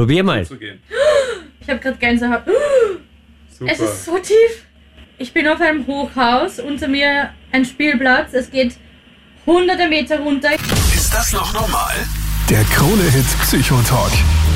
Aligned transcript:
Probier 0.00 0.24
mal. 0.24 0.40
Ich 0.40 1.68
habe 1.68 1.78
gerade 1.78 1.98
Gänsehaut. 1.98 2.40
Super. 3.50 3.70
Es 3.70 3.80
ist 3.80 4.06
so 4.06 4.16
tief. 4.16 4.64
Ich 5.18 5.34
bin 5.34 5.46
auf 5.46 5.60
einem 5.60 5.86
Hochhaus, 5.86 6.58
unter 6.58 6.88
mir 6.88 7.34
ein 7.52 7.66
Spielplatz. 7.66 8.32
Es 8.32 8.50
geht 8.50 8.76
hunderte 9.44 9.88
Meter 9.88 10.20
runter. 10.20 10.52
Ist 10.94 11.12
das 11.12 11.34
noch 11.34 11.52
normal? 11.52 11.92
Der 12.48 12.64
Krone-Hit 12.64 13.26
Psychotalk. 13.42 14.12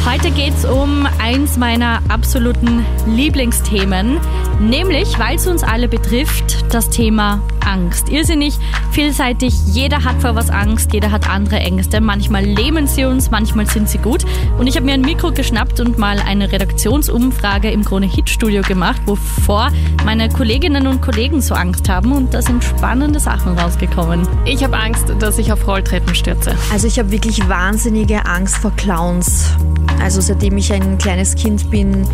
Heute 0.06 0.30
geht 0.30 0.54
es 0.54 0.64
um 0.64 1.06
eins 1.20 1.58
meiner 1.58 2.02
absoluten 2.08 2.86
Lieblingsthemen, 3.06 4.18
nämlich, 4.60 5.18
weil 5.18 5.36
es 5.36 5.46
uns 5.46 5.62
alle 5.62 5.88
betrifft, 5.88 6.72
das 6.72 6.88
Thema 6.88 7.46
Angst. 7.66 8.08
Irrsinnig 8.08 8.58
vielseitig, 8.92 9.54
jeder 9.66 10.04
hat 10.04 10.20
vor 10.20 10.34
was 10.34 10.50
Angst, 10.50 10.92
jeder 10.92 11.10
hat 11.10 11.28
andere 11.28 11.56
Ängste. 11.56 12.00
Manchmal 12.00 12.44
lähmen 12.44 12.86
sie 12.86 13.04
uns, 13.04 13.30
manchmal 13.30 13.66
sind 13.66 13.88
sie 13.88 13.98
gut. 13.98 14.24
Und 14.58 14.66
ich 14.66 14.76
habe 14.76 14.86
mir 14.86 14.94
ein 14.94 15.00
Mikro 15.00 15.32
geschnappt 15.32 15.80
und 15.80 15.98
mal 15.98 16.18
eine 16.18 16.50
Redaktionsumfrage 16.52 17.70
im 17.70 17.84
Krone 17.84 18.06
Hit 18.06 18.30
Studio 18.30 18.62
gemacht, 18.62 19.02
wovor 19.06 19.70
meine 20.04 20.28
Kolleginnen 20.28 20.86
und 20.86 21.00
Kollegen 21.02 21.40
so 21.40 21.54
Angst 21.54 21.88
haben. 21.88 22.12
Und 22.12 22.34
da 22.34 22.42
sind 22.42 22.62
spannende 22.62 23.20
Sachen 23.20 23.58
rausgekommen. 23.58 24.26
Ich 24.44 24.62
habe 24.62 24.76
Angst, 24.76 25.06
dass 25.18 25.38
ich 25.38 25.52
auf 25.52 25.66
Rolltreppen 25.66 26.14
stürze. 26.14 26.54
Also 26.72 26.86
ich 26.86 26.98
habe 26.98 27.10
wirklich 27.10 27.48
wahnsinnige 27.48 28.26
Angst 28.26 28.56
vor 28.56 28.72
Clowns. 28.76 29.50
Also 30.00 30.20
seitdem 30.20 30.56
ich 30.56 30.72
ein 30.72 30.98
kleines 30.98 31.34
Kind 31.34 31.70
bin, 31.70 32.06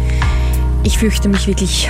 ich 0.82 0.98
fürchte 0.98 1.28
mich 1.28 1.46
wirklich 1.46 1.88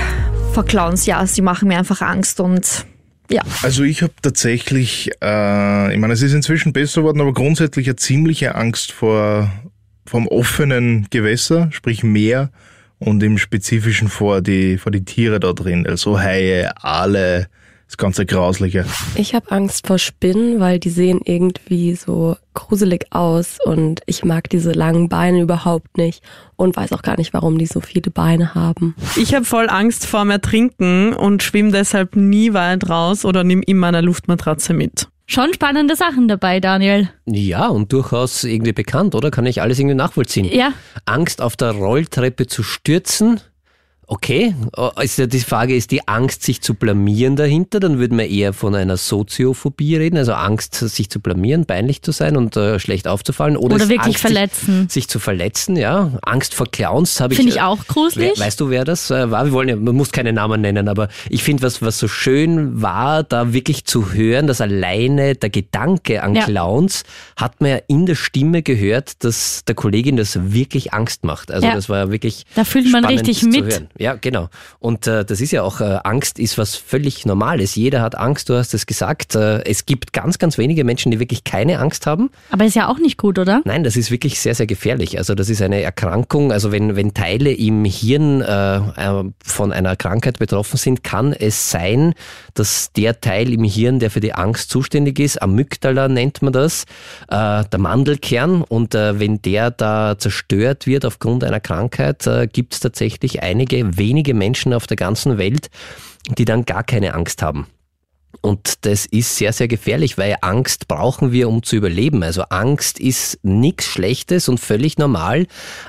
vor 0.53 0.65
Clowns. 0.65 1.07
Ja, 1.07 1.25
sie 1.27 1.43
machen 1.43 1.69
mir 1.69 1.79
einfach 1.79 2.01
Angst 2.01 2.41
und 2.41 2.87
ja. 3.31 3.43
Also 3.63 3.85
ich 3.85 4.03
habe 4.03 4.13
tatsächlich, 4.21 5.11
äh, 5.23 5.95
ich 5.95 5.99
meine, 5.99 6.13
es 6.13 6.23
ist 6.23 6.35
inzwischen 6.35 6.73
besser 6.73 7.03
geworden, 7.03 7.21
aber 7.21 7.33
grundsätzlich 7.33 7.87
eine 7.87 7.97
ziemliche 7.97 8.55
Angst 8.55 8.93
vor 8.93 9.51
vom 10.07 10.27
offenen 10.27 11.07
Gewässer, 11.11 11.69
sprich 11.71 12.03
Meer 12.03 12.51
und 12.99 13.23
im 13.23 13.39
Spezifischen 13.39 14.09
vor 14.09 14.41
die 14.41 14.77
vor 14.77 14.93
die 14.93 15.05
Tiere 15.05 15.41
da 15.41 15.53
drin, 15.53 15.87
also 15.87 16.19
Haie, 16.19 16.71
Aale, 16.83 17.49
das 17.91 17.97
ganze 17.97 18.25
Grausliche. 18.25 18.85
Ich 19.17 19.35
habe 19.35 19.51
Angst 19.51 19.89
vor 19.89 19.99
Spinnen, 19.99 20.61
weil 20.61 20.79
die 20.79 20.91
sehen 20.91 21.21
irgendwie 21.25 21.97
so 21.97 22.37
gruselig 22.55 23.07
aus 23.11 23.59
und 23.65 24.01
ich 24.07 24.25
mag 24.25 24.49
diese 24.49 24.71
langen 24.71 25.09
Beine 25.09 25.41
überhaupt 25.41 25.99
nicht 25.99 26.23
und 26.55 26.77
weiß 26.77 26.93
auch 26.93 27.03
gar 27.03 27.19
nicht, 27.19 27.33
warum 27.33 27.59
die 27.59 27.67
so 27.67 27.81
viele 27.81 28.13
Beine 28.13 28.55
haben. 28.55 28.95
Ich 29.17 29.35
habe 29.35 29.45
voll 29.45 29.69
Angst 29.69 30.07
vor 30.07 30.21
dem 30.21 30.31
Ertrinken 30.31 31.13
und 31.15 31.43
schwimme 31.43 31.73
deshalb 31.73 32.15
nie 32.15 32.53
weit 32.53 32.89
raus 32.89 33.25
oder 33.25 33.43
nehme 33.43 33.63
immer 33.65 33.89
eine 33.89 34.03
Luftmatratze 34.03 34.73
mit. 34.73 35.09
Schon 35.27 35.53
spannende 35.53 35.97
Sachen 35.97 36.29
dabei, 36.29 36.61
Daniel. 36.61 37.09
Ja, 37.27 37.69
und 37.69 37.93
durchaus 37.93 38.45
irgendwie 38.45 38.73
bekannt, 38.73 39.17
oder? 39.17 39.33
Kann 39.33 39.47
ich 39.47 39.63
alles 39.63 39.79
irgendwie 39.81 39.97
nachvollziehen. 39.97 40.45
Ja. 40.45 40.73
Angst 41.07 41.41
auf 41.43 41.57
der 41.57 41.73
Rolltreppe 41.73 42.47
zu 42.47 42.63
stürzen, 42.63 43.41
Okay, 44.13 44.57
also 44.73 45.27
die 45.27 45.39
Frage 45.39 45.77
ist 45.77 45.93
die 45.93 46.09
Angst, 46.09 46.43
sich 46.43 46.61
zu 46.61 46.75
blamieren 46.75 47.37
dahinter, 47.37 47.79
dann 47.79 48.01
würde 48.01 48.13
man 48.13 48.27
eher 48.27 48.53
von 48.53 48.75
einer 48.75 48.97
Soziophobie 48.97 49.95
reden, 49.95 50.17
also 50.17 50.33
Angst, 50.33 50.75
sich 50.75 51.09
zu 51.09 51.21
blamieren, 51.21 51.65
peinlich 51.65 52.03
zu 52.03 52.11
sein 52.11 52.37
und 52.37 52.57
äh, 52.57 52.81
schlecht 52.81 53.07
aufzufallen. 53.07 53.57
Oder, 53.57 53.77
Oder 53.77 53.89
wirklich 53.89 54.17
Angst, 54.17 54.21
verletzen. 54.21 54.83
Sich, 54.89 55.05
sich, 55.05 55.09
zu 55.09 55.21
verletzen, 55.21 55.77
ja. 55.77 56.11
Angst 56.23 56.57
vor 56.57 56.67
Clowns 56.69 57.21
habe 57.21 57.35
ich. 57.35 57.37
Finde 57.39 57.53
ich 57.53 57.61
auch 57.61 57.87
gruselig. 57.87 58.37
We 58.37 58.45
weißt 58.45 58.59
du, 58.59 58.69
wer 58.69 58.85
das 58.85 59.13
äh, 59.13 59.31
war? 59.31 59.45
Wir 59.45 59.53
wollen 59.53 59.69
ja, 59.69 59.77
man 59.77 59.95
muss 59.95 60.11
keine 60.11 60.33
Namen 60.33 60.61
nennen, 60.61 60.89
aber 60.89 61.07
ich 61.29 61.45
finde, 61.45 61.63
was, 61.63 61.81
was 61.81 62.01
so 62.01 62.09
schön 62.09 62.83
war, 62.83 63.23
da 63.23 63.53
wirklich 63.53 63.85
zu 63.85 64.13
hören, 64.13 64.49
dass 64.49 64.61
alleine 64.61 65.37
der 65.37 65.51
Gedanke 65.51 66.25
an 66.25 66.35
ja. 66.35 66.47
Clowns 66.47 67.05
hat 67.37 67.61
man 67.61 67.71
ja 67.71 67.79
in 67.87 68.07
der 68.07 68.17
Stimme 68.17 68.65
gehört, 68.65 69.23
dass 69.23 69.65
der 69.67 69.77
Kollegin 69.77 70.17
das 70.17 70.53
wirklich 70.53 70.93
Angst 70.93 71.23
macht. 71.23 71.53
Also 71.53 71.69
ja. 71.69 71.75
das 71.75 71.89
war 71.89 71.99
ja 71.99 72.11
wirklich. 72.11 72.45
Da 72.57 72.65
fühlt 72.65 72.91
man 72.91 73.05
richtig 73.05 73.45
mit. 73.45 73.87
Ja, 74.01 74.15
genau. 74.15 74.49
Und 74.79 75.07
äh, 75.07 75.27
das 75.27 75.43
ist 75.43 75.51
ja 75.51 75.63
auch, 75.63 75.83
äh, 75.83 75.99
Angst 76.05 76.39
ist 76.39 76.57
was 76.57 76.75
völlig 76.75 77.27
Normales. 77.27 77.75
Jeder 77.75 78.01
hat 78.01 78.17
Angst, 78.17 78.49
du 78.49 78.55
hast 78.55 78.73
es 78.73 78.87
gesagt. 78.87 79.35
Äh, 79.35 79.63
es 79.65 79.85
gibt 79.85 80.15
ganz, 80.15 80.39
ganz 80.39 80.57
wenige 80.57 80.85
Menschen, 80.85 81.13
die 81.13 81.21
wirklich 81.21 81.45
keine 81.45 81.79
Angst 81.81 82.07
haben. 82.07 82.31
Aber 82.51 82.65
ist 82.65 82.77
ja 82.77 82.89
auch 82.89 82.99
nicht 82.99 83.19
gut, 83.19 83.39
oder? 83.39 83.61
Nein, 83.67 83.85
das 83.85 83.97
ist 83.97 84.11
wirklich 84.11 84.41
sehr, 84.41 84.55
sehr 84.55 84.67
gefährlich. 84.67 85.19
Also 85.19 85.35
das 85.35 85.51
ist 85.51 85.61
eine 85.61 85.83
Erkrankung. 85.83 86.51
Also 86.51 86.73
wenn, 86.73 86.97
wenn 86.97 87.13
Teile 87.13 87.53
im 87.53 87.85
Hirn 87.85 88.41
äh, 88.41 88.77
äh 88.77 89.25
von 89.45 89.71
einer 89.71 89.97
Krankheit 89.97 90.39
betroffen 90.39 90.79
sind, 90.79 91.05
kann 91.05 91.35
es 91.35 91.71
sein, 91.71 92.15
dass 92.55 92.93
der 92.95 93.21
Teil 93.21 93.53
im 93.53 93.65
Hirn, 93.65 93.99
der 93.99 94.11
für 94.11 94.21
die 94.21 94.33
Angst 94.33 94.71
zuständig 94.71 95.19
ist, 95.19 95.43
Amygdala 95.43 96.09
nennt 96.09 96.41
man 96.41 96.55
das, 96.55 96.85
äh, 97.29 97.65
der 97.65 97.79
Mandelkern. 97.79 98.63
Und 98.63 98.95
wenn 98.95 99.43
der 99.43 99.71
da 99.71 100.17
zerstört 100.19 100.87
wird 100.87 101.05
aufgrund 101.05 101.45
einer 101.45 101.61
Krankheit, 101.61 102.29
gibt 102.53 102.75
es 102.75 102.81
tatsächlich 102.81 103.43
einige 103.43 103.90
wenige 103.97 104.35
Menschen 104.35 104.73
auf 104.75 104.87
der 104.87 104.97
ganzen 104.97 105.39
Welt, 105.39 105.71
die 106.39 106.45
dann 106.45 106.65
gar 106.65 106.85
keine 106.85 107.15
Angst 107.15 107.43
haben. 107.43 107.67
Und 108.43 108.87
das 108.87 109.05
ist 109.05 109.37
sehr, 109.37 109.53
sehr 109.53 109.69
gefährlich, 109.69 110.17
weil 110.17 110.37
Angst 110.41 110.89
brauchen 110.89 111.31
wir, 111.31 111.49
um 111.49 111.63
zu 111.63 111.77
überleben. 111.77 112.23
Also 112.23 112.43
Angst 112.45 112.99
ist 112.99 113.39
nichts 113.43 113.85
Schlechtes 113.85 114.49
und 114.49 114.59
völlig 114.59 114.97
normal. 114.97 115.47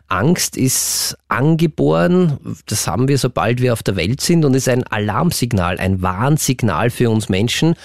Angst 0.09 0.57
ist 0.57 1.17
angeboren, 1.29 2.39
das 2.65 2.87
haben 2.87 3.07
wir, 3.07 3.17
sobald 3.17 3.61
wir 3.61 3.71
auf 3.71 3.83
der 3.83 3.95
Welt 3.95 4.19
sind 4.19 4.43
und 4.43 4.53
ist 4.53 4.67
ein 4.67 4.83
Alarmsignal, 4.83 5.77
ein 5.77 6.01
Warnsignal 6.01 6.89
für 6.89 7.09
uns 7.09 7.29
Menschen 7.29 7.75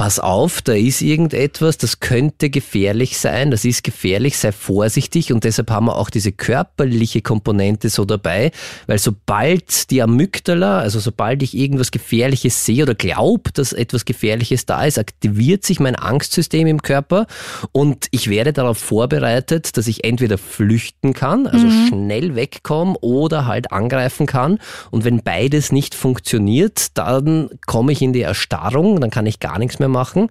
pass 0.00 0.18
auf, 0.18 0.62
da 0.62 0.72
ist 0.72 1.02
irgendetwas, 1.02 1.76
das 1.76 2.00
könnte 2.00 2.48
gefährlich 2.48 3.18
sein, 3.18 3.50
das 3.50 3.66
ist 3.66 3.84
gefährlich, 3.84 4.38
sei 4.38 4.50
vorsichtig. 4.50 5.30
Und 5.30 5.44
deshalb 5.44 5.70
haben 5.70 5.88
wir 5.88 5.96
auch 5.96 6.08
diese 6.08 6.32
körperliche 6.32 7.20
Komponente 7.20 7.90
so 7.90 8.06
dabei, 8.06 8.50
weil 8.86 8.98
sobald 8.98 9.90
die 9.90 10.00
Amygdala, 10.00 10.78
also 10.78 11.00
sobald 11.00 11.42
ich 11.42 11.54
irgendwas 11.54 11.90
Gefährliches 11.90 12.64
sehe 12.64 12.84
oder 12.84 12.94
glaube, 12.94 13.52
dass 13.52 13.74
etwas 13.74 14.06
Gefährliches 14.06 14.64
da 14.64 14.86
ist, 14.86 14.98
aktiviert 14.98 15.66
sich 15.66 15.80
mein 15.80 15.96
Angstsystem 15.96 16.66
im 16.66 16.80
Körper. 16.80 17.26
Und 17.72 18.06
ich 18.10 18.30
werde 18.30 18.54
darauf 18.54 18.78
vorbereitet, 18.78 19.76
dass 19.76 19.86
ich 19.86 20.04
entweder 20.04 20.38
flüchten 20.38 21.12
kann, 21.12 21.46
also 21.46 21.66
mhm. 21.66 21.88
schnell 21.88 22.34
wegkommen 22.36 22.96
oder 23.02 23.44
halt 23.44 23.70
angreifen 23.70 24.24
kann. 24.24 24.60
Und 24.90 25.04
wenn 25.04 25.22
beides 25.22 25.72
nicht 25.72 25.94
funktioniert, 25.94 26.96
dann 26.96 27.50
komme 27.66 27.92
ich 27.92 28.00
in 28.00 28.14
die 28.14 28.22
Erstarrung, 28.22 28.98
dann 29.02 29.10
kann 29.10 29.26
ich 29.26 29.40
gar 29.40 29.58
nichts 29.58 29.78
mehr 29.78 29.89
machen. 29.90 30.28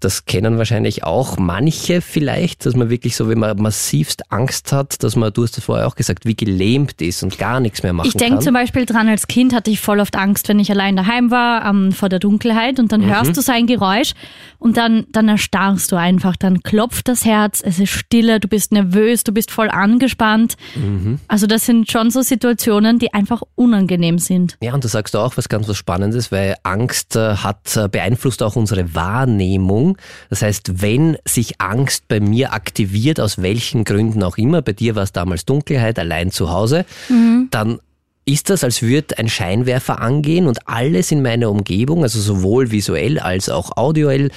Das 0.00 0.24
kennen 0.24 0.58
wahrscheinlich 0.58 1.04
auch 1.04 1.38
manche 1.38 2.00
vielleicht, 2.00 2.66
dass 2.66 2.74
man 2.74 2.90
wirklich 2.90 3.16
so, 3.16 3.28
wenn 3.28 3.38
man 3.38 3.56
massivst 3.60 4.30
Angst 4.32 4.72
hat, 4.72 5.02
dass 5.02 5.16
man, 5.16 5.32
du 5.32 5.42
hast 5.44 5.58
es 5.58 5.64
vorher 5.64 5.86
auch 5.86 5.94
gesagt, 5.94 6.26
wie 6.26 6.34
gelähmt 6.34 7.00
ist 7.00 7.22
und 7.22 7.38
gar 7.38 7.60
nichts 7.60 7.82
mehr 7.82 7.92
machen 7.92 8.08
ich 8.08 8.14
kann. 8.14 8.22
Ich 8.22 8.28
denke 8.28 8.44
zum 8.44 8.54
Beispiel 8.54 8.86
dran, 8.86 9.08
als 9.08 9.26
Kind 9.26 9.54
hatte 9.54 9.70
ich 9.70 9.80
voll 9.80 10.00
oft 10.00 10.16
Angst, 10.16 10.48
wenn 10.48 10.58
ich 10.58 10.70
allein 10.70 10.96
daheim 10.96 11.30
war, 11.30 11.64
ähm, 11.66 11.92
vor 11.92 12.08
der 12.08 12.18
Dunkelheit 12.18 12.78
und 12.78 12.92
dann 12.92 13.02
mhm. 13.02 13.14
hörst 13.14 13.36
du 13.36 13.40
sein 13.40 13.66
Geräusch 13.66 14.12
und 14.58 14.76
dann, 14.76 15.06
dann 15.10 15.28
erstarrst 15.28 15.90
du 15.92 15.96
einfach, 15.96 16.36
dann 16.36 16.62
klopft 16.62 17.08
das 17.08 17.24
Herz, 17.24 17.62
es 17.64 17.78
ist 17.78 17.90
stille, 17.90 18.40
du 18.40 18.48
bist 18.48 18.72
nervös, 18.72 19.24
du 19.24 19.32
bist 19.32 19.50
voll 19.50 19.70
angespannt. 19.70 20.56
Mhm. 20.74 21.18
Also 21.28 21.46
das 21.46 21.66
sind 21.66 21.90
schon 21.90 22.10
so 22.10 22.22
Situationen, 22.22 22.98
die 22.98 23.12
einfach 23.12 23.42
unangenehm 23.54 24.18
sind. 24.18 24.56
Ja, 24.62 24.74
und 24.74 24.84
da 24.84 24.88
sagst 24.88 25.14
du 25.14 25.18
auch 25.18 25.36
was 25.36 25.48
ganz 25.48 25.68
was 25.68 25.76
Spannendes, 25.76 26.32
weil 26.32 26.56
Angst 26.62 27.16
äh, 27.16 27.36
hat 27.36 27.76
äh, 27.76 27.88
beeinflusst 27.88 28.42
auch 28.42 28.56
unsere 28.56 28.91
Wahrnehmung. 28.94 29.98
Das 30.30 30.42
heißt, 30.42 30.82
wenn 30.82 31.16
sich 31.24 31.60
Angst 31.60 32.08
bei 32.08 32.20
mir 32.20 32.52
aktiviert, 32.52 33.20
aus 33.20 33.40
welchen 33.40 33.84
Gründen 33.84 34.22
auch 34.22 34.38
immer, 34.38 34.62
bei 34.62 34.72
dir 34.72 34.94
war 34.94 35.02
es 35.02 35.12
damals 35.12 35.44
Dunkelheit, 35.44 35.98
allein 35.98 36.30
zu 36.30 36.50
Hause, 36.50 36.84
mhm. 37.08 37.48
dann 37.50 37.78
ist 38.24 38.50
das, 38.50 38.62
als 38.62 38.82
würde 38.82 39.18
ein 39.18 39.28
Scheinwerfer 39.28 40.00
angehen 40.00 40.46
und 40.46 40.68
alles 40.68 41.10
in 41.10 41.22
meiner 41.22 41.50
Umgebung, 41.50 42.04
also 42.04 42.20
sowohl 42.20 42.70
visuell 42.70 43.18
als 43.18 43.48
auch 43.48 43.76
audioell, 43.76 44.30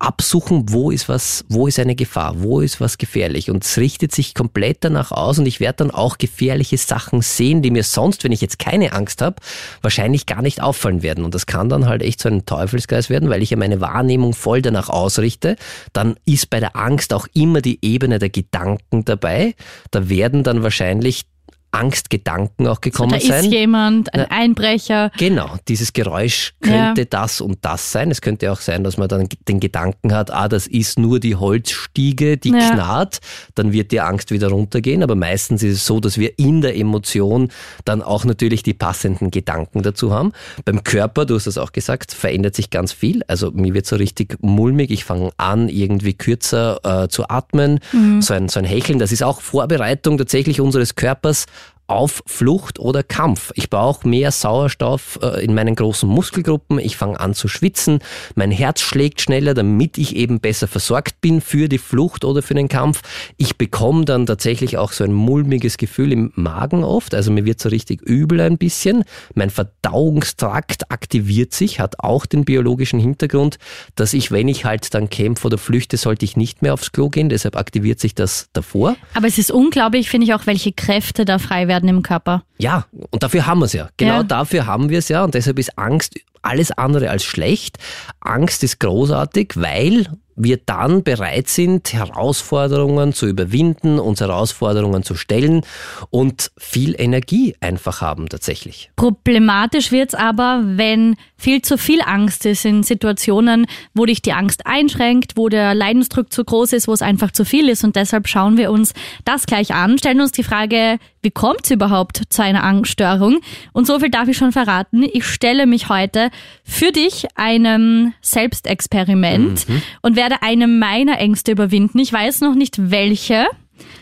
absuchen, 0.00 0.64
wo 0.70 0.90
ist 0.90 1.08
was, 1.08 1.44
wo 1.48 1.66
ist 1.66 1.78
eine 1.78 1.94
Gefahr, 1.94 2.42
wo 2.42 2.60
ist 2.60 2.80
was 2.80 2.98
gefährlich. 2.98 3.50
Und 3.50 3.64
es 3.64 3.76
richtet 3.76 4.12
sich 4.12 4.34
komplett 4.34 4.78
danach 4.80 5.12
aus 5.12 5.38
und 5.38 5.46
ich 5.46 5.60
werde 5.60 5.84
dann 5.84 5.90
auch 5.90 6.18
gefährliche 6.18 6.78
Sachen 6.78 7.20
sehen, 7.20 7.60
die 7.60 7.70
mir 7.70 7.84
sonst, 7.84 8.24
wenn 8.24 8.32
ich 8.32 8.40
jetzt 8.40 8.58
keine 8.58 8.92
Angst 8.92 9.20
habe, 9.20 9.36
wahrscheinlich 9.82 10.24
gar 10.24 10.40
nicht 10.40 10.62
auffallen 10.62 11.02
werden. 11.02 11.24
Und 11.24 11.34
das 11.34 11.46
kann 11.46 11.68
dann 11.68 11.86
halt 11.86 12.02
echt 12.02 12.20
so 12.20 12.30
ein 12.30 12.46
Teufelskreis 12.46 13.10
werden, 13.10 13.28
weil 13.28 13.42
ich 13.42 13.50
ja 13.50 13.58
meine 13.58 13.80
Wahrnehmung 13.80 14.32
voll 14.32 14.62
danach 14.62 14.88
ausrichte. 14.88 15.56
Dann 15.92 16.16
ist 16.24 16.48
bei 16.48 16.60
der 16.60 16.76
Angst 16.76 17.12
auch 17.12 17.26
immer 17.34 17.60
die 17.60 17.78
Ebene 17.82 18.18
der 18.18 18.30
Gedanken 18.30 19.04
dabei. 19.04 19.54
Da 19.90 20.08
werden 20.08 20.42
dann 20.42 20.62
wahrscheinlich 20.62 21.26
Angstgedanken 21.72 22.66
auch 22.66 22.80
gekommen 22.80 23.18
so, 23.20 23.28
da 23.28 23.34
sein. 23.34 23.44
ist 23.44 23.52
jemand, 23.52 24.12
ein 24.12 24.26
Einbrecher. 24.30 25.10
Genau, 25.16 25.56
dieses 25.68 25.92
Geräusch 25.92 26.54
könnte 26.60 27.02
ja. 27.02 27.06
das 27.08 27.40
und 27.40 27.58
das 27.62 27.92
sein. 27.92 28.10
Es 28.10 28.20
könnte 28.20 28.50
auch 28.50 28.60
sein, 28.60 28.82
dass 28.82 28.96
man 28.96 29.08
dann 29.08 29.28
den 29.48 29.60
Gedanken 29.60 30.12
hat, 30.12 30.32
ah, 30.32 30.48
das 30.48 30.66
ist 30.66 30.98
nur 30.98 31.20
die 31.20 31.36
Holzstiege, 31.36 32.36
die 32.36 32.50
ja. 32.50 32.70
knarrt, 32.70 33.20
dann 33.54 33.72
wird 33.72 33.92
die 33.92 34.00
Angst 34.00 34.30
wieder 34.32 34.48
runtergehen. 34.48 35.02
Aber 35.02 35.14
meistens 35.14 35.62
ist 35.62 35.76
es 35.76 35.86
so, 35.86 36.00
dass 36.00 36.18
wir 36.18 36.38
in 36.38 36.60
der 36.60 36.76
Emotion 36.76 37.50
dann 37.84 38.02
auch 38.02 38.24
natürlich 38.24 38.62
die 38.62 38.74
passenden 38.74 39.30
Gedanken 39.30 39.82
dazu 39.82 40.12
haben. 40.12 40.32
Beim 40.64 40.82
Körper, 40.82 41.24
du 41.24 41.36
hast 41.36 41.46
das 41.46 41.58
auch 41.58 41.72
gesagt, 41.72 42.12
verändert 42.12 42.56
sich 42.56 42.70
ganz 42.70 42.92
viel. 42.92 43.22
Also 43.28 43.52
mir 43.52 43.74
wird 43.74 43.86
so 43.86 43.96
richtig 43.96 44.38
mulmig. 44.40 44.90
Ich 44.90 45.04
fange 45.04 45.30
an, 45.36 45.68
irgendwie 45.68 46.14
kürzer 46.14 47.04
äh, 47.04 47.08
zu 47.08 47.28
atmen. 47.28 47.78
Mhm. 47.92 48.22
So, 48.22 48.34
ein, 48.34 48.48
so 48.48 48.58
ein 48.58 48.64
Hecheln, 48.64 48.98
das 48.98 49.12
ist 49.12 49.22
auch 49.22 49.40
Vorbereitung 49.40 50.18
tatsächlich 50.18 50.60
unseres 50.60 50.96
Körpers 50.96 51.46
auf 51.90 52.22
Flucht 52.24 52.78
oder 52.78 53.02
Kampf. 53.02 53.50
Ich 53.56 53.68
brauche 53.68 54.08
mehr 54.08 54.30
Sauerstoff 54.30 55.18
äh, 55.22 55.44
in 55.44 55.54
meinen 55.54 55.74
großen 55.74 56.08
Muskelgruppen. 56.08 56.78
Ich 56.78 56.96
fange 56.96 57.18
an 57.18 57.34
zu 57.34 57.48
schwitzen. 57.48 57.98
Mein 58.36 58.52
Herz 58.52 58.80
schlägt 58.80 59.20
schneller, 59.20 59.54
damit 59.54 59.98
ich 59.98 60.14
eben 60.14 60.38
besser 60.38 60.68
versorgt 60.68 61.20
bin 61.20 61.40
für 61.40 61.68
die 61.68 61.78
Flucht 61.78 62.24
oder 62.24 62.42
für 62.42 62.54
den 62.54 62.68
Kampf. 62.68 63.02
Ich 63.38 63.56
bekomme 63.56 64.04
dann 64.04 64.24
tatsächlich 64.24 64.78
auch 64.78 64.92
so 64.92 65.02
ein 65.02 65.12
mulmiges 65.12 65.78
Gefühl 65.78 66.12
im 66.12 66.32
Magen 66.36 66.84
oft. 66.84 67.12
Also 67.12 67.32
mir 67.32 67.44
wird 67.44 67.58
so 67.58 67.68
richtig 67.68 68.02
übel 68.02 68.40
ein 68.40 68.56
bisschen. 68.56 69.02
Mein 69.34 69.50
Verdauungstrakt 69.50 70.92
aktiviert 70.92 71.52
sich, 71.52 71.80
hat 71.80 71.98
auch 71.98 72.24
den 72.24 72.44
biologischen 72.44 73.00
Hintergrund, 73.00 73.58
dass 73.96 74.12
ich, 74.12 74.30
wenn 74.30 74.46
ich 74.46 74.64
halt 74.64 74.94
dann 74.94 75.10
kämpfe 75.10 75.48
oder 75.48 75.58
flüchte, 75.58 75.96
sollte 75.96 76.24
ich 76.24 76.36
nicht 76.36 76.62
mehr 76.62 76.72
aufs 76.72 76.92
Klo 76.92 77.08
gehen. 77.08 77.28
Deshalb 77.28 77.56
aktiviert 77.56 77.98
sich 77.98 78.14
das 78.14 78.48
davor. 78.52 78.94
Aber 79.14 79.26
es 79.26 79.38
ist 79.38 79.50
unglaublich, 79.50 80.08
finde 80.08 80.26
ich 80.26 80.34
auch, 80.34 80.46
welche 80.46 80.70
Kräfte 80.70 81.24
da 81.24 81.40
frei 81.40 81.66
werden 81.66 81.79
werden 81.80 81.96
im 81.96 82.02
Körper. 82.02 82.42
Ja, 82.58 82.86
und 83.10 83.22
dafür 83.22 83.46
haben 83.46 83.60
wir 83.60 83.66
es 83.66 83.72
ja. 83.72 83.88
Genau 83.96 84.16
ja. 84.18 84.22
dafür 84.22 84.66
haben 84.66 84.90
wir 84.90 84.98
es 84.98 85.08
ja. 85.08 85.24
Und 85.24 85.34
deshalb 85.34 85.58
ist 85.58 85.78
Angst 85.78 86.14
alles 86.42 86.72
andere 86.72 87.10
als 87.10 87.24
schlecht. 87.24 87.78
Angst 88.20 88.62
ist 88.64 88.80
großartig, 88.80 89.52
weil 89.56 90.06
wir 90.42 90.58
dann 90.58 91.02
bereit 91.02 91.48
sind, 91.48 91.92
Herausforderungen 91.92 93.12
zu 93.12 93.26
überwinden, 93.26 93.98
uns 93.98 94.20
Herausforderungen 94.20 95.02
zu 95.02 95.14
stellen 95.14 95.62
und 96.08 96.50
viel 96.56 96.94
Energie 96.98 97.54
einfach 97.60 98.00
haben 98.00 98.28
tatsächlich. 98.28 98.90
Problematisch 98.96 99.92
wird 99.92 100.10
es 100.10 100.14
aber, 100.14 100.62
wenn 100.64 101.16
viel 101.36 101.62
zu 101.62 101.76
viel 101.76 102.00
Angst 102.00 102.46
ist 102.46 102.64
in 102.64 102.82
Situationen, 102.82 103.66
wo 103.94 104.06
dich 104.06 104.22
die 104.22 104.32
Angst 104.32 104.66
einschränkt, 104.66 105.32
wo 105.36 105.48
der 105.48 105.74
Leidensdruck 105.74 106.32
zu 106.32 106.44
groß 106.44 106.72
ist, 106.72 106.88
wo 106.88 106.92
es 106.92 107.02
einfach 107.02 107.32
zu 107.32 107.44
viel 107.44 107.68
ist. 107.68 107.84
Und 107.84 107.96
deshalb 107.96 108.28
schauen 108.28 108.56
wir 108.56 108.70
uns 108.70 108.94
das 109.24 109.46
gleich 109.46 109.74
an, 109.74 109.98
stellen 109.98 110.20
uns 110.20 110.32
die 110.32 110.44
Frage, 110.44 110.98
wie 111.22 111.30
kommt 111.30 111.64
es 111.64 111.70
überhaupt 111.70 112.22
zu 112.30 112.42
einer 112.42 112.64
Angststörung? 112.64 113.40
Und 113.72 113.86
so 113.86 113.98
viel 113.98 114.10
darf 114.10 114.28
ich 114.28 114.36
schon 114.36 114.52
verraten. 114.52 115.02
Ich 115.02 115.24
stelle 115.24 115.66
mich 115.66 115.88
heute 115.88 116.30
für 116.64 116.92
dich 116.92 117.26
einem 117.34 118.14
Selbstexperiment 118.22 119.68
mhm. 119.68 119.82
und 120.02 120.16
werde 120.16 120.42
eine 120.42 120.66
meiner 120.66 121.18
Ängste 121.18 121.52
überwinden. 121.52 121.98
Ich 121.98 122.12
weiß 122.12 122.40
noch 122.40 122.54
nicht 122.54 122.90
welche. 122.90 123.46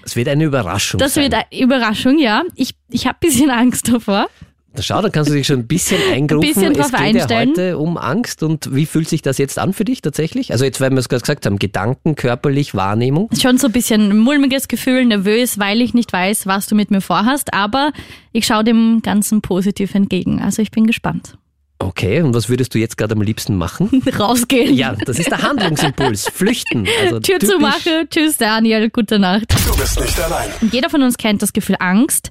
Es 0.04 0.16
wird 0.16 0.28
eine 0.28 0.44
Überraschung 0.44 0.98
das 0.98 1.14
sein. 1.14 1.24
Wird 1.24 1.34
eine 1.34 1.62
Überraschung, 1.62 2.18
ja. 2.18 2.42
Ich, 2.54 2.74
ich 2.90 3.06
habe 3.06 3.16
ein 3.16 3.28
bisschen 3.28 3.50
Angst 3.50 3.88
davor. 3.88 4.28
Schau, 4.80 5.02
da 5.02 5.08
kannst 5.08 5.30
du 5.30 5.34
dich 5.34 5.46
schon 5.46 5.60
ein 5.60 5.66
bisschen 5.66 6.00
eingrufen. 6.12 6.44
Ein 6.48 6.54
bisschen 6.54 6.74
drauf 6.74 6.86
es 6.86 6.92
geht 6.92 7.00
einstellen. 7.00 7.48
ja 7.56 7.62
heute 7.62 7.78
um 7.78 7.96
Angst. 7.96 8.42
Und 8.42 8.74
wie 8.74 8.86
fühlt 8.86 9.08
sich 9.08 9.22
das 9.22 9.38
jetzt 9.38 9.58
an 9.58 9.72
für 9.72 9.84
dich 9.84 10.02
tatsächlich? 10.02 10.52
Also 10.52 10.64
jetzt, 10.64 10.80
weil 10.80 10.90
wir 10.90 10.98
es 10.98 11.08
gerade 11.08 11.22
gesagt 11.22 11.46
haben, 11.46 11.58
Gedanken, 11.58 12.14
körperlich, 12.14 12.74
Wahrnehmung. 12.74 13.28
Schon 13.40 13.58
so 13.58 13.66
ein 13.68 13.72
bisschen 13.72 14.10
ein 14.10 14.18
mulmiges 14.18 14.68
Gefühl, 14.68 15.04
nervös, 15.04 15.58
weil 15.58 15.80
ich 15.80 15.94
nicht 15.94 16.12
weiß, 16.12 16.46
was 16.46 16.66
du 16.66 16.74
mit 16.74 16.90
mir 16.90 17.00
vorhast. 17.00 17.54
Aber 17.54 17.92
ich 18.32 18.46
schaue 18.46 18.62
dem 18.62 19.00
Ganzen 19.02 19.40
positiv 19.40 19.94
entgegen. 19.94 20.40
Also 20.40 20.62
ich 20.62 20.70
bin 20.70 20.86
gespannt. 20.86 21.36
Okay, 21.80 22.22
und 22.22 22.34
was 22.34 22.48
würdest 22.48 22.74
du 22.74 22.78
jetzt 22.78 22.98
gerade 22.98 23.14
am 23.14 23.22
liebsten 23.22 23.56
machen? 23.56 24.02
Rausgehen. 24.18 24.74
Ja, 24.74 24.96
das 25.06 25.18
ist 25.18 25.30
der 25.30 25.42
Handlungsimpuls. 25.42 26.28
Flüchten. 26.28 26.86
Also 27.04 27.20
Tür 27.20 27.38
zu 27.38 27.58
machen. 27.58 28.08
Tschüss, 28.10 28.36
Daniel. 28.36 28.90
Gute 28.90 29.18
Nacht. 29.18 29.54
Du 29.66 29.76
bist 29.76 30.00
nicht 30.00 30.20
allein. 30.20 30.48
Jeder 30.72 30.90
von 30.90 31.02
uns 31.02 31.16
kennt 31.16 31.40
das 31.40 31.52
Gefühl 31.52 31.76
Angst. 31.78 32.30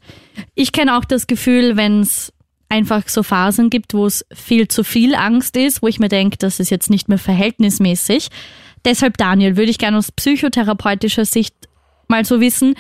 Ich 0.56 0.72
kenne 0.72 0.98
auch 0.98 1.06
das 1.06 1.28
Gefühl, 1.28 1.78
wenn 1.78 2.02
es 2.02 2.34
einfach 2.70 3.08
so 3.08 3.24
Phasen 3.24 3.70
gibt, 3.70 3.94
wo 3.94 4.06
es 4.06 4.26
viel 4.34 4.68
zu 4.68 4.84
viel 4.84 5.16
Angst 5.16 5.56
ist, 5.56 5.82
wo 5.82 5.88
ich 5.88 6.00
mir 6.00 6.10
denke, 6.10 6.38
das 6.38 6.60
ist 6.60 6.70
jetzt 6.70 6.90
nicht 6.90 7.08
mehr 7.08 7.18
verhältnismäßig. 7.18 8.28
Deshalb, 8.86 9.18
Daniel, 9.18 9.58
würde 9.58 9.72
ich 9.72 9.78
gerne 9.78 9.98
aus 9.98 10.12
psychotherapeutischer 10.12 11.26
Sicht 11.26 11.56
mal 12.08 12.26
so 12.26 12.40
wissen, 12.40 12.76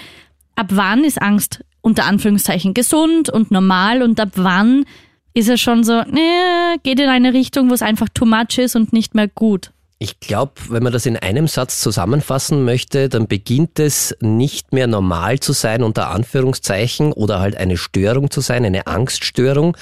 ab 0.56 0.68
wann 0.71 1.04
ist 1.04 1.21
Angst 1.21 1.63
unter 1.81 2.06
Anführungszeichen 2.06 2.74
gesund 2.74 3.30
und 3.30 3.51
normal 3.51 4.01
und 4.01 4.19
ab 4.19 4.31
wann 4.36 4.86
ist 5.33 5.50
es 5.50 5.62
schon 5.62 5.83
so, 5.83 6.04
nee, 6.04 6.77
geht 6.83 7.00
in 7.00 7.09
eine 7.09 7.33
Richtung, 7.33 7.69
wo 7.69 7.74
es 7.74 7.81
einfach 7.81 8.09
too 8.09 8.25
much 8.25 8.57
ist 8.57 8.75
und 8.75 8.92
nicht 8.92 9.15
mehr 9.15 9.27
gut. 9.27 9.71
Ich 9.99 10.19
glaube, 10.19 10.53
wenn 10.69 10.83
man 10.83 10.94
das 10.94 11.07
in 11.07 11.17
einem 11.17 11.47
Satz 11.47 11.79
zusammenfassen 11.79 12.63
möchte, 12.63 13.09
dann 13.09 13.27
beginnt 13.27 13.79
es 13.79 14.15
nicht 14.19 14.71
mehr 14.71 14.85
normal 14.85 15.39
zu 15.39 15.53
sein, 15.53 15.81
unter 15.81 16.11
Anführungszeichen, 16.11 17.13
oder 17.13 17.39
halt 17.39 17.57
eine 17.57 17.77
Störung 17.77 18.29
zu 18.29 18.41
sein, 18.41 18.63
eine 18.63 18.85
Angststörung, 18.85 19.75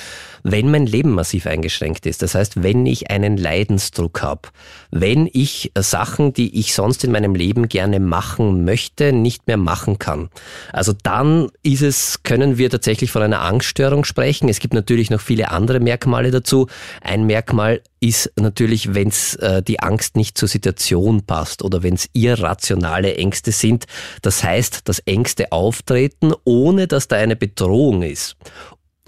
wenn 0.44 0.72
mein 0.72 0.86
Leben 0.86 1.12
massiv 1.12 1.48
eingeschränkt 1.48 2.06
ist. 2.06 2.22
Das 2.22 2.34
heißt, 2.34 2.64
wenn 2.64 2.86
ich 2.86 3.12
einen 3.12 3.36
Leidensdruck 3.36 4.22
habe, 4.22 4.44
wenn 4.90 5.30
ich 5.34 5.74
Sachen, 5.78 6.32
die 6.32 6.60
ich 6.60 6.76
sonst 6.76 7.04
in 7.04 7.12
meinem 7.12 7.36
Leben 7.36 7.68
gerne 7.68 8.00
machen 8.00 8.64
möchte, 8.64 9.12
nicht 9.12 9.48
mehr 9.48 9.58
machen 9.58 10.00
kann. 10.00 10.30
Also 10.72 10.94
dann 11.04 11.50
ist 11.64 11.82
es, 11.82 12.24
können 12.24 12.58
wir 12.58 12.70
tatsächlich 12.70 13.12
von 13.12 13.24
einer 13.24 13.42
Angststörung 13.42 14.06
sprechen. 14.06 14.48
Es 14.48 14.60
gibt 14.60 14.76
natürlich 14.76 15.10
noch 15.10 15.20
viele 15.20 15.52
andere 15.52 15.82
Merkmale 15.82 16.32
dazu. 16.32 16.68
Ein 17.02 17.26
Merkmal 17.26 17.82
ist 18.00 18.32
natürlich, 18.40 18.94
wenn 18.94 19.08
es 19.08 19.36
äh, 19.36 19.64
die 19.64 19.80
Angst 19.80 20.05
nicht 20.14 20.38
zur 20.38 20.48
Situation 20.48 21.24
passt 21.26 21.64
oder 21.64 21.84
wenn 21.84 21.96
es 21.96 22.10
irrationale 22.14 23.16
Ängste 23.16 23.52
sind. 23.52 23.86
Das 24.22 24.44
heißt, 24.44 24.88
dass 24.88 25.00
Ängste 25.00 25.52
auftreten, 25.52 26.34
ohne 26.44 26.88
dass 26.88 27.08
da 27.08 27.16
eine 27.16 27.36
Bedrohung 27.36 28.04
ist. 28.04 28.36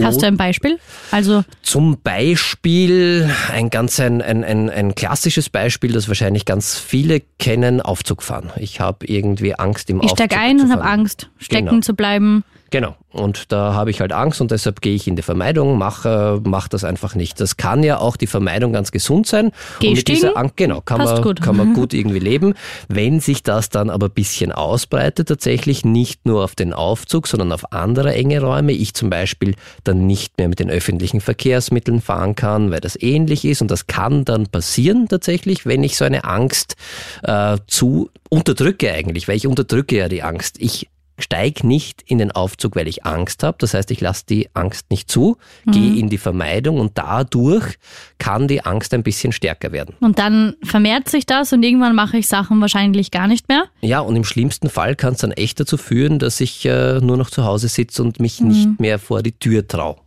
Hast 0.01 0.21
du 0.21 0.27
ein 0.27 0.37
Beispiel? 0.37 0.79
Also 1.09 1.43
zum 1.63 1.99
Beispiel 2.01 3.31
ein 3.51 3.71
ganz 3.71 3.99
ein, 3.99 4.21
ein, 4.21 4.43
ein, 4.43 4.69
ein 4.69 4.93
klassisches 4.93 5.49
Beispiel, 5.49 5.91
das 5.91 6.07
wahrscheinlich 6.07 6.45
ganz 6.45 6.77
viele 6.77 7.21
kennen, 7.39 7.81
Aufzug 7.81 8.21
fahren. 8.21 8.51
Ich 8.57 8.79
habe 8.79 9.07
irgendwie 9.07 9.55
Angst 9.55 9.89
im 9.89 9.97
ich 9.97 10.11
Aufzug. 10.11 10.19
Ich 10.19 10.25
steige 10.25 10.39
ein 10.39 10.61
und 10.61 10.71
habe 10.71 10.83
Angst, 10.83 11.29
stecken 11.37 11.67
genau. 11.67 11.81
zu 11.81 11.95
bleiben. 11.95 12.43
Genau. 12.69 12.95
Und 13.11 13.51
da 13.51 13.73
habe 13.73 13.89
ich 13.89 14.01
halt 14.01 14.11
Angst 14.11 14.41
und 14.41 14.51
deshalb 14.51 14.81
gehe 14.81 14.93
ich 14.93 15.07
in 15.07 15.15
die 15.15 15.21
Vermeidung, 15.21 15.77
mache 15.77 16.41
mach 16.43 16.67
das 16.67 16.83
einfach 16.83 17.15
nicht. 17.15 17.39
Das 17.39 17.57
kann 17.57 17.81
ja 17.81 17.97
auch 17.97 18.17
die 18.17 18.27
Vermeidung 18.27 18.73
ganz 18.73 18.91
gesund 18.91 19.25
sein. 19.25 19.51
Geh 19.79 19.89
und 19.89 19.95
mit 19.95 20.07
dieser 20.07 20.37
Angst, 20.37 20.57
genau, 20.57 20.81
kann 20.81 20.99
man, 20.99 21.21
gut. 21.21 21.41
kann 21.41 21.55
man 21.55 21.73
gut 21.75 21.93
irgendwie 21.93 22.19
leben. 22.19 22.53
Wenn 22.89 23.19
sich 23.19 23.43
das 23.43 23.69
dann 23.69 23.89
aber 23.89 24.07
ein 24.07 24.13
bisschen 24.13 24.51
ausbreitet, 24.51 25.29
tatsächlich 25.29 25.85
nicht 25.85 26.25
nur 26.25 26.43
auf 26.43 26.55
den 26.55 26.73
Aufzug, 26.73 27.27
sondern 27.27 27.51
auf 27.51 27.71
andere 27.71 28.13
enge 28.13 28.41
Räume, 28.41 28.73
ich 28.73 28.93
zum 28.93 29.09
Beispiel 29.09 29.55
dann 29.83 30.05
nicht 30.05 30.37
mehr 30.37 30.49
mit 30.49 30.59
den 30.59 30.69
öffentlichen 30.69 31.21
Verkehrsmitteln 31.21 32.01
fahren 32.01 32.35
kann, 32.35 32.71
weil 32.71 32.81
das 32.81 33.01
ähnlich 33.01 33.45
ist 33.45 33.61
und 33.61 33.71
das 33.71 33.87
kann 33.87 34.25
dann 34.25 34.47
passieren 34.47 35.07
tatsächlich, 35.07 35.65
wenn 35.65 35.83
ich 35.83 35.97
so 35.97 36.05
eine 36.05 36.25
Angst 36.25 36.75
äh, 37.23 37.57
zu 37.67 38.09
unterdrücke 38.29 38.91
eigentlich, 38.91 39.27
weil 39.27 39.37
ich 39.37 39.47
unterdrücke 39.47 39.97
ja 39.97 40.09
die 40.09 40.23
Angst. 40.23 40.57
Ich 40.59 40.89
steig 41.17 41.63
nicht 41.63 42.03
in 42.05 42.19
den 42.19 42.31
Aufzug, 42.31 42.75
weil 42.75 42.87
ich 42.87 43.05
Angst 43.05 43.43
habe. 43.43 43.57
Das 43.59 43.73
heißt, 43.73 43.89
ich 43.91 44.01
lasse 44.01 44.25
die 44.27 44.49
Angst 44.53 44.91
nicht 44.91 45.09
zu, 45.09 45.37
mhm. 45.65 45.71
gehe 45.71 45.99
in 45.99 46.09
die 46.09 46.17
Vermeidung 46.17 46.79
und 46.79 46.97
dadurch 46.97 47.77
kann 48.19 48.47
die 48.47 48.63
Angst 48.63 48.93
ein 48.93 49.03
bisschen 49.03 49.31
stärker 49.31 49.71
werden. 49.71 49.95
Und 49.99 50.19
dann 50.19 50.55
vermehrt 50.63 51.09
sich 51.09 51.25
das 51.25 51.53
und 51.53 51.63
irgendwann 51.63 51.95
mache 51.95 52.17
ich 52.17 52.27
Sachen 52.27 52.61
wahrscheinlich 52.61 53.11
gar 53.11 53.27
nicht 53.27 53.49
mehr. 53.49 53.65
Ja, 53.81 53.99
und 53.99 54.15
im 54.15 54.23
schlimmsten 54.23 54.69
Fall 54.69 54.95
kann 54.95 55.13
es 55.13 55.19
dann 55.19 55.31
echt 55.31 55.59
dazu 55.59 55.77
führen, 55.77 56.19
dass 56.19 56.39
ich 56.39 56.65
äh, 56.65 56.99
nur 56.99 57.17
noch 57.17 57.29
zu 57.29 57.43
Hause 57.43 57.67
sitze 57.67 58.03
und 58.03 58.19
mich 58.19 58.39
mhm. 58.39 58.47
nicht 58.47 58.79
mehr 58.79 58.99
vor 58.99 59.23
die 59.23 59.33
Tür 59.33 59.67
traue. 59.67 59.97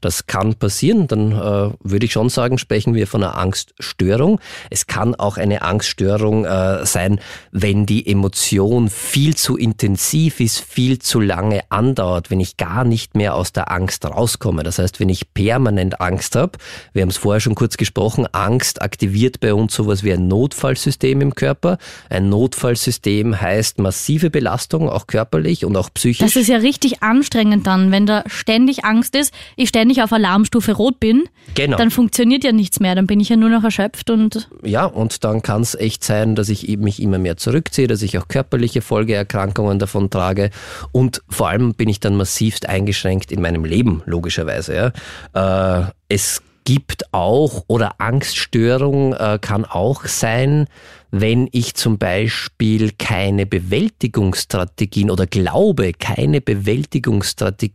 Das 0.00 0.26
kann 0.26 0.54
passieren, 0.54 1.06
dann 1.08 1.32
äh, 1.32 1.72
würde 1.82 2.06
ich 2.06 2.12
schon 2.12 2.28
sagen, 2.30 2.58
sprechen 2.58 2.94
wir 2.94 3.06
von 3.06 3.22
einer 3.22 3.36
Angststörung. 3.36 4.40
Es 4.70 4.86
kann 4.86 5.14
auch 5.14 5.36
eine 5.36 5.62
Angststörung 5.62 6.44
äh, 6.44 6.86
sein, 6.86 7.20
wenn 7.52 7.86
die 7.86 8.06
Emotion 8.06 8.88
viel 8.88 9.36
zu 9.36 9.56
intensiv 9.56 10.40
ist, 10.40 10.60
viel 10.60 10.98
zu 10.98 11.20
lange 11.20 11.62
andauert, 11.68 12.30
wenn 12.30 12.40
ich 12.40 12.56
gar 12.56 12.84
nicht 12.84 13.14
mehr 13.14 13.34
aus 13.34 13.52
der 13.52 13.70
Angst 13.70 14.06
rauskomme. 14.06 14.62
Das 14.62 14.78
heißt, 14.78 15.00
wenn 15.00 15.08
ich 15.08 15.34
permanent 15.34 16.00
Angst 16.00 16.34
habe, 16.34 16.52
wir 16.92 17.02
haben 17.02 17.10
es 17.10 17.18
vorher 17.18 17.40
schon 17.40 17.54
kurz 17.54 17.76
gesprochen, 17.76 18.26
Angst 18.32 18.80
aktiviert 18.80 19.40
bei 19.40 19.52
uns 19.52 19.74
sowas 19.74 20.02
wie 20.02 20.12
ein 20.12 20.28
Notfallsystem 20.28 21.20
im 21.20 21.34
Körper. 21.34 21.78
Ein 22.08 22.28
Notfallsystem 22.30 23.40
heißt 23.40 23.78
massive 23.78 24.30
Belastung, 24.30 24.88
auch 24.88 25.06
körperlich 25.06 25.64
und 25.64 25.76
auch 25.76 25.90
psychisch. 25.92 26.20
Das 26.20 26.36
ist 26.36 26.48
ja 26.48 26.56
richtig 26.56 27.02
anstrengend 27.02 27.66
dann, 27.66 27.92
wenn 27.92 28.06
da 28.06 28.24
ständig 28.26 28.84
Angst 28.84 29.14
ist 29.14 29.34
ich 29.56 29.68
ständig 29.68 29.89
auf 29.98 30.12
Alarmstufe 30.12 30.72
rot 30.72 31.00
bin, 31.00 31.24
Genau. 31.54 31.76
dann 31.76 31.90
funktioniert 31.90 32.44
ja 32.44 32.52
nichts 32.52 32.78
mehr. 32.80 32.94
Dann 32.94 33.06
bin 33.06 33.18
ich 33.18 33.28
ja 33.28 33.36
nur 33.36 33.50
noch 33.50 33.64
erschöpft 33.64 34.10
und 34.10 34.48
Ja, 34.62 34.84
und 34.84 35.24
dann 35.24 35.42
kann 35.42 35.62
es 35.62 35.74
echt 35.74 36.04
sein, 36.04 36.36
dass 36.36 36.48
ich 36.48 36.68
eben 36.68 36.84
mich 36.84 37.02
immer 37.02 37.18
mehr 37.18 37.36
zurückziehe, 37.36 37.88
dass 37.88 38.02
ich 38.02 38.16
auch 38.18 38.28
körperliche 38.28 38.82
Folgeerkrankungen 38.82 39.78
davon 39.78 40.10
trage 40.10 40.50
und 40.92 41.22
vor 41.28 41.48
allem 41.48 41.74
bin 41.74 41.88
ich 41.88 41.98
dann 41.98 42.16
massivst 42.16 42.68
eingeschränkt 42.68 43.32
in 43.32 43.42
meinem 43.42 43.64
Leben, 43.64 44.02
logischerweise. 44.06 44.92
Ja. 45.34 45.80
Äh, 45.82 45.90
es 46.08 46.42
gibt 46.64 47.12
auch 47.12 47.64
oder 47.66 48.00
Angststörung 48.00 49.14
äh, 49.14 49.38
kann 49.40 49.64
auch 49.64 50.04
sein, 50.04 50.66
wenn 51.10 51.48
ich 51.50 51.74
zum 51.74 51.98
Beispiel 51.98 52.92
keine 52.96 53.46
Bewältigungsstrategien 53.46 55.10
oder 55.10 55.26
glaube, 55.26 55.92
keine 55.92 56.40
Bewältigungsstrategien 56.40 57.74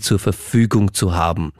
zur 0.00 0.18
Verfügung 0.18 0.94
zu 0.94 1.14
haben. 1.14 1.52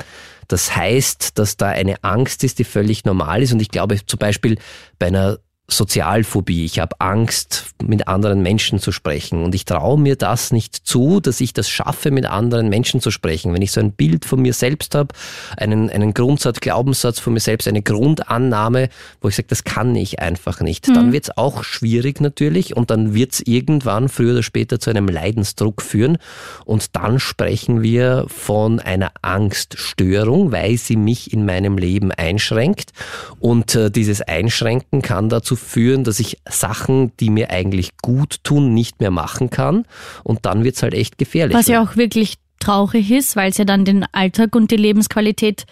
Das 0.48 0.76
heißt, 0.76 1.38
dass 1.38 1.56
da 1.56 1.68
eine 1.68 2.02
Angst 2.04 2.44
ist, 2.44 2.58
die 2.58 2.64
völlig 2.64 3.04
normal 3.04 3.42
ist. 3.42 3.52
Und 3.52 3.60
ich 3.60 3.70
glaube 3.70 3.98
zum 4.06 4.18
Beispiel 4.18 4.58
bei 4.98 5.06
einer 5.06 5.38
Sozialphobie. 5.68 6.64
Ich 6.64 6.78
habe 6.78 7.00
Angst, 7.00 7.74
mit 7.82 8.08
anderen 8.08 8.42
Menschen 8.42 8.78
zu 8.78 8.92
sprechen. 8.92 9.42
Und 9.42 9.54
ich 9.54 9.64
traue 9.64 9.98
mir 9.98 10.16
das 10.16 10.52
nicht 10.52 10.74
zu, 10.74 11.20
dass 11.20 11.40
ich 11.40 11.52
das 11.52 11.68
schaffe, 11.68 12.10
mit 12.10 12.24
anderen 12.26 12.68
Menschen 12.68 13.00
zu 13.00 13.10
sprechen. 13.10 13.52
Wenn 13.52 13.62
ich 13.62 13.72
so 13.72 13.80
ein 13.80 13.92
Bild 13.92 14.24
von 14.24 14.40
mir 14.40 14.52
selbst 14.52 14.94
habe, 14.94 15.14
einen, 15.56 15.90
einen 15.90 16.14
Grundsatz, 16.14 16.60
Glaubenssatz 16.60 17.18
von 17.18 17.32
mir 17.32 17.40
selbst, 17.40 17.66
eine 17.66 17.82
Grundannahme, 17.82 18.88
wo 19.20 19.28
ich 19.28 19.36
sage, 19.36 19.48
das 19.48 19.64
kann 19.64 19.94
ich 19.96 20.20
einfach 20.20 20.60
nicht, 20.60 20.88
dann 20.88 21.12
wird 21.12 21.24
es 21.24 21.36
auch 21.36 21.64
schwierig 21.64 22.20
natürlich 22.20 22.76
und 22.76 22.90
dann 22.90 23.14
wird 23.14 23.34
es 23.34 23.40
irgendwann 23.40 24.08
früher 24.08 24.32
oder 24.32 24.42
später 24.42 24.78
zu 24.78 24.90
einem 24.90 25.08
Leidensdruck 25.08 25.82
führen. 25.82 26.18
Und 26.64 26.94
dann 26.94 27.18
sprechen 27.18 27.82
wir 27.82 28.26
von 28.28 28.78
einer 28.80 29.12
Angststörung, 29.22 30.52
weil 30.52 30.78
sie 30.78 30.96
mich 30.96 31.32
in 31.32 31.44
meinem 31.44 31.76
Leben 31.76 32.12
einschränkt. 32.12 32.92
Und 33.40 33.74
äh, 33.74 33.90
dieses 33.90 34.22
Einschränken 34.22 35.02
kann 35.02 35.28
dazu 35.28 35.55
führen, 35.56 36.04
dass 36.04 36.20
ich 36.20 36.38
Sachen, 36.48 37.12
die 37.18 37.30
mir 37.30 37.50
eigentlich 37.50 37.96
gut 38.02 38.38
tun, 38.44 38.74
nicht 38.74 39.00
mehr 39.00 39.10
machen 39.10 39.50
kann. 39.50 39.84
Und 40.22 40.46
dann 40.46 40.64
wird's 40.64 40.82
halt 40.82 40.94
echt 40.94 41.18
gefährlich. 41.18 41.56
was 41.56 41.68
ja 41.68 41.82
auch 41.82 41.96
wirklich 41.96 42.34
traurig 42.58 43.10
ist, 43.10 43.36
weil 43.36 43.50
es 43.50 43.58
ja 43.58 43.64
dann 43.64 43.84
den 43.84 44.04
Alltag 44.12 44.54
und 44.56 44.70
die 44.70 44.76
Lebensqualität 44.76 45.66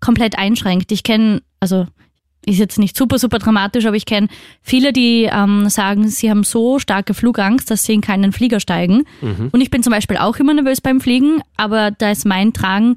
komplett 0.00 0.38
einschränkt. 0.38 0.92
Ich 0.92 1.02
kenne, 1.02 1.42
also 1.60 1.86
ist 2.46 2.58
jetzt 2.58 2.78
nicht 2.78 2.96
super, 2.96 3.18
super 3.18 3.38
dramatisch, 3.38 3.84
aber 3.84 3.96
ich 3.96 4.06
kenne 4.06 4.28
viele, 4.62 4.92
die 4.92 5.28
ähm, 5.30 5.68
sagen, 5.68 6.08
sie 6.08 6.30
haben 6.30 6.44
so 6.44 6.78
starke 6.78 7.12
Flugangst, 7.12 7.70
dass 7.70 7.84
sie 7.84 7.94
in 7.94 8.00
keinen 8.00 8.32
Flieger 8.32 8.60
steigen. 8.60 9.04
Und 9.52 9.60
ich 9.60 9.70
bin 9.70 9.82
zum 9.82 9.92
Beispiel 9.92 10.16
auch 10.16 10.36
immer 10.36 10.54
nervös 10.54 10.80
beim 10.80 11.00
Fliegen, 11.00 11.42
aber 11.56 11.90
da 11.90 12.10
ist 12.10 12.24
mein 12.24 12.52
Drang, 12.52 12.96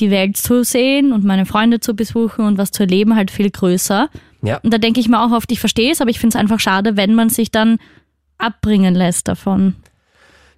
die 0.00 0.10
Welt 0.10 0.36
zu 0.36 0.64
sehen 0.64 1.12
und 1.12 1.24
meine 1.24 1.46
Freunde 1.46 1.80
zu 1.80 1.94
besuchen 1.94 2.44
und 2.44 2.58
was 2.58 2.72
zu 2.72 2.82
erleben, 2.82 3.16
halt 3.16 3.30
viel 3.30 3.50
größer. 3.50 4.08
Ja. 4.42 4.58
Und 4.58 4.72
da 4.72 4.78
denke 4.78 5.00
ich 5.00 5.08
mir 5.08 5.22
auch 5.22 5.32
oft, 5.32 5.50
ich 5.52 5.60
verstehe 5.60 5.92
es, 5.92 6.00
aber 6.00 6.10
ich 6.10 6.18
finde 6.18 6.36
es 6.36 6.40
einfach 6.40 6.60
schade, 6.60 6.96
wenn 6.96 7.14
man 7.14 7.28
sich 7.28 7.50
dann 7.50 7.78
abbringen 8.38 8.94
lässt 8.94 9.28
davon. 9.28 9.76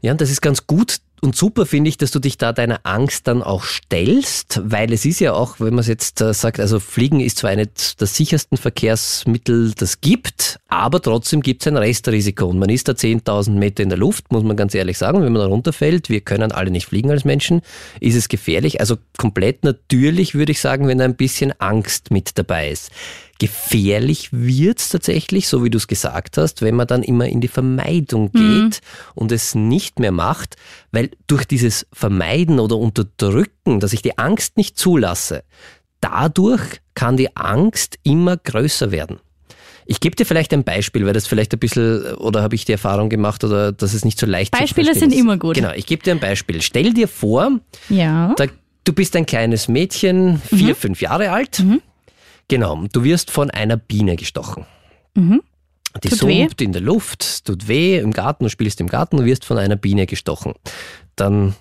Ja, 0.01 0.12
und 0.12 0.21
das 0.21 0.31
ist 0.31 0.41
ganz 0.41 0.67
gut 0.67 0.99
und 1.25 1.37
super, 1.37 1.67
finde 1.67 1.89
ich, 1.89 1.97
dass 1.99 2.11
du 2.11 2.19
dich 2.19 2.37
da 2.37 2.53
deiner 2.53 2.81
Angst 2.83 3.29
dann 3.29 3.45
auch 3.45 3.62
stellst, 3.62 4.61
weil 4.65 4.93
es 4.93 5.05
ist 5.05 5.21
ja 5.21 5.35
auch, 5.35 5.61
wenn 5.61 5.73
man 5.73 5.79
es 5.79 5.87
jetzt 5.87 6.21
äh, 6.21 6.35
sagt, 6.35 6.59
also 6.59 6.81
Fliegen 6.81 7.21
ist 7.21 7.39
zwar 7.39 7.55
nicht 7.55 8.03
das 8.03 8.17
sichersten 8.17 8.59
Verkehrsmittel, 8.59 9.73
das 9.77 10.01
gibt, 10.01 10.59
aber 10.67 11.01
trotzdem 11.01 11.41
gibt 11.41 11.62
es 11.62 11.69
ein 11.69 11.77
Restrisiko 11.77 12.47
und 12.47 12.59
man 12.59 12.71
ist 12.71 12.89
da 12.89 12.93
10.000 12.93 13.53
Meter 13.53 13.85
in 13.85 13.91
der 13.91 13.99
Luft, 13.99 14.33
muss 14.33 14.43
man 14.43 14.57
ganz 14.57 14.75
ehrlich 14.75 14.99
sagen, 14.99 15.23
wenn 15.23 15.33
man 15.33 15.43
da 15.43 15.47
runterfällt, 15.47 16.09
wir 16.09 16.23
können 16.23 16.51
alle 16.51 16.73
nicht 16.73 16.87
fliegen 16.87 17.12
als 17.12 17.25
Menschen, 17.25 17.62
ist 18.01 18.17
es 18.17 18.29
gefährlich, 18.29 18.81
also 18.81 18.97
komplett 19.17 19.62
natürlich 19.62 20.35
würde 20.35 20.51
ich 20.51 20.61
sagen, 20.61 20.89
wenn 20.89 20.99
da 20.99 21.05
ein 21.05 21.15
bisschen 21.15 21.53
Angst 21.61 22.11
mit 22.11 22.37
dabei 22.37 22.69
ist. 22.69 22.91
Gefährlich 23.46 24.28
wird's 24.32 24.88
tatsächlich, 24.88 25.49
so 25.49 25.64
wie 25.64 25.70
du 25.70 25.76
es 25.76 25.88
gesagt 25.88 26.38
hast, 26.38 26.62
wenn 26.62 26.76
man 26.76 26.87
dann 26.87 27.02
immer 27.02 27.26
in 27.26 27.40
die 27.40 27.49
Vermeidung 27.49 28.30
geht 28.30 28.80
und 29.16 29.32
es 29.32 29.56
nicht 29.56 29.99
mehr 29.99 30.12
macht, 30.12 30.54
weil 30.92 31.11
durch 31.26 31.44
dieses 31.44 31.84
Vermeiden 31.92 32.61
oder 32.61 32.76
Unterdrücken, 32.76 33.80
dass 33.80 33.92
ich 33.92 34.00
die 34.00 34.16
Angst 34.16 34.56
nicht 34.56 34.78
zulasse, 34.78 35.42
dadurch 36.00 36.62
kann 36.94 37.16
die 37.16 37.37
Angst 37.37 37.99
immer 38.04 38.37
größer 38.37 38.92
werden. 38.92 39.18
Ich 39.87 39.99
gebe 39.99 40.14
dir 40.14 40.25
vielleicht 40.25 40.52
ein 40.54 40.62
Beispiel, 40.62 41.04
weil 41.04 41.12
das 41.12 41.26
vielleicht 41.26 41.52
ein 41.52 41.58
bisschen, 41.58 42.14
oder 42.14 42.42
habe 42.42 42.54
ich 42.54 42.64
die 42.64 42.72
Erfahrung 42.72 43.08
gemacht, 43.08 43.42
oder 43.42 43.72
dass 43.72 43.92
es 43.92 44.04
nicht 44.04 44.20
so 44.20 44.26
leicht 44.26 44.52
Beispiele 44.52 44.92
zu 44.92 45.00
sind 45.00 45.12
ist. 45.12 45.18
immer 45.18 45.37
gut. 45.37 45.56
Genau, 45.56 45.72
ich 45.75 45.87
gebe 45.87 46.00
dir 46.04 46.12
ein 46.12 46.20
Beispiel. 46.20 46.62
Stell 46.62 46.94
dir 46.94 47.08
vor, 47.08 47.58
Ja. 47.88 48.34
da, 48.37 48.44
du 48.84 48.92
bist 48.92 49.16
ein 49.16 49.26
kleines 49.26 49.66
Mädchen, 49.66 50.40
vier, 50.49 50.76
fünf 50.76 51.00
Jahre 51.02 51.32
alt. 51.32 51.64
Genau, 52.52 52.85
du 52.92 53.02
wirst 53.02 53.30
von 53.30 53.50
einer 53.50 53.78
Biene 53.78 54.14
gestochen. 54.16 54.66
Die 55.16 55.21
Mhm. 55.21 55.40
Tut 55.94 56.23
weh. 56.25 56.42
summt 56.44 56.61
in 56.61 56.73
der 56.73 56.82
Luft, 56.82 57.47
tut 57.47 57.66
weh 57.66 57.97
im 57.99 58.11
Garten, 58.12 58.44
du 58.44 58.50
spielst 58.50 58.78
im 58.82 58.88
Garten 58.88 59.18
und 59.18 59.25
wirst 59.25 59.47
von 59.47 59.56
einer 59.56 59.76
Biene 59.76 60.04
gestochen. 60.04 60.52
Dann 61.16 61.54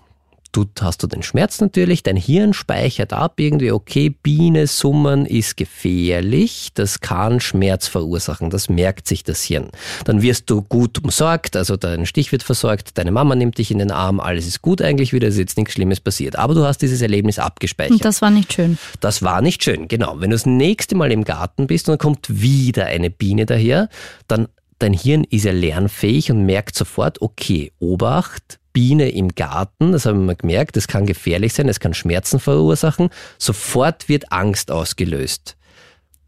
tut, 0.52 0.82
hast 0.82 1.04
du 1.04 1.08
den 1.08 1.24
Schmerz 1.24 1.62
natürlich, 1.62 2.04
dein 2.04 2.16
Hirn 2.16 2.54
speichert 2.54 3.14
ab 3.14 3.40
irgendwie, 3.40 3.72
okay, 3.72 4.10
Biene 4.10 4.68
summen 4.68 5.26
ist 5.26 5.58
gefährlich, 5.58 6.70
das 6.74 7.00
kann 7.00 7.40
Schmerz 7.40 7.88
verursachen, 7.88 8.50
das 8.50 8.70
merkt 8.70 9.08
sich 9.08 9.24
das 9.24 9.44
Hirn. 9.44 9.70
Dann 10.06 10.22
wirst 10.22 10.50
du 10.50 10.62
gut 10.62 11.04
umsorgt, 11.04 11.56
also 11.56 11.78
dein 11.78 12.06
Stich 12.06 12.32
wird 12.32 12.44
versorgt, 12.44 12.98
deine 12.98 13.12
Mama 13.12 13.36
nimmt 13.36 13.58
dich 13.58 13.72
in 13.72 13.80
den 13.80 13.92
Arm, 13.92 14.20
alles 14.20 14.48
ist 14.48 14.62
gut 14.62 14.82
eigentlich 14.82 15.14
wieder, 15.14 15.28
es 15.28 15.36
ist 15.36 15.40
jetzt 15.40 15.58
nichts 15.58 15.74
Schlimmes 15.74 16.00
passiert. 16.00 16.36
Aber 16.36 16.54
du 16.54 16.66
hast 16.66 16.80
dieses 16.80 17.02
Erlebnis 17.02 17.40
abgespeichert. 17.40 17.92
Und 17.94 18.06
das 18.06 18.22
war 18.22 18.30
nicht 18.30 18.54
schön. 18.54 18.78
Das 19.00 19.22
war 19.22 19.42
nicht 19.42 19.64
schön, 19.64 19.88
genau. 19.88 20.20
Wenn 20.20 20.30
du 20.30 20.36
das 20.36 20.46
nächste 20.46 20.96
Mal 20.96 21.12
im 21.12 21.24
Garten 21.24 21.68
bist 21.68 21.88
und 21.88 21.94
dann 21.94 22.00
kommt 22.00 22.42
wieder 22.42 22.86
eine 22.86 23.10
Biene 23.10 23.46
daher, 23.46 23.90
dann 24.28 24.48
dein 24.82 24.94
Hirn 24.94 25.24
ist 25.26 25.46
ja 25.46 25.52
lernfähig 25.52 26.32
und 26.32 26.46
merkt 26.46 26.76
sofort, 26.76 27.22
okay, 27.22 27.72
Obacht, 27.80 28.60
Biene 28.74 29.10
im 29.10 29.30
Garten, 29.36 29.92
das 29.92 30.06
haben 30.06 30.26
wir 30.26 30.36
gemerkt, 30.36 30.76
das 30.78 30.88
kann 30.88 31.06
gefährlich 31.06 31.54
sein, 31.54 31.68
es 31.68 31.80
kann 31.80 31.94
Schmerzen 31.94 32.40
verursachen. 32.40 33.10
Sofort 33.38 34.08
wird 34.10 34.32
Angst 34.32 34.72
ausgelöst. 34.72 35.58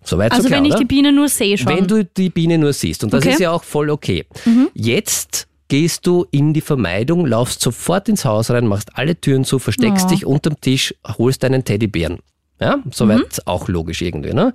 Soweit 0.03 0.31
Also 0.33 0.43
so 0.43 0.47
klar, 0.49 0.59
wenn 0.59 0.65
ich 0.65 0.71
oder? 0.73 0.79
die 0.81 0.85
Biene 0.85 1.13
nur 1.13 1.29
sehe 1.29 1.57
schon. 1.57 1.67
Wenn 1.75 1.87
du 1.87 2.03
die 2.03 2.29
Biene 2.29 2.57
nur 2.57 2.73
siehst. 2.73 3.03
Und 3.05 3.13
das 3.13 3.19
Okay. 3.19 3.29
Mhm. 3.29 3.33
ist 3.35 3.39
ja 3.39 3.51
auch 3.51 3.63
voll 3.63 3.89
okay. 3.89 4.25
Jetzt 4.73 5.47
gehst 5.69 6.05
du 6.05 6.25
in 6.31 6.53
die 6.53 6.59
Vermeidung, 6.61 7.25
laufst 7.25 7.61
sofort 7.61 8.09
ins 8.09 8.25
Haus 8.25 8.51
rein, 8.51 8.67
machst 8.67 8.89
alle 8.95 9.19
Türen 9.19 9.45
zu, 9.45 9.59
versteckst 9.59 10.05
Ja. 10.05 10.09
dich 10.15 10.25
unterm 10.25 10.59
Tisch, 10.59 10.93
holst 11.17 11.43
deinen 11.43 11.63
Teddybären. 11.63 12.19
Ja, 12.59 12.79
soweit 12.91 13.19
Mhm. 13.19 13.27
auch 13.45 13.69
logisch 13.69 14.01
irgendwie. 14.01 14.33
Ne? 14.33 14.53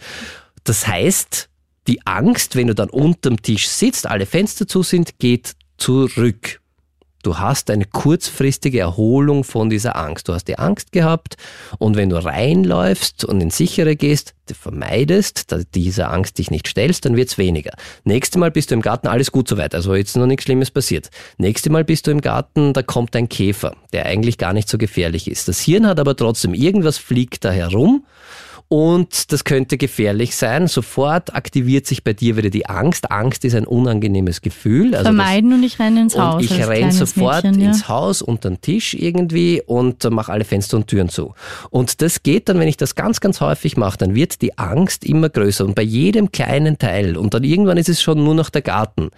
Das 0.65 0.87
heißt, 0.87 1.49
die 1.89 2.07
Angst, 2.07 2.55
wenn 2.55 2.69
du 2.69 2.75
dann 2.75 2.91
unterm 2.91 3.43
Tisch 3.43 3.69
sitzt, 3.69 4.07
alle 4.07 4.27
Fenster 4.27 4.69
zu 4.69 4.83
sind, 4.83 5.19
geht 5.19 5.55
zurück. 5.79 6.61
Du 7.25 7.39
hast 7.39 7.69
eine 7.71 7.85
kurzfristige 7.85 8.79
Erholung 8.79 9.43
von 9.43 9.69
dieser 9.69 9.97
Angst. 9.97 10.29
Du 10.29 10.35
hast 10.35 10.45
die 10.45 10.57
Angst 10.57 10.93
gehabt 10.93 11.37
und 11.79 11.97
wenn 11.97 12.11
du 12.11 12.25
reinläufst 12.25 13.25
und 13.25 13.41
ins 13.41 13.57
Sichere 13.57 13.97
gehst, 13.97 14.35
vermeidest, 14.47 15.51
dass 15.51 15.69
dieser 15.69 16.13
Angst 16.13 16.39
dich 16.39 16.51
nicht 16.51 16.69
stellst, 16.69 17.05
dann 17.05 17.17
wird's 17.17 17.37
weniger. 17.37 17.73
Nächstes 18.05 18.39
Mal 18.39 18.53
bist 18.53 18.71
du 18.71 18.77
im 18.77 18.83
Garten, 18.83 19.09
alles 19.09 19.33
gut 19.33 19.49
soweit, 19.49 19.75
also 19.75 19.95
jetzt 19.95 20.17
noch 20.17 20.27
nichts 20.27 20.45
Schlimmes 20.45 20.71
passiert. 20.71 21.11
Nächstes 21.39 21.73
Mal 21.73 21.85
bist 21.85 22.07
du 22.07 22.13
im 22.13 22.21
Garten, 22.21 22.73
da 22.73 22.83
kommt 22.83 23.17
ein 23.17 23.29
Käfer, 23.29 23.75
der 23.93 24.07
eigentlich 24.07 24.39
gar 24.39 24.53
nicht 24.53 24.69
so 24.69 24.79
gefährlich 24.79 25.29
ist. 25.29 25.49
Das 25.49 25.61
Hirn 25.61 25.87
hat 25.87 25.99
aber 25.99 26.17
trotzdem, 26.17 26.55
irgendwas 26.55 26.99
fliegt 26.99 27.45
da 27.45 27.51
herum 27.51 28.07
und 28.69 29.33
das 29.33 29.45
könnte 29.45 29.79
gefährlich 29.79 30.37
sein. 30.37 30.67
Sofort 30.67 31.35
aktiviert 31.35 31.87
sich 31.87 32.05
bei 32.05 32.13
dir 32.13 32.37
wieder 32.37 32.51
die 32.51 32.67
Angst. 32.67 33.11
Angst 33.11 33.45
ist 33.47 33.55
ein 33.55 33.67
unangenehmes 33.67 34.43
Gefühl. 34.43 34.95
Also 34.95 34.97
das- 34.97 35.03
Vermeiden 35.05 35.53
und 35.55 35.63
ich 35.63 35.79
renne 35.79 36.03
ins 36.03 36.15
und 36.15 36.23
Haus. 36.23 36.43
ich 36.45 36.51
als 36.53 36.69
renn 36.69 36.77
kleines 36.79 36.99
sofort 36.99 37.45
Mädchen, 37.45 37.61
ja. 37.63 37.69
ins 37.69 37.89
Haus 37.89 38.21
unter 38.21 38.51
den 38.51 38.61
Tisch 38.61 38.93
irgendwie 38.93 39.63
und 39.65 40.05
mache 40.11 40.33
alle 40.33 40.45
Fenster 40.45 40.77
und 40.77 40.87
Türen 40.87 41.09
zu. 41.09 41.35
Und 41.71 42.03
das 42.03 42.23
geht 42.23 42.49
dann, 42.49 42.59
wenn 42.61 42.69
ich 42.69 42.77
das 42.77 42.95
ganz, 42.95 43.21
ganz 43.21 43.41
häufig 43.41 43.77
mache, 43.79 43.97
dann 43.97 44.15
wird 44.15 44.43
die 44.43 44.59
Angst 44.59 45.05
immer 45.05 45.31
größer 45.31 45.65
und 45.65 45.75
bei 45.75 45.83
jedem 45.83 46.31
kleinen 46.31 46.77
Teil 46.79 47.17
und 47.17 47.33
dann 47.33 47.45
irgendwann 47.45 47.79
ist 47.79 47.89
es 47.89 48.03
schon 48.03 48.23
nur 48.23 48.35
noch 48.35 48.51
der 48.51 48.63
Garten. 48.63 49.09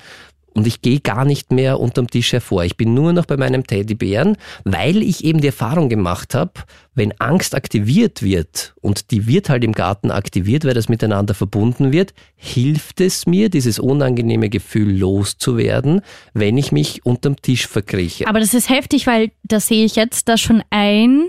Und 0.61 0.67
ich 0.67 0.83
gehe 0.83 1.01
gar 1.01 1.25
nicht 1.25 1.53
mehr 1.53 1.81
unterm 1.81 2.07
Tisch 2.07 2.35
hervor. 2.35 2.67
Ich 2.67 2.77
bin 2.77 2.93
nur 2.93 3.15
noch 3.15 3.25
bei 3.25 3.39
meinem 3.39 3.67
Teddybären, 3.67 4.37
weil 4.65 5.03
ich 5.03 5.25
eben 5.25 5.41
die 5.41 5.47
Erfahrung 5.47 5.89
gemacht 5.89 6.35
habe, 6.35 6.53
wenn 6.95 7.19
Angst 7.19 7.55
aktiviert 7.55 8.21
wird, 8.21 8.75
und 8.83 9.11
die 9.11 9.27
wird 9.27 9.49
halt 9.49 9.65
im 9.65 9.73
Garten 9.73 10.11
aktiviert, 10.11 10.67
weil 10.67 10.75
das 10.75 10.91
miteinander 10.91 11.33
verbunden 11.33 11.93
wird, 11.93 12.13
hilft 12.37 13.01
es 13.01 13.25
mir, 13.25 13.49
dieses 13.49 13.79
unangenehme 13.79 14.51
Gefühl 14.51 14.99
loszuwerden, 14.99 16.03
wenn 16.35 16.59
ich 16.59 16.73
mich 16.73 17.07
unterm 17.07 17.41
Tisch 17.41 17.67
verkrieche. 17.67 18.27
Aber 18.27 18.41
das 18.41 18.53
ist 18.53 18.69
heftig, 18.69 19.07
weil 19.07 19.31
da 19.45 19.61
sehe 19.61 19.87
ich 19.87 19.97
jetzt, 19.97 20.29
dass 20.29 20.43
schon 20.43 20.63
ein 20.69 21.29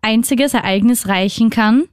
einziges 0.00 0.54
Ereignis 0.54 1.08
reichen 1.08 1.50
kann, 1.50 1.88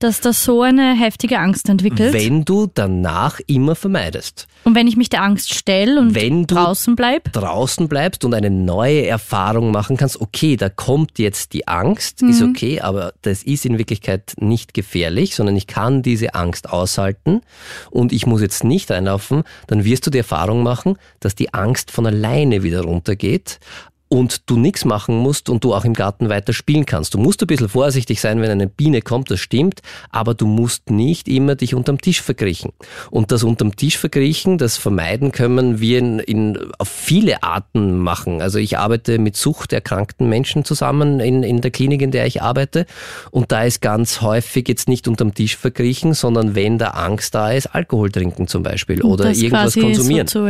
dass 0.00 0.20
das 0.20 0.42
so 0.44 0.62
eine 0.62 0.94
heftige 0.98 1.38
Angst 1.38 1.68
entwickelt. 1.68 2.12
Wenn 2.14 2.44
du 2.44 2.66
danach 2.72 3.38
immer 3.46 3.74
vermeidest. 3.74 4.48
Und 4.64 4.74
wenn 4.74 4.86
ich 4.86 4.96
mich 4.96 5.10
der 5.10 5.22
Angst 5.22 5.54
stelle 5.54 6.00
und 6.00 6.14
wenn 6.14 6.46
du 6.46 6.54
draußen 6.54 6.96
bleib? 6.96 7.32
Draußen 7.32 7.86
bleibst 7.86 8.24
und 8.24 8.34
eine 8.34 8.50
neue 8.50 9.06
Erfahrung 9.06 9.70
machen 9.70 9.96
kannst, 9.96 10.20
okay, 10.20 10.56
da 10.56 10.70
kommt 10.70 11.18
jetzt 11.18 11.52
die 11.52 11.68
Angst, 11.68 12.22
mhm. 12.22 12.30
ist 12.30 12.42
okay, 12.42 12.80
aber 12.80 13.12
das 13.22 13.42
ist 13.42 13.66
in 13.66 13.78
Wirklichkeit 13.78 14.34
nicht 14.38 14.72
gefährlich, 14.72 15.34
sondern 15.34 15.54
ich 15.56 15.66
kann 15.66 16.02
diese 16.02 16.34
Angst 16.34 16.70
aushalten 16.70 17.42
und 17.90 18.12
ich 18.12 18.26
muss 18.26 18.40
jetzt 18.40 18.64
nicht 18.64 18.90
reinlaufen, 18.90 19.44
dann 19.66 19.84
wirst 19.84 20.06
du 20.06 20.10
die 20.10 20.18
Erfahrung 20.18 20.62
machen, 20.62 20.96
dass 21.20 21.34
die 21.34 21.52
Angst 21.52 21.90
von 21.90 22.06
alleine 22.06 22.62
wieder 22.62 22.82
runtergeht, 22.82 23.60
und 24.12 24.50
du 24.50 24.56
nichts 24.56 24.84
machen 24.84 25.16
musst 25.16 25.48
und 25.48 25.62
du 25.62 25.72
auch 25.72 25.84
im 25.84 25.94
Garten 25.94 26.28
weiter 26.28 26.52
spielen 26.52 26.84
kannst. 26.84 27.14
Du 27.14 27.18
musst 27.18 27.40
ein 27.42 27.46
bisschen 27.46 27.68
vorsichtig 27.68 28.20
sein, 28.20 28.42
wenn 28.42 28.50
eine 28.50 28.66
Biene 28.66 29.02
kommt, 29.02 29.30
das 29.30 29.38
stimmt, 29.38 29.82
aber 30.10 30.34
du 30.34 30.46
musst 30.46 30.90
nicht 30.90 31.28
immer 31.28 31.54
dich 31.54 31.76
unterm 31.76 32.00
Tisch 32.00 32.20
verkriechen. 32.20 32.72
Und 33.12 33.30
das 33.30 33.44
unterm 33.44 33.76
Tisch 33.76 33.96
verkriechen, 33.96 34.58
das 34.58 34.76
vermeiden 34.76 35.30
können 35.30 35.80
wir 35.80 36.00
in, 36.00 36.18
in, 36.18 36.58
auf 36.78 36.88
viele 36.88 37.44
Arten 37.44 37.98
machen. 37.98 38.42
Also 38.42 38.58
ich 38.58 38.78
arbeite 38.78 39.20
mit 39.20 39.36
suchterkrankten 39.36 40.28
Menschen 40.28 40.64
zusammen 40.64 41.20
in, 41.20 41.44
in 41.44 41.60
der 41.60 41.70
Klinik, 41.70 42.02
in 42.02 42.10
der 42.10 42.26
ich 42.26 42.42
arbeite 42.42 42.86
und 43.30 43.52
da 43.52 43.62
ist 43.62 43.80
ganz 43.80 44.22
häufig 44.22 44.66
jetzt 44.66 44.88
nicht 44.88 45.06
unterm 45.06 45.34
Tisch 45.34 45.56
verkriechen, 45.56 46.14
sondern 46.14 46.56
wenn 46.56 46.78
da 46.78 46.88
Angst 46.88 47.36
da 47.36 47.52
ist, 47.52 47.66
Alkohol 47.76 48.10
trinken 48.10 48.48
zum 48.48 48.64
Beispiel 48.64 49.02
oder 49.02 49.30
irgendwas 49.30 49.74
konsumieren. 49.74 50.26
So 50.26 50.48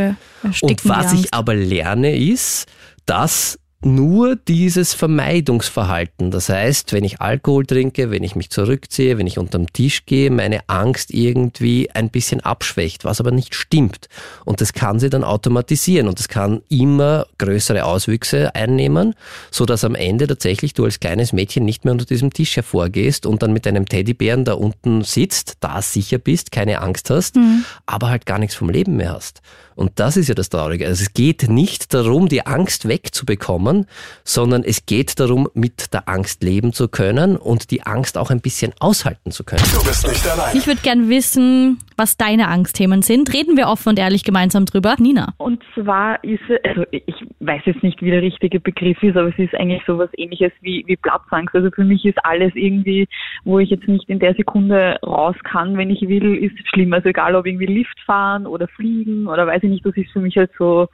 und 0.62 0.88
was 0.88 1.12
ich 1.12 1.34
aber 1.34 1.54
lerne 1.54 2.16
ist, 2.16 2.66
dass 3.06 3.58
nur 3.82 4.36
dieses 4.36 4.92
Vermeidungsverhalten, 4.92 6.30
das 6.30 6.50
heißt, 6.50 6.92
wenn 6.92 7.02
ich 7.02 7.22
Alkohol 7.22 7.64
trinke, 7.64 8.10
wenn 8.10 8.22
ich 8.22 8.36
mich 8.36 8.50
zurückziehe, 8.50 9.16
wenn 9.16 9.26
ich 9.26 9.38
unterm 9.38 9.72
Tisch 9.72 10.04
gehe, 10.04 10.30
meine 10.30 10.60
Angst 10.68 11.14
irgendwie 11.14 11.90
ein 11.90 12.10
bisschen 12.10 12.40
abschwächt, 12.40 13.06
was 13.06 13.20
aber 13.20 13.30
nicht 13.30 13.54
stimmt. 13.54 14.08
Und 14.44 14.60
das 14.60 14.74
kann 14.74 15.00
sie 15.00 15.08
dann 15.08 15.24
automatisieren 15.24 16.08
und 16.08 16.18
das 16.18 16.28
kann 16.28 16.60
immer 16.68 17.26
größere 17.38 17.86
Auswüchse 17.86 18.54
einnehmen, 18.54 19.14
so 19.50 19.64
dass 19.64 19.82
am 19.82 19.94
Ende 19.94 20.26
tatsächlich 20.26 20.74
du 20.74 20.84
als 20.84 21.00
kleines 21.00 21.32
Mädchen 21.32 21.64
nicht 21.64 21.86
mehr 21.86 21.92
unter 21.92 22.04
diesem 22.04 22.34
Tisch 22.34 22.56
hervorgehst 22.56 23.24
und 23.24 23.42
dann 23.42 23.54
mit 23.54 23.64
deinem 23.64 23.86
Teddybären 23.86 24.44
da 24.44 24.54
unten 24.54 25.04
sitzt, 25.04 25.54
da 25.60 25.80
sicher 25.80 26.18
bist, 26.18 26.52
keine 26.52 26.82
Angst 26.82 27.08
hast, 27.08 27.36
mhm. 27.36 27.64
aber 27.86 28.10
halt 28.10 28.26
gar 28.26 28.38
nichts 28.38 28.56
vom 28.56 28.68
Leben 28.68 28.96
mehr 28.96 29.14
hast. 29.14 29.40
Und 29.80 29.98
das 29.98 30.18
ist 30.18 30.28
ja 30.28 30.34
das 30.34 30.50
Traurige. 30.50 30.86
Also 30.86 31.00
es 31.00 31.14
geht 31.14 31.48
nicht 31.48 31.94
darum, 31.94 32.28
die 32.28 32.44
Angst 32.46 32.86
wegzubekommen, 32.86 33.86
sondern 34.24 34.62
es 34.62 34.84
geht 34.84 35.18
darum, 35.18 35.48
mit 35.54 35.94
der 35.94 36.06
Angst 36.06 36.42
leben 36.42 36.74
zu 36.74 36.86
können 36.88 37.38
und 37.38 37.70
die 37.70 37.84
Angst 37.84 38.18
auch 38.18 38.30
ein 38.30 38.42
bisschen 38.42 38.74
aushalten 38.78 39.30
zu 39.30 39.42
können. 39.42 39.62
Du 39.72 39.82
bist 39.82 40.06
nicht 40.06 40.28
allein. 40.28 40.54
Ich 40.54 40.66
würde 40.66 40.82
gern 40.82 41.08
wissen, 41.08 41.78
was 41.96 42.18
deine 42.18 42.48
Angstthemen 42.48 43.00
sind. 43.00 43.32
Reden 43.32 43.56
wir 43.56 43.68
offen 43.68 43.88
und 43.88 43.98
ehrlich 43.98 44.22
gemeinsam 44.22 44.66
drüber. 44.66 44.96
Nina. 44.98 45.32
Und 45.38 45.62
zwar 45.74 46.22
ist, 46.24 46.42
also 46.62 46.84
ich 46.90 47.14
weiß 47.40 47.62
jetzt 47.64 47.82
nicht, 47.82 48.02
wie 48.02 48.10
der 48.10 48.20
richtige 48.20 48.60
Begriff 48.60 49.02
ist, 49.02 49.16
aber 49.16 49.28
es 49.28 49.38
ist 49.38 49.54
eigentlich 49.54 49.82
sowas 49.86 50.10
ähnliches 50.18 50.52
wie, 50.60 50.84
wie 50.88 50.96
Platzangst. 50.96 51.54
Also 51.54 51.70
für 51.70 51.84
mich 51.84 52.04
ist 52.04 52.22
alles 52.22 52.52
irgendwie, 52.54 53.08
wo 53.44 53.58
ich 53.58 53.70
jetzt 53.70 53.88
nicht 53.88 54.06
in 54.10 54.18
der 54.18 54.34
Sekunde 54.34 54.98
raus 55.02 55.36
kann, 55.42 55.78
wenn 55.78 55.88
ich 55.88 56.02
will, 56.02 56.36
ist 56.36 56.68
schlimm. 56.68 56.92
Also 56.92 57.08
egal 57.08 57.34
ob 57.34 57.46
irgendwie 57.46 57.64
Lift 57.64 57.98
fahren 58.04 58.46
oder 58.46 58.68
fliegen 58.68 59.26
oder 59.26 59.46
weiß 59.46 59.62
ich 59.62 59.69
nicht, 59.70 59.84
das 59.84 59.96
ist 59.96 60.12
für 60.12 60.20
mich 60.20 60.36
halt 60.36 60.50
so, 60.58 60.88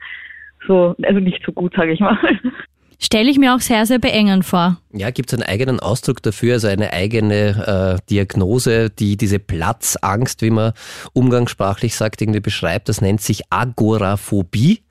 so, 0.65 0.95
also 1.03 1.19
nicht 1.19 1.43
so 1.45 1.51
gut, 1.51 1.73
sage 1.75 1.91
ich 1.91 1.99
mal. 1.99 2.17
Stelle 2.99 3.29
ich 3.29 3.37
mir 3.37 3.53
auch 3.53 3.59
sehr, 3.59 3.85
sehr 3.85 3.99
beengend 3.99 4.43
vor. 4.43 4.81
Ja, 4.91 5.11
gibt 5.11 5.31
es 5.31 5.37
einen 5.37 5.47
eigenen 5.47 5.79
Ausdruck 5.79 6.23
dafür, 6.23 6.53
also 6.53 6.67
eine 6.67 6.93
eigene 6.93 7.99
äh, 7.99 8.09
Diagnose, 8.09 8.89
die 8.89 9.17
diese 9.17 9.37
Platzangst, 9.37 10.41
wie 10.41 10.49
man 10.49 10.73
umgangssprachlich 11.13 11.95
sagt, 11.95 12.21
irgendwie 12.21 12.39
beschreibt. 12.39 12.89
Das 12.89 13.01
nennt 13.01 13.21
sich 13.21 13.43
Agoraphobie. 13.51 14.81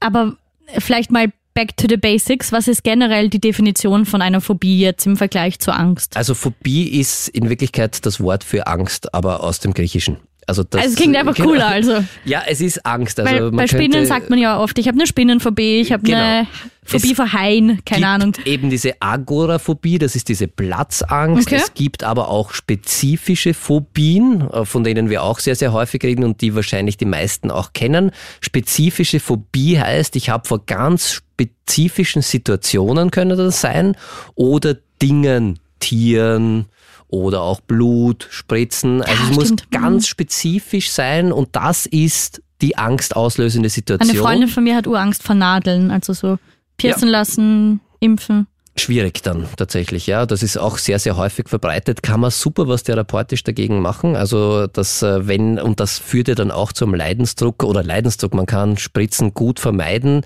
Aber 0.00 0.36
vielleicht 0.78 1.10
mal 1.10 1.30
back 1.52 1.76
to 1.76 1.86
the 1.88 1.98
basics. 1.98 2.52
Was 2.52 2.68
ist 2.68 2.84
generell 2.84 3.28
die 3.28 3.40
Definition 3.40 4.06
von 4.06 4.22
einer 4.22 4.40
Phobie 4.40 4.80
jetzt 4.80 5.06
im 5.06 5.18
Vergleich 5.18 5.58
zur 5.58 5.78
Angst? 5.78 6.16
Also 6.16 6.34
Phobie 6.34 6.88
ist 6.88 7.28
in 7.28 7.50
Wirklichkeit 7.50 8.06
das 8.06 8.20
Wort 8.20 8.44
für 8.44 8.66
Angst, 8.66 9.12
aber 9.14 9.42
aus 9.42 9.60
dem 9.60 9.74
Griechischen. 9.74 10.16
Also, 10.46 10.64
das, 10.64 10.80
also 10.80 10.92
es 10.92 10.96
klingt 10.96 11.16
einfach 11.16 11.34
genau. 11.34 11.50
cooler. 11.50 11.68
Also. 11.68 12.04
Ja, 12.24 12.42
es 12.46 12.60
ist 12.60 12.84
Angst. 12.84 13.20
Also 13.20 13.32
Weil, 13.32 13.50
bei 13.52 13.66
Spinnen 13.66 14.06
sagt 14.06 14.30
man 14.30 14.38
ja 14.38 14.58
oft, 14.58 14.78
ich 14.78 14.88
habe 14.88 14.98
eine 14.98 15.06
Spinnenphobie, 15.06 15.80
ich 15.80 15.92
habe 15.92 16.02
genau. 16.02 16.18
eine 16.18 16.46
Phobie 16.82 17.10
es 17.10 17.16
vor 17.16 17.32
Haien, 17.32 17.84
keine 17.84 18.08
Ahnung. 18.08 18.32
Eben 18.44 18.70
diese 18.70 19.00
Agoraphobie, 19.00 19.98
das 19.98 20.16
ist 20.16 20.28
diese 20.28 20.48
Platzangst. 20.48 21.46
Okay. 21.46 21.56
Es 21.56 21.74
gibt 21.74 22.02
aber 22.02 22.28
auch 22.28 22.52
spezifische 22.52 23.54
Phobien, 23.54 24.48
äh, 24.50 24.64
von 24.64 24.82
denen 24.82 25.10
wir 25.10 25.22
auch 25.22 25.38
sehr, 25.38 25.54
sehr 25.54 25.72
häufig 25.72 26.02
reden 26.02 26.24
und 26.24 26.40
die 26.40 26.54
wahrscheinlich 26.54 26.96
die 26.96 27.04
meisten 27.04 27.50
auch 27.50 27.72
kennen. 27.72 28.10
Spezifische 28.40 29.20
Phobie 29.20 29.78
heißt, 29.78 30.16
ich 30.16 30.30
habe 30.30 30.48
vor 30.48 30.64
ganz 30.66 31.12
spezifischen 31.12 32.22
Situationen, 32.22 33.10
können 33.10 33.36
das 33.36 33.60
sein, 33.60 33.96
oder 34.34 34.76
Dingen, 35.00 35.58
Tieren, 35.78 36.66
oder 37.10 37.42
auch 37.42 37.60
Blut, 37.60 38.26
Spritzen. 38.30 39.02
Also 39.02 39.12
ja, 39.12 39.28
es 39.30 39.34
stimmt. 39.46 39.66
muss 39.72 39.82
ganz 39.82 40.06
spezifisch 40.06 40.90
sein 40.90 41.32
und 41.32 41.48
das 41.52 41.86
ist 41.86 42.42
die 42.62 42.76
angstauslösende 42.76 43.68
Situation. 43.68 44.10
Eine 44.10 44.18
Freundin 44.18 44.48
von 44.48 44.64
mir 44.64 44.76
hat 44.76 44.86
Urangst 44.86 45.22
vor 45.22 45.34
Nadeln, 45.34 45.90
also 45.90 46.12
so 46.12 46.38
piercen 46.76 47.06
ja. 47.08 47.12
lassen, 47.12 47.80
impfen. 48.00 48.46
Schwierig 48.76 49.22
dann 49.22 49.46
tatsächlich, 49.56 50.06
ja. 50.06 50.26
Das 50.26 50.42
ist 50.42 50.56
auch 50.56 50.78
sehr, 50.78 50.98
sehr 50.98 51.16
häufig 51.16 51.48
verbreitet. 51.48 52.02
Kann 52.02 52.20
man 52.20 52.30
super 52.30 52.68
was 52.68 52.84
therapeutisch 52.84 53.42
dagegen 53.42 53.80
machen. 53.80 54.14
Also 54.14 54.68
das, 54.68 55.02
äh, 55.02 55.26
wenn, 55.26 55.58
und 55.58 55.80
das 55.80 55.98
führt 55.98 56.28
ja 56.28 56.34
dann 56.34 56.50
auch 56.50 56.72
zum 56.72 56.94
Leidensdruck 56.94 57.64
oder 57.64 57.82
Leidensdruck. 57.82 58.32
Man 58.32 58.46
kann 58.46 58.78
Spritzen 58.78 59.34
gut 59.34 59.58
vermeiden 59.58 60.22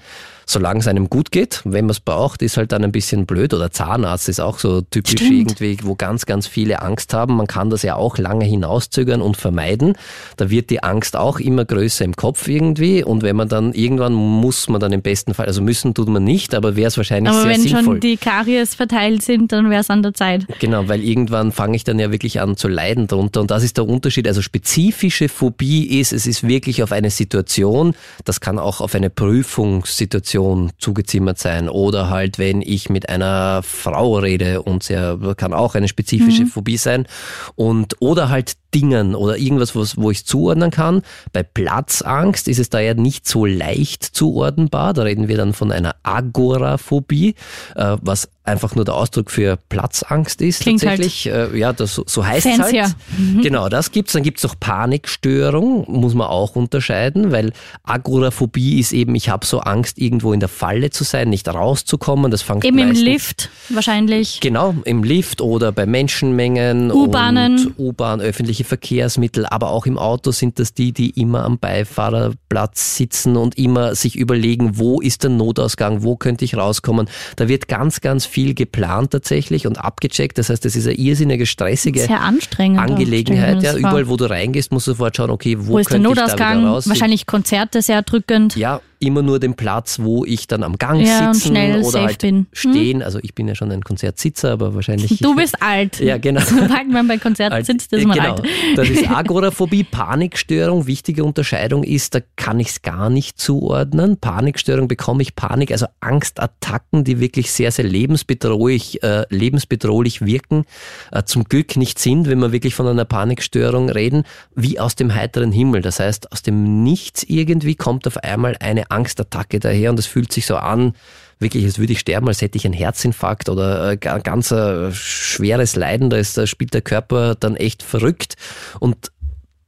solange 0.47 0.81
es 0.81 0.89
einem 0.89 1.09
gut 1.09 1.33
geht. 1.33 1.63
Wenn 1.65 1.87
man 1.87 1.91
es 1.91 2.01
braucht, 2.01 2.43
ist 2.43 2.57
halt 2.57 2.73
dann 2.73 2.85
ein 2.85 2.93
bisschen 2.93 3.27
blöd. 3.27 3.55
Oder 3.55 3.71
Zahnarzt 3.71 4.29
ist 4.29 4.41
auch 4.41 4.59
so 4.59 4.81
typisch 4.83 5.13
Stimmt. 5.13 5.61
irgendwie, 5.61 5.79
wo 5.83 5.95
ganz, 5.95 6.27
ganz 6.27 6.47
viele 6.47 6.83
Angst 6.83 7.15
haben. 7.15 7.37
Man 7.37 7.47
kann 7.47 7.71
das 7.71 7.83
ja 7.83 7.97
auch 7.97 8.19
lange 8.19 8.45
hinauszögern 8.45 9.23
und 9.23 9.37
vermeiden. 9.37 9.95
Da 10.37 10.51
wird 10.51 10.71
die 10.71 10.83
Angst 10.83 11.17
auch 11.17 11.41
immer 11.41 11.65
größer 11.65 12.05
im 12.05 12.17
Kopf 12.17 12.49
irgendwie. 12.49 13.03
Und 13.05 13.23
wenn 13.23 13.37
man 13.37 13.49
dann 13.49 13.73
irgendwann 13.73 14.13
muss 14.13 14.69
man 14.69 14.81
dann 14.81 14.93
im 14.93 15.03
besten 15.03 15.35
Fall, 15.35 15.47
also 15.47 15.63
müssen 15.63 15.95
tut 15.95 16.09
man 16.09 16.25
nicht, 16.25 16.55
aber 16.55 16.77
wäre 16.77 16.89
es 16.89 16.97
wahrscheinlich 16.97 17.33
aber 17.33 17.43
sehr 17.43 17.55
sinnvoll. 17.55 17.79
Aber 17.79 17.87
wenn 17.87 17.93
schon 17.95 18.01
die 18.01 18.17
Karies 18.17 18.75
verteilt 18.75 19.23
sind, 19.23 19.53
dann 19.53 19.71
wäre 19.71 19.81
es 19.81 19.91
an 19.91 20.03
der 20.03 20.15
Zeit. 20.15 20.47
Genau, 20.61 20.89
weil 20.89 21.03
irgendwann 21.03 21.53
fange 21.53 21.77
ich 21.77 21.85
dann 21.85 21.99
ja 21.99 22.11
wirklich 22.11 22.41
an 22.41 22.57
zu 22.57 22.69
leiden 22.69 23.07
drunter. 23.07 23.41
Und 23.41 23.51
das 23.51 23.63
ist 23.63 23.77
der 23.77 23.87
Unterschied. 23.87 24.27
Also 24.27 24.43
spezifische 24.43 25.29
Phobie 25.29 26.01
ist, 26.01 26.13
es 26.13 26.27
ist 26.27 26.47
wirklich 26.47 26.83
auf 26.83 26.93
eine 26.93 27.11
Situation, 27.11 27.95
das 28.25 28.41
kann 28.41 28.59
auch 28.59 28.81
auf 28.81 28.95
eine 28.95 29.11
Prüfungssituation 29.11 30.34
Situation 30.35 30.73
zugezimmert 30.79 31.39
sein 31.39 31.69
oder 31.69 32.11
halt, 32.11 32.39
wenn 32.39 32.61
ich 32.61 32.91
mit 32.91 33.09
einer 33.09 33.63
Frau 33.63 34.17
rede 34.19 34.63
und 34.63 34.83
sehr, 34.83 35.17
kann 35.37 35.55
auch 35.55 35.77
eine 35.77 35.87
spezifische 35.87 36.43
mhm. 36.43 36.49
Phobie 36.49 36.77
sein 36.77 37.07
und 37.55 37.97
oder 38.01 38.29
halt 38.29 38.55
Dingen 38.75 39.15
oder 39.15 39.39
irgendwas, 39.39 39.77
was, 39.77 39.97
wo 39.97 40.11
ich 40.11 40.27
zuordnen 40.27 40.73
kann. 40.73 41.03
Bei 41.33 41.45
Platzangst 41.45 42.49
ist 42.49 42.59
es 42.59 42.71
da 42.71 42.81
ja 42.81 42.95
nicht 42.95 43.29
so 43.29 43.47
leicht 43.47 44.03
zuordnenbar. 44.03 44.93
Da 44.93 45.03
reden 45.03 45.29
wir 45.29 45.37
dann 45.37 45.53
von 45.53 45.71
einer 45.71 45.95
Agoraphobie, 46.03 47.37
äh, 47.77 47.97
was 48.03 48.29
einfach 48.45 48.75
nur 48.75 48.85
der 48.85 48.95
Ausdruck 48.95 49.31
für 49.31 49.59
Platzangst 49.69 50.41
ist 50.41 50.61
Klingt 50.61 50.83
halt 50.83 50.99
tatsächlich. 50.99 51.33
Halt 51.33 51.55
ja, 51.55 51.73
das, 51.73 51.95
so 51.95 52.25
heißt 52.25 52.47
es 52.47 52.59
halt. 52.59 52.95
Mhm. 53.17 53.43
Genau, 53.43 53.69
das 53.69 53.91
gibt's. 53.91 54.13
Dann 54.13 54.23
gibt's 54.23 54.45
auch 54.45 54.55
Panikstörung, 54.59 55.85
muss 55.89 56.15
man 56.15 56.29
auch 56.29 56.57
unterscheiden, 56.57 57.33
weil 57.33 57.53
Agoraphobie 57.83 58.79
ist 58.79 58.93
eben, 58.93 59.15
ich 59.15 59.29
habe 59.29 59.45
so 59.45 59.61
Angst, 59.61 59.99
irgendwo 59.99 60.33
in 60.33 60.41
der 60.41 60.49
Falle 60.49 60.91
zu 60.91 61.05
sein, 61.05 61.29
nicht 61.31 61.49
rauszukommen. 61.49 62.31
Das 62.31 62.43
fängt 62.43 62.65
Eben 62.65 62.79
im 62.79 62.93
Lift 62.93 63.51
wahrscheinlich. 63.71 64.41
Genau, 64.41 64.75
im 64.85 65.03
Lift 65.03 65.41
oder 65.41 65.73
bei 65.73 65.87
Menschenmengen. 65.87 66.93
U-Bahnen. 66.93 67.75
U-Bahn, 67.79 68.21
öffentliche 68.21 68.45
öffentliche 68.45 68.65
Verkehrsmittel, 68.65 69.47
aber 69.47 69.71
auch 69.71 69.87
im 69.87 69.99
Auto 69.99 70.31
sind 70.31 70.59
das 70.59 70.75
die, 70.75 70.93
die 70.93 71.11
immer 71.11 71.45
am 71.45 71.59
Beifahrerplatz 71.59 72.97
sitzen 72.97 73.37
und 73.37 73.57
immer 73.57 73.95
sich 73.95 74.17
überlegen, 74.17 74.79
wo 74.79 75.01
ist 75.01 75.23
der 75.23 75.31
Notausgang, 75.31 76.03
wo 76.03 76.17
könnte 76.17 76.45
ich 76.45 76.57
rauskommen. 76.57 77.09
Da 77.37 77.49
wird 77.49 77.69
ganz, 77.69 78.01
ganz 78.01 78.27
viel 78.35 78.55
geplant 78.55 79.13
tatsächlich 79.13 79.65
und 79.69 79.79
abgecheckt. 79.79 80.39
Das 80.39 80.51
heißt, 80.51 80.65
das 80.65 80.75
ist 80.75 80.89
eine 80.89 80.97
irrsinnige, 80.97 81.47
stressige 81.47 82.01
Sehr 82.01 82.21
Angelegenheit. 82.21 83.63
Ja, 83.63 83.77
überall, 83.77 84.09
wo 84.09 84.17
du 84.17 84.29
reingehst, 84.29 84.73
musst 84.73 84.89
du 84.89 84.91
sofort 84.91 85.17
schauen, 85.17 85.31
okay, 85.31 85.57
wo, 85.57 85.75
wo 85.75 85.79
ist 85.79 85.89
könnte 85.89 86.03
der 86.03 86.25
Notausgang? 86.25 86.65
Wahrscheinlich 86.65 87.27
Konzerte 87.27 87.81
sehr 87.81 88.03
drückend. 88.03 88.57
Ja, 88.57 88.81
immer 89.07 89.23
nur 89.23 89.39
den 89.41 89.55
Platz, 89.55 89.99
wo 90.01 90.25
ich 90.25 90.47
dann 90.47 90.63
am 90.63 90.77
Gang 90.77 91.01
Ja, 91.01 91.33
sitzen 91.35 91.57
oder 91.83 92.03
halt 92.03 92.19
bin. 92.21 92.37
Hm? 92.37 92.47
stehen. 92.53 93.03
Also 93.03 93.19
ich 93.23 93.35
bin 93.35 93.49
ja 93.49 93.55
schon 93.55 93.71
ein 93.73 93.83
Konzertsitzer, 93.83 94.53
aber 94.53 94.75
wahrscheinlich. 94.75 95.19
Du 95.19 95.35
bist 95.37 95.61
alt. 95.63 96.01
Ja, 96.01 96.19
genau. 96.19 96.41
Sobald 96.47 96.89
man 96.91 97.07
bei 97.09 97.19
Konzerten 97.19 97.55
Alt- 97.55 97.67
sitzt, 97.67 97.93
ist 97.93 98.07
man 98.07 98.17
genau. 98.19 98.35
alt. 98.37 98.45
Das 98.77 98.89
ist 98.89 99.09
Agoraphobie. 99.11 99.85
Panikstörung, 99.85 100.87
wichtige 100.87 101.25
Unterscheidung 101.25 101.85
ist, 101.85 102.15
da 102.15 102.21
kann 102.37 102.59
ich 102.61 102.69
es 102.69 102.83
gar 102.83 103.11
nicht 103.11 103.39
zuordnen. 103.41 104.17
Panikstörung 104.19 104.89
bekomme 104.89 105.23
ich 105.23 105.35
Panik, 105.37 105.71
also 105.73 105.87
Angstattacken, 106.01 107.05
die 107.05 107.21
wirklich 107.21 107.51
sehr, 107.51 107.71
sehr 107.71 107.85
lebensbedrohlich, 107.85 109.03
äh, 109.03 109.25
lebensbedrohlich 109.29 110.25
wirken, 110.25 110.65
äh, 111.13 111.23
zum 111.25 111.45
Glück 111.45 111.77
nicht 111.77 111.99
sind, 111.99 112.29
wenn 112.29 112.39
wir 112.41 112.53
wirklich 112.53 112.75
von 112.75 112.87
einer 112.87 113.05
Panikstörung 113.05 113.89
reden, 113.91 114.25
wie 114.55 114.81
aus 114.81 114.95
dem 114.97 115.15
heiteren 115.15 115.53
Himmel. 115.53 115.83
Das 115.83 116.01
heißt, 116.01 116.33
aus 116.33 116.43
dem 116.43 116.83
Nichts 116.83 117.23
irgendwie 117.25 117.75
kommt 117.75 118.07
auf 118.07 118.17
einmal 118.19 118.57
eine 118.61 118.91
Angstattacke 118.95 119.61
daher 119.61 119.91
und 119.91 119.99
es 119.99 120.07
fühlt 120.07 120.33
sich 120.33 120.47
so 120.47 120.57
an, 120.57 120.95
wirklich, 121.39 121.65
als 121.65 121.79
würde 121.79 121.93
ich 121.93 122.01
sterben, 122.01 122.29
als 122.29 122.41
hätte 122.41 122.57
ich 122.57 122.65
einen 122.65 122.75
Herzinfarkt 122.75 123.49
oder 123.49 123.91
äh, 123.93 123.97
ga- 123.97 124.19
ganz 124.19 124.51
äh, 124.51 124.93
schweres 124.93 125.77
Leiden, 125.77 126.09
da, 126.11 126.17
ist, 126.17 126.39
da 126.39 126.47
spielt 126.47 126.73
der 126.73 126.83
Körper 126.83 127.35
dann 127.35 127.57
echt 127.57 127.83
verrückt. 127.83 128.37
Und 128.81 129.11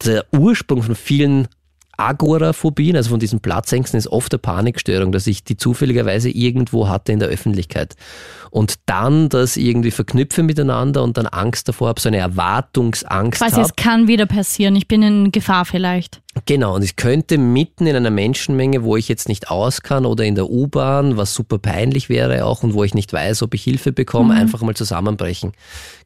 der 0.05 0.25
Ursprung 0.33 0.83
von 0.83 0.95
vielen 0.95 1.49
Agoraphobien, 1.99 2.95
also 2.95 3.11
von 3.11 3.21
diesen 3.21 3.41
Platzängsten, 3.41 3.97
ist 3.99 4.09
oft 4.09 4.31
der 4.31 4.39
Panikstörung, 4.39 5.13
dass 5.13 5.27
ich 5.27 5.45
die 5.45 5.57
zufälligerweise 5.57 6.29
irgendwo 6.29 6.89
hatte 6.89 7.13
in 7.13 7.19
der 7.19 7.29
Öffentlichkeit. 7.29 7.97
Und 8.51 8.75
dann 8.87 9.31
das 9.31 9.57
irgendwie 9.57 9.91
verknüpfe 9.91 10.43
miteinander 10.43 11.03
und 11.03 11.17
dann 11.17 11.27
Angst 11.27 11.69
davor 11.69 11.89
habe, 11.89 12.01
so 12.01 12.09
eine 12.09 12.19
Erwartungsangst 12.19 13.41
Quasi, 13.41 13.57
habe. 13.57 13.65
es 13.65 13.77
kann 13.77 14.09
wieder 14.09 14.27
passieren. 14.27 14.77
Ich 14.77 14.89
bin 14.89 15.03
in 15.03 15.33
Gefahr 15.33 15.65
vielleicht. 15.65 16.21
Genau, 16.45 16.75
und 16.75 16.83
ich 16.85 16.97
könnte 16.97 17.39
mitten 17.39 17.87
in 17.87 17.97
einer 17.97 18.11
Menschenmenge, 18.11 18.85
wo 18.85 18.97
ich 18.97 19.09
jetzt 19.09 19.29
nicht 19.29 19.51
aus 19.51 19.81
kann 19.83 20.05
oder 20.05 20.23
in 20.25 20.35
der 20.35 20.51
U-Bahn, 20.51 21.17
was 21.17 21.35
super 21.35 21.59
peinlich 21.59 22.09
wäre 22.09 22.45
auch 22.45 22.63
und 22.63 22.75
wo 22.75 22.85
ich 22.85 22.95
nicht 22.95 23.13
weiß, 23.13 23.43
ob 23.43 23.55
ich 23.55 23.65
Hilfe 23.65 23.91
bekomme, 23.93 24.35
Mhm. 24.35 24.41
einfach 24.43 24.61
mal 24.61 24.77
zusammenbrechen. 24.77 25.53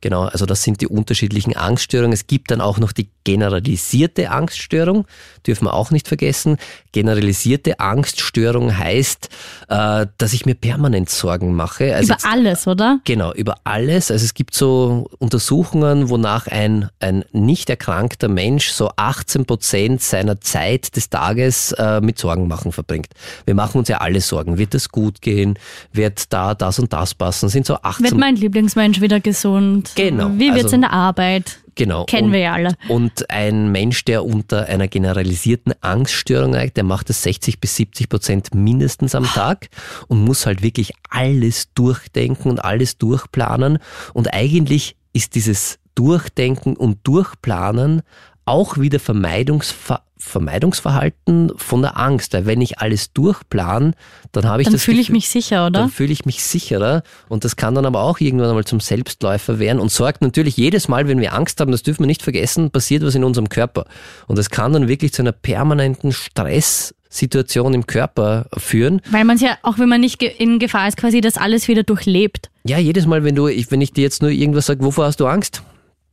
Genau, 0.01 0.23
also 0.23 0.47
das 0.47 0.63
sind 0.63 0.81
die 0.81 0.87
unterschiedlichen 0.87 1.57
Angststörungen. 1.57 2.13
Es 2.13 2.27
gibt 2.27 2.51
dann 2.53 2.61
auch 2.61 2.79
noch 2.79 2.93
die 2.93 3.09
generalisierte 3.25 4.31
Angststörung, 4.31 5.05
dürfen 5.47 5.67
wir 5.67 5.75
auch 5.75 5.91
nicht 5.91 6.09
vergessen. 6.09 6.57
Generalisierte 6.93 7.81
Angststörung 7.81 8.77
heißt, 8.79 9.29
äh, 9.69 10.07
dass 10.17 10.33
ich 10.33 10.47
mir 10.47 10.55
permanent 10.55 11.11
Sorgen 11.11 11.55
mache. 11.55 11.95
Also 11.95 12.07
Über 12.07 12.15
jetzt- 12.15 12.27
alles, 12.27 12.67
oder? 12.67 13.01
Genau, 13.05 13.33
über 13.35 13.57
alles. 13.65 14.11
Also 14.11 14.25
es 14.25 14.33
gibt 14.35 14.55
so 14.55 15.11
Untersuchungen, 15.19 16.09
wonach 16.09 16.47
ein, 16.47 16.89
ein 17.01 17.25
nicht 17.33 17.69
erkrankter 17.69 18.29
Mensch 18.29 18.71
so 18.71 18.91
18 18.97 19.45
Prozent 19.45 20.01
seiner 20.21 20.41
Zeit 20.41 20.97
des 20.97 21.09
Tages 21.09 21.73
äh, 21.73 22.01
mit 22.01 22.19
Sorgen 22.19 22.47
machen 22.47 22.73
verbringt. 22.73 23.09
Wir 23.47 23.55
machen 23.55 23.79
uns 23.79 23.89
ja 23.89 23.99
alle 23.99 24.21
Sorgen. 24.21 24.59
Wird 24.59 24.75
es 24.75 24.91
gut 24.91 25.23
gehen? 25.23 25.59
Wird 25.93 26.33
da 26.33 26.55
das 26.55 26.79
und 26.79 26.93
das 26.93 27.15
passen? 27.15 27.49
Sind 27.49 27.65
so 27.67 27.77
18 27.83 28.05
Wird 28.05 28.17
mein 28.19 28.37
Lieblingsmensch 28.37 29.01
wieder 29.01 29.21
gesund? 29.21 29.93
Genau, 29.95 30.31
Wie 30.35 30.51
wird's 30.51 30.65
also- 30.65 30.77
in 30.77 30.81
der 30.83 30.93
Arbeit? 30.93 31.59
Genau. 31.77 32.05
Kennen 32.05 32.27
und, 32.27 32.33
wir 32.33 32.41
ja 32.41 32.53
alle. 32.53 32.75
Und 32.89 33.31
ein 33.31 33.73
Mensch, 33.73 34.05
der 34.05 34.27
unter 34.27 34.67
einer 34.67 34.87
generalisierten 34.89 35.73
Angststörung 35.81 36.53
leidet, 36.53 36.77
der 36.77 36.85
macht 36.85 37.09
das 37.09 37.23
60 37.23 37.59
bis 37.59 37.77
70 37.77 38.09
Prozent 38.11 38.55
mindestens 38.55 39.15
am 39.15 39.25
Tag 39.25 39.69
und 40.09 40.23
muss 40.23 40.45
halt 40.45 40.63
wirklich 40.63 40.93
alles 41.09 41.73
durchdenken 41.73 42.51
und 42.51 42.63
alles 42.63 42.99
durchplanen. 42.99 43.79
Und 44.13 44.35
eigentlich 44.35 44.97
ist 45.15 45.35
dieses 45.37 45.79
Durchdenken 45.95 46.77
und 46.77 46.99
Durchplanen 47.05 48.03
auch 48.51 48.79
wieder 48.79 48.99
Vermeidungsver 48.99 50.03
Vermeidungsverhalten 50.21 51.53
von 51.57 51.83
der 51.83 51.99
Angst. 51.99 52.35
Weil 52.35 52.47
wenn 52.47 52.61
ich 52.61 52.79
alles 52.79 53.13
durchplan, 53.13 53.95
dann 54.33 54.47
habe 54.47 54.63
ich 54.63 54.67
Dann 54.67 54.75
das 54.75 54.85
fühle 54.85 55.01
ich 55.01 55.11
mich 55.11 55.29
sicher, 55.29 55.67
oder? 55.67 55.81
dann 55.81 55.91
fühle 55.91 56.13
ich 56.13 56.27
mich 56.27 56.43
sicherer 56.45 57.03
und 57.29 57.45
das 57.45 57.57
kann 57.57 57.75
dann 57.75 57.87
aber 57.87 58.03
auch 58.03 58.21
irgendwann 58.21 58.51
einmal 58.51 58.65
zum 58.65 58.81
Selbstläufer 58.81 59.59
werden 59.59 59.81
und 59.81 59.91
sorgt 59.91 60.21
natürlich 60.23 60.57
jedes 60.57 60.89
Mal, 60.89 61.09
wenn 61.09 61.21
wir 61.21 61.33
Angst 61.33 61.61
haben, 61.61 61.73
das 61.73 61.83
dürfen 61.83 62.01
wir 62.01 62.07
nicht 62.07 62.23
vergessen, 62.23 62.71
passiert 62.71 63.03
was 63.03 63.15
in 63.15 63.25
unserem 63.25 63.49
Körper. 63.49 63.87
Und 64.27 64.39
das 64.39 64.51
kann 64.51 64.73
dann 64.73 64.89
wirklich 64.89 65.13
zu 65.13 65.23
einer 65.23 65.33
permanenten 65.33 66.13
Stresssituation 66.13 67.73
im 67.73 67.87
Körper 67.87 68.47
führen. 68.59 69.01
Weil 69.11 69.25
man 69.25 69.37
es 69.37 69.43
ja, 69.43 69.57
auch 69.63 69.79
wenn 69.79 69.89
man 69.89 70.03
nicht 70.03 70.23
in 70.23 70.59
Gefahr 70.59 70.87
ist, 70.87 70.99
quasi 70.99 71.21
das 71.23 71.39
alles 71.39 71.67
wieder 71.67 71.83
durchlebt. 71.83 72.51
Ja, 72.65 72.79
jedes 72.79 73.07
Mal, 73.07 73.25
wenn 73.25 73.35
du, 73.35 73.49
ich, 73.49 73.71
wenn 73.71 73.81
ich 73.81 73.93
dir 73.93 74.03
jetzt 74.03 74.21
nur 74.21 74.31
irgendwas 74.31 74.67
sage, 74.67 74.85
wovor 74.85 75.07
hast 75.07 75.19
du 75.21 75.27
Angst? 75.27 75.63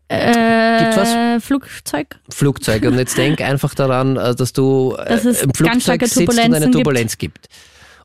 Äh, 0.10 0.80
Gibt's 0.80 0.98
was? 0.98 1.44
Flugzeug? 1.44 2.20
Flugzeug. 2.30 2.84
Und 2.84 2.98
jetzt 2.98 3.18
denk 3.18 3.42
einfach 3.42 3.76
daran, 3.76 4.16
äh, 4.18 4.36
dass 4.36 4.54
du 4.54 4.96
äh, 4.98 5.10
Dass 5.10 5.26
im 5.42 5.54
Flugzeug 5.54 6.06
sitzt 6.06 6.30
und 6.30 6.40
eine 6.40 6.60
gibt. 6.62 6.74
Turbulenz 6.74 7.18
gibt. 7.18 7.48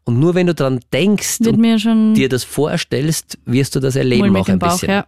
Und 0.05 0.19
nur 0.19 0.35
wenn 0.35 0.49
du 0.49 0.55
daran 0.55 0.81
denkst 0.93 1.41
Wird 1.41 1.57
und 1.87 2.15
dir 2.15 2.29
das 2.29 2.43
vorstellst, 2.43 3.38
wirst 3.45 3.77
du 3.77 3.81
das 3.81 3.95
erleben 3.95 4.37
auch 4.37 4.49
ein 4.49 4.59
Bauch, 4.59 4.73
bisschen. 4.73 4.91
ja. 4.91 5.07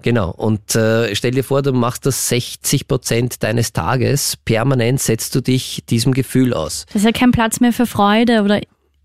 Genau. 0.00 0.30
Und 0.30 0.74
äh, 0.74 1.14
stell 1.14 1.32
dir 1.32 1.44
vor, 1.44 1.60
du 1.60 1.72
machst 1.74 2.06
das 2.06 2.28
60 2.28 2.88
Prozent 2.88 3.42
deines 3.42 3.74
Tages. 3.74 4.38
Permanent 4.42 4.98
setzt 5.00 5.34
du 5.34 5.42
dich 5.42 5.84
diesem 5.90 6.14
Gefühl 6.14 6.54
aus. 6.54 6.86
Das 6.86 7.02
ist 7.02 7.04
ja 7.04 7.12
kein 7.12 7.32
Platz 7.32 7.60
mehr 7.60 7.74
für 7.74 7.84
Freude 7.84 8.42
oder 8.42 8.60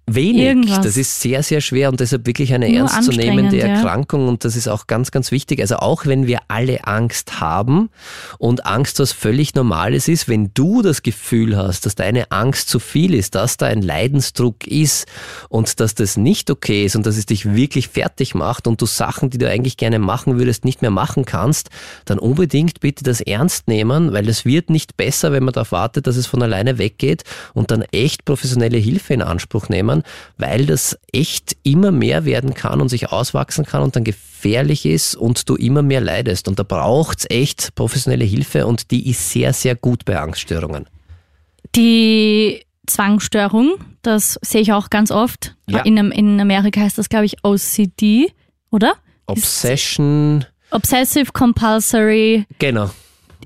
Wenig. 0.08 0.42
Irgendwas. 0.44 0.82
Das 0.82 0.98
ist 0.98 1.20
sehr, 1.20 1.42
sehr 1.42 1.62
schwer 1.62 1.90
und 1.90 2.00
deshalb 2.00 2.28
wirklich 2.28 2.54
eine 2.54 2.70
Nur 2.70 2.82
ernstzunehmende 2.82 3.44
anstrengend, 3.44 3.54
ja. 3.54 3.68
Erkrankung 3.68 4.28
und 4.28 4.46
das 4.46 4.56
ist 4.56 4.68
auch 4.68 4.86
ganz, 4.86 5.10
ganz 5.10 5.32
wichtig. 5.32 5.62
Also 5.62 5.78
auch 5.78 6.06
wenn 6.06 6.28
wir 6.28 6.40
alle 6.48 6.86
Angst 6.86 7.40
haben 7.40 7.90
und 8.38 8.68
Angst 8.68 9.00
was 9.00 9.12
völlig 9.12 9.56
Normales 9.56 10.08
ist, 10.08 10.30
wenn 10.30 10.52
du 10.54 10.84
das 10.84 11.02
Gefühl 11.02 11.58
hast, 11.58 11.88
dass 11.88 11.96
deine 11.96 12.32
Angst 12.32 12.70
zu 12.70 12.80
viel 12.80 13.16
ist, 13.16 13.34
dass 13.34 13.58
da 13.58 13.66
ein 13.66 13.82
Leidensdruck 13.82 14.68
ist 14.68 15.08
und 15.50 15.80
dass 15.80 15.96
das 15.96 16.18
nicht 16.18 16.52
okay 16.52 16.86
ist 16.86 16.96
und 16.96 17.08
dass 17.08 17.18
es 17.18 17.26
dich 17.26 17.56
wirklich 17.56 17.88
fertig 17.88 18.36
macht 18.36 18.68
und 18.68 18.82
du 18.82 18.86
Sachen, 18.86 19.32
die 19.32 19.40
du 19.40 19.50
eigentlich 19.50 19.78
gerne 19.78 19.98
machen 19.98 20.38
würdest, 20.38 20.66
nicht 20.66 20.84
mehr 20.84 20.92
machen 20.92 21.26
kannst, 21.26 21.70
dann 22.06 22.20
unbedingt 22.20 22.80
bitte 22.80 23.04
das 23.04 23.22
ernst 23.22 23.68
nehmen, 23.68 24.14
weil 24.14 24.30
es 24.30 24.46
wird 24.46 24.70
nicht 24.70 24.98
besser, 24.98 25.32
wenn 25.32 25.44
man 25.44 25.54
darauf 25.54 25.72
wartet, 25.72 26.06
dass 26.06 26.16
es 26.16 26.28
von 26.28 26.44
alleine 26.44 26.78
weggeht 26.78 27.24
und 27.54 27.72
dann 27.72 27.82
echt 27.92 28.26
professionelle 28.26 28.78
Hilfe 28.78 29.16
in 29.16 29.24
Anspruch 29.24 29.70
nehmen, 29.70 29.95
weil 30.38 30.66
das 30.66 30.98
echt 31.14 31.56
immer 31.64 31.92
mehr 31.92 32.26
werden 32.26 32.54
kann 32.54 32.82
und 32.82 32.90
sich 32.90 33.12
auswachsen 33.12 33.66
kann 33.66 33.82
und 33.82 33.96
dann 33.96 34.04
gefährlich 34.04 34.86
ist 34.86 35.16
und 35.16 35.48
du 35.50 35.56
immer 35.56 35.82
mehr 35.82 36.02
leidest. 36.02 36.48
Und 36.48 36.60
da 36.60 36.64
braucht's 36.64 37.26
echt 37.30 37.76
professionelle 37.76 38.26
Hilfe 38.26 38.66
und 38.68 38.92
die 38.92 39.10
ist 39.10 39.30
sehr, 39.32 39.54
sehr 39.54 39.76
gut 39.76 40.06
bei 40.06 40.18
Angststörungen. 40.20 40.88
die 41.76 42.62
Zwangsstörung. 42.88 43.76
Das 44.04 44.38
sehe 44.44 44.62
ich 44.62 44.72
auch 44.72 44.90
ganz 44.92 45.10
oft. 45.10 45.56
Ja. 45.68 45.80
In, 45.80 45.98
in 45.98 46.40
Amerika 46.40 46.82
heißt 46.82 46.98
das, 47.00 47.10
glaube 47.10 47.26
ich, 47.26 47.38
OCD, 47.44 48.32
oder? 48.70 48.94
Obsession, 49.26 50.46
Obsessive 50.72 51.32
Compulsory 51.32 52.46
genau. 52.60 52.92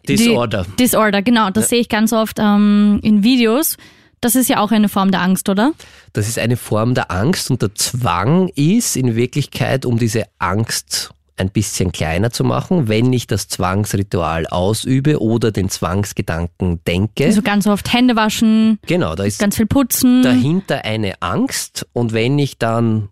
Die- 0.07 0.15
Disorder. 0.17 0.65
Disorder, 0.79 1.21
genau. 1.21 1.49
Das 1.51 1.69
sehe 1.69 1.79
ich 1.79 1.87
ganz 1.89 2.11
oft 2.11 2.37
ähm, 2.39 2.99
in 3.03 3.23
Videos. 3.23 3.77
Das 4.21 4.35
ist 4.35 4.49
ja 4.49 4.59
auch 4.59 4.71
eine 4.71 4.89
Form 4.89 5.11
der 5.11 5.21
Angst, 5.21 5.49
oder? 5.49 5.71
Das 6.13 6.27
ist 6.27 6.39
eine 6.39 6.57
Form 6.57 6.93
der 6.93 7.11
Angst 7.11 7.49
und 7.51 7.61
der 7.61 7.73
Zwang 7.75 8.49
ist 8.49 8.97
in 8.97 9.15
Wirklichkeit, 9.15 9.85
um 9.85 9.97
diese 9.97 10.25
Angst 10.39 11.11
ein 11.37 11.49
bisschen 11.49 11.91
kleiner 11.91 12.31
zu 12.31 12.43
machen, 12.43 12.89
wenn 12.89 13.13
ich 13.13 13.25
das 13.25 13.47
Zwangsritual 13.47 14.45
ausübe 14.47 15.21
oder 15.21 15.51
den 15.51 15.69
Zwangsgedanken 15.69 16.83
denke. 16.85 17.25
Also 17.25 17.41
ganz 17.41 17.65
oft 17.65 17.93
Hände 17.93 18.15
waschen, 18.17 18.77
genau, 18.85 19.15
da 19.15 19.23
ist 19.23 19.39
ganz 19.39 19.55
viel 19.55 19.65
putzen. 19.65 20.21
dahinter 20.21 20.83
eine 20.83 21.21
Angst 21.21 21.87
und 21.93 22.11
wenn 22.11 22.37
ich 22.37 22.57
dann 22.57 23.09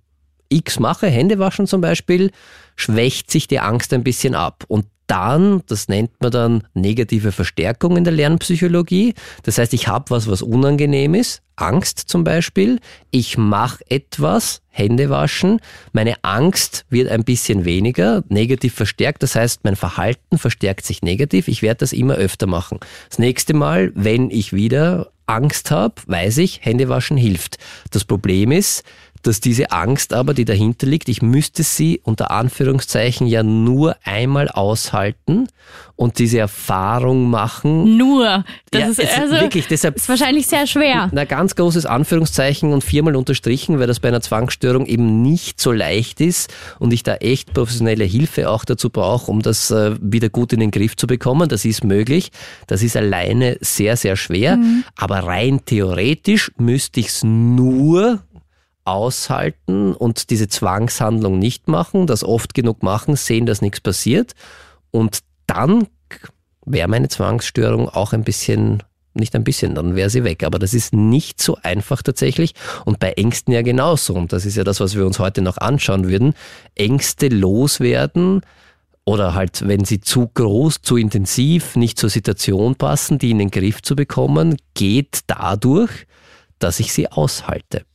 X 0.49 0.79
mache, 0.79 1.07
Hände 1.07 1.39
waschen 1.39 1.67
zum 1.67 1.81
Beispiel, 1.81 2.31
schwächt 2.75 3.31
sich 3.31 3.47
die 3.47 3.59
Angst 3.59 3.93
ein 3.93 4.03
bisschen 4.03 4.35
ab. 4.35 4.63
Und 4.67 4.85
dann, 5.07 5.63
das 5.67 5.87
nennt 5.87 6.11
man 6.21 6.31
dann 6.31 6.63
negative 6.73 7.31
Verstärkung 7.31 7.97
in 7.97 8.03
der 8.03 8.13
Lernpsychologie. 8.13 9.13
Das 9.43 9.57
heißt, 9.57 9.73
ich 9.73 9.87
habe 9.87 10.09
was, 10.09 10.29
was 10.29 10.41
unangenehm 10.41 11.15
ist, 11.15 11.41
Angst 11.55 11.99
zum 11.99 12.23
Beispiel. 12.23 12.79
Ich 13.09 13.37
mache 13.37 13.83
etwas, 13.89 14.61
Hände 14.69 15.09
waschen. 15.09 15.59
Meine 15.91 16.23
Angst 16.23 16.85
wird 16.89 17.09
ein 17.09 17.23
bisschen 17.23 17.65
weniger, 17.65 18.23
negativ 18.29 18.75
verstärkt. 18.75 19.23
Das 19.23 19.35
heißt, 19.35 19.63
mein 19.63 19.75
Verhalten 19.75 20.37
verstärkt 20.37 20.85
sich 20.85 21.01
negativ. 21.01 21.47
Ich 21.47 21.61
werde 21.61 21.79
das 21.79 21.93
immer 21.93 22.15
öfter 22.15 22.45
machen. 22.45 22.79
Das 23.09 23.17
nächste 23.17 23.53
Mal, 23.53 23.91
wenn 23.95 24.29
ich 24.29 24.53
wieder 24.53 25.11
Angst 25.25 25.71
habe, 25.71 25.95
weiß 26.05 26.37
ich, 26.37 26.61
Hände 26.63 26.89
waschen 26.89 27.17
hilft. 27.17 27.57
Das 27.91 28.05
Problem 28.05 28.51
ist, 28.51 28.83
dass 29.27 29.39
diese 29.41 29.71
Angst 29.71 30.13
aber, 30.13 30.33
die 30.33 30.45
dahinter 30.45 30.87
liegt, 30.87 31.09
ich 31.09 31.21
müsste 31.21 31.63
sie 31.63 31.99
unter 32.03 32.31
Anführungszeichen 32.31 33.27
ja 33.27 33.43
nur 33.43 33.95
einmal 34.03 34.47
aushalten 34.49 35.47
und 35.95 36.19
diese 36.19 36.37
Erfahrung 36.39 37.29
machen. 37.29 37.97
Nur. 37.97 38.45
Das 38.71 38.97
Ja, 38.97 39.03
ist, 39.03 39.19
also, 39.19 39.33
wirklich, 39.35 39.67
deshalb- 39.67 39.95
ist 39.95 40.07
wahrscheinlich 40.07 40.47
sehr 40.47 40.65
schwer. 40.67 41.09
Na, 41.11 41.25
ganz 41.25 41.55
großes 41.55 41.85
Anführungszeichen 41.85 42.71
und 42.71 42.83
viermal 42.83 43.15
unterstrichen, 43.15 43.79
weil 43.79 43.87
das 43.87 43.99
bei 43.99 44.07
einer 44.07 44.21
Zwangsstörung 44.21 44.85
eben 44.85 45.21
nicht 45.21 45.59
so 45.59 45.71
leicht 45.71 46.21
ist 46.21 46.53
und 46.79 46.93
ich 46.93 47.03
da 47.03 47.15
echt 47.15 47.53
professionelle 47.53 48.03
Hilfe 48.05 48.49
auch 48.49 48.63
dazu 48.63 48.89
brauche, 48.89 49.29
um 49.31 49.41
das 49.41 49.71
äh, 49.71 49.95
wieder 50.01 50.29
gut 50.29 50.53
in 50.53 50.59
den 50.59 50.71
Griff 50.71 50.95
zu 50.95 51.07
bekommen. 51.07 51.49
Das 51.49 51.65
ist 51.65 51.83
möglich. 51.83 52.31
Das 52.67 52.83
ist 52.83 52.95
alleine 52.95 53.57
sehr, 53.61 53.97
sehr 53.97 54.15
schwer. 54.15 54.59
Aber 54.95 55.19
rein 55.19 55.61
theoretisch 55.65 56.51
müsste 56.57 56.99
ich 56.99 57.07
es 57.07 57.23
nur 57.23 58.21
aushalten 58.87 59.93
und 59.93 60.29
diese 60.29 60.47
Zwangshandlung 60.47 61.37
nicht 61.37 61.67
machen, 61.67 62.07
das 62.07 62.23
oft 62.23 62.53
genug 62.53 62.83
machen, 62.83 63.15
sehen, 63.15 63.45
dass 63.45 63.61
nichts 63.61 63.81
passiert 63.81 64.33
und 64.91 65.19
dann 65.45 65.87
wäre 66.65 66.87
meine 66.87 67.09
Zwangsstörung 67.09 67.89
auch 67.89 68.13
ein 68.13 68.23
bisschen, 68.23 68.83
nicht 69.13 69.35
ein 69.35 69.43
bisschen, 69.43 69.75
dann 69.75 69.95
wäre 69.95 70.09
sie 70.09 70.23
weg. 70.23 70.43
Aber 70.43 70.59
das 70.59 70.73
ist 70.73 70.93
nicht 70.93 71.41
so 71.41 71.57
einfach 71.63 72.01
tatsächlich 72.01 72.53
und 72.85 72.99
bei 72.99 73.13
Ängsten 73.13 73.53
ja 73.53 73.61
genauso. 73.61 74.13
Und 74.13 74.33
das 74.33 74.45
ist 74.45 74.57
ja 74.57 74.63
das, 74.63 74.79
was 74.79 74.95
wir 74.95 75.05
uns 75.05 75.19
heute 75.19 75.41
noch 75.41 75.57
anschauen 75.57 76.07
würden. 76.07 76.33
Ängste 76.75 77.29
loswerden 77.29 78.41
oder 79.05 79.33
halt, 79.33 79.67
wenn 79.67 79.85
sie 79.85 80.01
zu 80.01 80.29
groß, 80.33 80.81
zu 80.81 80.97
intensiv, 80.97 81.75
nicht 81.75 81.97
zur 81.97 82.09
Situation 82.09 82.75
passen, 82.75 83.17
die 83.17 83.31
in 83.31 83.39
den 83.39 83.51
Griff 83.51 83.81
zu 83.81 83.95
bekommen, 83.95 84.57
geht 84.73 85.21
dadurch, 85.27 86.07
dass 86.59 86.79
ich 86.79 86.91
sie 86.91 87.09
aushalte. 87.09 87.85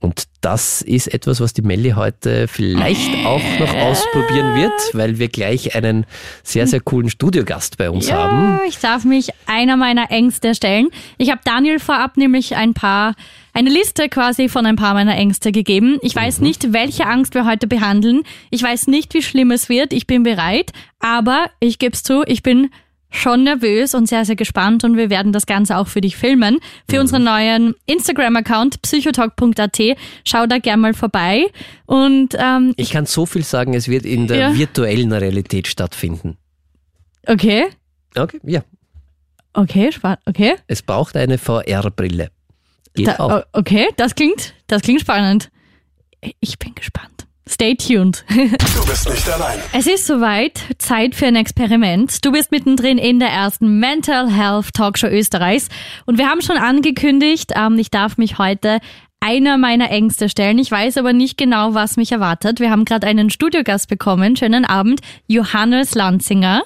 Und 0.00 0.24
das 0.40 0.80
ist 0.80 1.12
etwas, 1.12 1.40
was 1.40 1.52
die 1.52 1.60
Melli 1.60 1.90
heute 1.90 2.48
vielleicht 2.48 3.26
auch 3.26 3.42
noch 3.58 3.74
ausprobieren 3.74 4.54
wird, 4.56 4.72
weil 4.94 5.18
wir 5.18 5.28
gleich 5.28 5.74
einen 5.76 6.06
sehr, 6.42 6.66
sehr 6.66 6.80
coolen 6.80 7.10
Studiogast 7.10 7.76
bei 7.76 7.90
uns 7.90 8.10
haben. 8.10 8.54
Ja, 8.58 8.60
ich 8.66 8.78
darf 8.78 9.04
mich 9.04 9.28
einer 9.44 9.76
meiner 9.76 10.10
Ängste 10.10 10.54
stellen. 10.54 10.88
Ich 11.18 11.30
habe 11.30 11.42
Daniel 11.44 11.78
vorab 11.78 12.16
nämlich 12.16 12.56
ein 12.56 12.72
paar, 12.72 13.14
eine 13.52 13.68
Liste 13.68 14.08
quasi 14.08 14.48
von 14.48 14.64
ein 14.64 14.76
paar 14.76 14.94
meiner 14.94 15.16
Ängste 15.18 15.52
gegeben. 15.52 15.98
Ich 16.00 16.16
weiß 16.16 16.38
Mhm. 16.38 16.46
nicht, 16.46 16.72
welche 16.72 17.04
Angst 17.06 17.34
wir 17.34 17.44
heute 17.44 17.66
behandeln. 17.66 18.22
Ich 18.48 18.62
weiß 18.62 18.86
nicht, 18.86 19.12
wie 19.12 19.22
schlimm 19.22 19.50
es 19.50 19.68
wird. 19.68 19.92
Ich 19.92 20.06
bin 20.06 20.22
bereit. 20.22 20.70
Aber 21.00 21.50
ich 21.60 21.78
gebe 21.78 21.92
es 21.94 22.02
zu, 22.02 22.22
ich 22.26 22.42
bin 22.42 22.70
schon 23.10 23.44
nervös 23.44 23.94
und 23.94 24.06
sehr, 24.08 24.24
sehr 24.24 24.36
gespannt 24.36 24.84
und 24.84 24.96
wir 24.96 25.10
werden 25.10 25.32
das 25.32 25.46
Ganze 25.46 25.76
auch 25.76 25.88
für 25.88 26.00
dich 26.00 26.16
filmen. 26.16 26.58
Für 26.88 26.96
Mhm. 26.96 27.00
unseren 27.02 27.24
neuen 27.24 27.74
Instagram-Account 27.86 28.82
psychotalk.at. 28.82 29.80
Schau 30.24 30.46
da 30.46 30.58
gern 30.58 30.80
mal 30.80 30.94
vorbei. 30.94 31.46
Und 31.86 32.36
ähm, 32.38 32.72
Ich 32.76 32.90
kann 32.90 33.06
so 33.06 33.26
viel 33.26 33.42
sagen, 33.44 33.74
es 33.74 33.88
wird 33.88 34.04
in 34.06 34.26
der 34.28 34.36
Ja. 34.38 34.54
virtuellen 34.56 35.12
Realität 35.12 35.66
stattfinden. 35.68 36.36
okay, 37.26 37.66
Okay, 38.16 38.40
ja. 38.44 38.62
okay, 39.54 39.92
spannend, 39.92 40.20
okay. 40.26 40.54
Es 40.66 40.82
braucht 40.82 41.16
eine 41.16 41.38
VR-Brille. 41.38 42.30
Geht 42.94 43.06
Da, 43.06 43.44
okay, 43.52 43.86
das 43.96 44.14
klingt, 44.16 44.54
das 44.66 44.82
klingt 44.82 45.00
spannend. 45.00 45.50
Ich 46.40 46.58
bin 46.58 46.74
gespannt. 46.74 47.26
Stay 47.50 47.74
tuned. 47.74 48.24
Du 48.30 48.86
bist 48.86 49.08
nicht 49.08 49.28
allein. 49.28 49.58
Es 49.72 49.86
ist 49.86 50.06
soweit, 50.06 50.60
Zeit 50.78 51.14
für 51.14 51.26
ein 51.26 51.36
Experiment. 51.36 52.24
Du 52.24 52.30
bist 52.30 52.52
mittendrin 52.52 52.96
in 52.96 53.18
der 53.18 53.28
ersten 53.28 53.80
Mental 53.80 54.30
Health 54.30 54.72
Talkshow 54.72 55.08
Österreichs 55.08 55.68
und 56.06 56.16
wir 56.16 56.28
haben 56.28 56.42
schon 56.42 56.56
angekündigt, 56.56 57.52
ähm, 57.56 57.76
ich 57.78 57.90
darf 57.90 58.18
mich 58.18 58.38
heute 58.38 58.78
einer 59.18 59.58
meiner 59.58 59.90
Ängste 59.90 60.28
stellen. 60.28 60.58
Ich 60.58 60.70
weiß 60.70 60.96
aber 60.96 61.12
nicht 61.12 61.36
genau, 61.36 61.74
was 61.74 61.96
mich 61.96 62.12
erwartet. 62.12 62.60
Wir 62.60 62.70
haben 62.70 62.84
gerade 62.84 63.06
einen 63.06 63.30
Studiogast 63.30 63.88
bekommen. 63.88 64.36
Schönen 64.36 64.64
Abend, 64.64 65.00
Johannes 65.26 65.94
Lanzinger. 65.94 66.62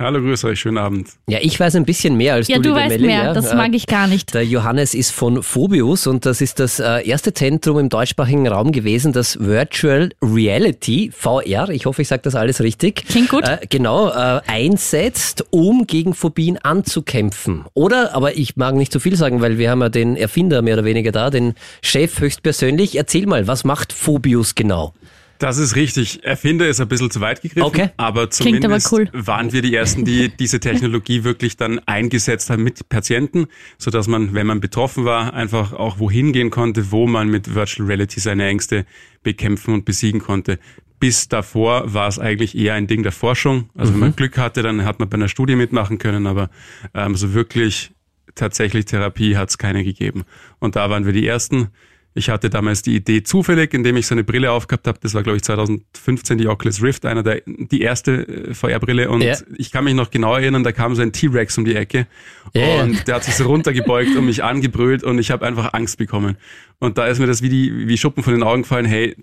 Hallo, 0.00 0.20
grüß 0.20 0.44
euch, 0.44 0.60
schönen 0.60 0.78
Abend. 0.78 1.08
Ja, 1.26 1.38
ich 1.42 1.58
weiß 1.58 1.74
ein 1.74 1.84
bisschen 1.84 2.16
mehr 2.16 2.34
als 2.34 2.46
Ja, 2.46 2.56
du, 2.58 2.62
du 2.62 2.68
liebe 2.68 2.80
weißt 2.80 2.90
Melli, 2.90 3.06
mehr. 3.08 3.24
ja. 3.24 3.32
Das 3.34 3.52
mag 3.52 3.74
ich 3.74 3.88
gar 3.88 4.06
nicht. 4.06 4.32
Der 4.32 4.44
Johannes 4.44 4.94
ist 4.94 5.10
von 5.10 5.42
Phobius 5.42 6.06
und 6.06 6.24
das 6.24 6.40
ist 6.40 6.60
das 6.60 6.78
äh, 6.78 7.04
erste 7.04 7.34
Zentrum 7.34 7.80
im 7.80 7.88
deutschsprachigen 7.88 8.46
Raum 8.46 8.70
gewesen, 8.70 9.12
das 9.12 9.40
Virtual 9.40 10.10
Reality, 10.22 11.10
VR, 11.12 11.70
ich 11.70 11.86
hoffe, 11.86 12.02
ich 12.02 12.08
sage 12.08 12.22
das 12.22 12.36
alles 12.36 12.60
richtig. 12.60 13.06
Klingt 13.08 13.28
gut. 13.28 13.42
Äh, 13.42 13.58
genau, 13.68 14.08
äh, 14.10 14.40
einsetzt, 14.46 15.44
um 15.50 15.88
gegen 15.88 16.14
Phobien 16.14 16.58
anzukämpfen. 16.58 17.64
Oder, 17.74 18.14
aber 18.14 18.36
ich 18.36 18.56
mag 18.56 18.76
nicht 18.76 18.92
zu 18.92 19.00
viel 19.00 19.16
sagen, 19.16 19.40
weil 19.40 19.58
wir 19.58 19.68
haben 19.68 19.80
ja 19.80 19.88
den 19.88 20.14
Erfinder 20.14 20.62
mehr 20.62 20.74
oder 20.74 20.84
weniger 20.84 21.10
da, 21.10 21.30
den 21.30 21.54
Chef 21.82 22.20
höchstpersönlich. 22.20 22.94
Erzähl 22.96 23.26
mal, 23.26 23.48
was 23.48 23.64
macht 23.64 23.92
Phobius 23.92 24.54
genau? 24.54 24.94
Das 25.38 25.58
ist 25.58 25.76
richtig. 25.76 26.24
Erfinder 26.24 26.66
ist 26.68 26.80
ein 26.80 26.88
bisschen 26.88 27.10
zu 27.10 27.20
weit 27.20 27.42
gegriffen, 27.42 27.62
Okay. 27.66 27.90
aber 27.96 28.26
Klingt 28.28 28.64
aber 28.64 28.80
zumindest 28.80 28.92
cool. 28.92 29.08
waren 29.12 29.52
wir 29.52 29.62
die 29.62 29.74
Ersten, 29.74 30.04
die 30.04 30.28
diese 30.36 30.58
Technologie 30.60 31.22
wirklich 31.24 31.56
dann 31.56 31.78
eingesetzt 31.86 32.50
haben 32.50 32.64
mit 32.64 32.88
Patienten, 32.88 33.46
sodass 33.78 34.08
man, 34.08 34.34
wenn 34.34 34.46
man 34.48 34.60
betroffen 34.60 35.04
war, 35.04 35.34
einfach 35.34 35.72
auch 35.72 35.98
wohin 36.00 36.32
gehen 36.32 36.50
konnte, 36.50 36.90
wo 36.90 37.06
man 37.06 37.28
mit 37.28 37.54
Virtual 37.54 37.86
Reality 37.86 38.18
seine 38.20 38.46
Ängste 38.46 38.84
bekämpfen 39.22 39.74
und 39.74 39.84
besiegen 39.84 40.20
konnte. 40.20 40.58
Bis 41.00 41.28
davor 41.28 41.94
war 41.94 42.08
es 42.08 42.18
eigentlich 42.18 42.58
eher 42.58 42.74
ein 42.74 42.88
Ding 42.88 43.04
der 43.04 43.12
Forschung. 43.12 43.70
Also 43.76 43.92
wenn 43.92 44.00
man 44.00 44.16
Glück 44.16 44.36
hatte, 44.36 44.62
dann 44.62 44.84
hat 44.84 44.98
man 44.98 45.08
bei 45.08 45.14
einer 45.14 45.28
Studie 45.28 45.54
mitmachen 45.54 45.98
können, 45.98 46.26
aber 46.26 46.50
ähm, 46.94 47.14
so 47.14 47.34
wirklich 47.34 47.92
tatsächlich 48.34 48.86
Therapie 48.86 49.36
hat 49.36 49.50
es 49.50 49.58
keine 49.58 49.84
gegeben. 49.84 50.24
Und 50.58 50.74
da 50.74 50.90
waren 50.90 51.06
wir 51.06 51.12
die 51.12 51.26
Ersten. 51.26 51.68
Ich 52.14 52.30
hatte 52.30 52.50
damals 52.50 52.82
die 52.82 52.96
Idee 52.96 53.22
zufällig, 53.22 53.72
indem 53.74 53.96
ich 53.96 54.06
so 54.06 54.14
eine 54.14 54.24
Brille 54.24 54.50
aufgehabt 54.50 54.88
habe. 54.88 54.98
Das 55.00 55.14
war, 55.14 55.22
glaube 55.22 55.36
ich, 55.36 55.42
2015 55.44 56.38
die 56.38 56.48
Oculus 56.48 56.82
Rift, 56.82 57.06
einer 57.06 57.22
der, 57.22 57.42
die 57.46 57.80
erste 57.80 58.26
äh, 58.26 58.54
VR-Brille. 58.54 59.08
Und 59.08 59.22
Ja. 59.22 59.36
ich 59.56 59.70
kann 59.70 59.84
mich 59.84 59.94
noch 59.94 60.10
genau 60.10 60.34
erinnern, 60.34 60.64
da 60.64 60.72
kam 60.72 60.94
so 60.96 61.02
ein 61.02 61.12
T-Rex 61.12 61.58
um 61.58 61.64
die 61.64 61.76
Ecke. 61.76 62.06
Ja, 62.54 62.82
und 62.82 63.06
der 63.06 63.16
hat 63.16 63.24
sich 63.24 63.34
so 63.34 63.44
runtergebeugt 63.46 64.16
und 64.16 64.24
mich 64.26 64.42
angebrüllt 64.42 65.04
und 65.04 65.18
ich 65.18 65.30
habe 65.30 65.46
einfach 65.46 65.74
Angst 65.74 65.98
bekommen. 65.98 66.36
Und 66.80 66.98
da 66.98 67.06
ist 67.06 67.18
mir 67.20 67.26
das 67.26 67.42
wie, 67.42 67.50
die, 67.50 67.86
wie 67.86 67.96
Schuppen 67.98 68.22
von 68.24 68.32
den 68.32 68.42
Augen 68.42 68.62
gefallen, 68.62 68.86
hey, 68.86 69.14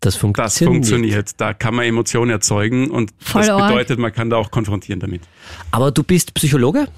Das 0.00 0.16
funktioniert. 0.16 0.46
das 0.46 0.58
funktioniert. 0.58 1.40
Da 1.40 1.54
kann 1.54 1.74
man 1.74 1.86
Emotionen 1.86 2.30
erzeugen 2.30 2.90
und 2.90 3.12
Voll 3.20 3.46
das 3.46 3.68
bedeutet, 3.68 3.98
man 3.98 4.12
kann 4.12 4.28
da 4.28 4.36
auch 4.36 4.50
konfrontieren 4.50 5.00
damit. 5.00 5.22
Aber 5.70 5.92
du 5.92 6.02
bist 6.02 6.34
Psychologe? 6.34 6.88